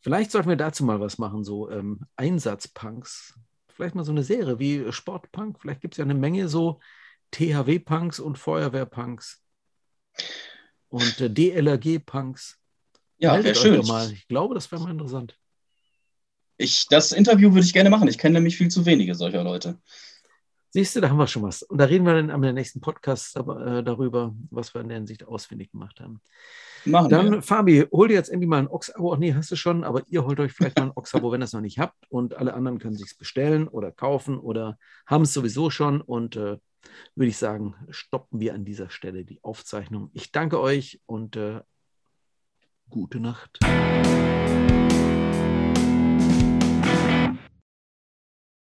Vielleicht 0.01 0.31
sollten 0.31 0.49
wir 0.49 0.57
dazu 0.57 0.85
mal 0.85 1.01
was 1.01 1.19
machen, 1.19 1.45
so 1.45 1.71
ähm, 1.71 2.01
Einsatzpunks. 2.17 3.39
Vielleicht 3.69 3.95
mal 3.95 4.05
so 4.05 4.13
eine 4.13 4.25
Serie 4.25 4.59
wie 4.59 4.91
Sportpunk. 4.93 5.61
Vielleicht 5.61 5.81
gibt 5.81 5.95
es 5.95 5.99
ja 5.99 6.05
eine 6.05 6.15
Menge 6.15 6.49
so 6.49 6.81
THW-Punks 7.33 8.21
und 8.21 8.39
Feuerwehr-Punks 8.39 9.43
und 10.89 11.21
äh, 11.21 11.31
DLRG-Punks. 11.31 12.59
Ja, 13.19 13.43
wäre 13.43 13.51
euch 13.51 13.59
schön. 13.59 13.87
mal. 13.87 14.13
Ich 14.13 14.29
glaube, 14.29 14.55
das 14.55 14.71
wäre 14.71 14.83
mal 14.83 14.91
interessant. 14.91 15.39
Ich, 16.57 16.87
das 16.89 17.13
Interview 17.13 17.53
würde 17.53 17.67
ich 17.67 17.73
gerne 17.73 17.91
machen. 17.91 18.09
Ich 18.09 18.19
kenne 18.19 18.35
nämlich 18.35 18.57
viel 18.57 18.69
zu 18.69 18.87
wenige 18.87 19.15
solcher 19.15 19.45
Leute. 19.45 19.79
Siehst 20.71 20.95
du, 20.95 21.01
da 21.01 21.09
haben 21.09 21.17
wir 21.17 21.27
schon 21.27 21.43
was. 21.43 21.63
Und 21.63 21.79
da 21.79 21.87
reden 21.87 22.05
wir 22.05 22.15
dann 22.15 22.31
am 22.31 22.41
nächsten 22.41 22.81
Podcast 22.81 23.37
äh, 23.37 23.83
darüber, 23.83 24.35
was 24.51 24.75
wir 24.75 24.83
in 24.83 24.89
der 24.89 24.99
Hinsicht 24.99 25.27
ausfindig 25.27 25.73
gemacht 25.73 26.01
haben. 26.01 26.21
Machen 26.85 27.09
Dann, 27.09 27.33
wir. 27.33 27.43
Fabi, 27.43 27.87
hol 27.91 28.09
dir 28.09 28.15
jetzt 28.15 28.29
endlich 28.29 28.49
mal 28.49 28.59
ein 28.59 28.69
Ox-Abo. 28.69 29.15
Ach 29.15 29.19
nee, 29.19 29.35
hast 29.35 29.51
du 29.51 29.57
schon, 29.57 29.83
aber 29.85 30.03
ihr 30.09 30.25
holt 30.25 30.41
euch 30.41 30.53
vielleicht 30.53 30.79
mal 30.79 30.87
ein 30.87 30.93
Ox-Abo, 30.95 31.33
wenn 31.33 31.41
ihr 31.41 31.45
es 31.45 31.53
noch 31.53 31.61
nicht 31.61 31.79
habt. 31.79 32.07
Und 32.11 32.37
alle 32.37 32.55
anderen 32.55 32.79
können 32.79 32.97
sich 32.97 33.17
bestellen 33.19 33.67
oder 33.67 33.93
kaufen 33.93 34.39
oder 34.39 34.79
haben 35.07 35.23
es 35.23 35.33
sowieso 35.33 35.71
schon. 35.71 36.01
Und 36.01 36.37
äh, 36.37 36.59
würde 37.15 37.29
ich 37.29 37.39
sagen, 37.39 37.75
stoppen 37.91 38.41
wir 38.41 38.55
an 38.55 38.65
dieser 38.65 38.91
Stelle 38.91 39.25
die 39.25 39.43
Aufzeichnung. 39.43 40.11
Ich 40.13 40.33
danke 40.33 40.61
euch 40.61 41.01
und 41.07 41.37
äh, 41.37 41.61
gute 42.91 43.21
Nacht. 43.21 43.59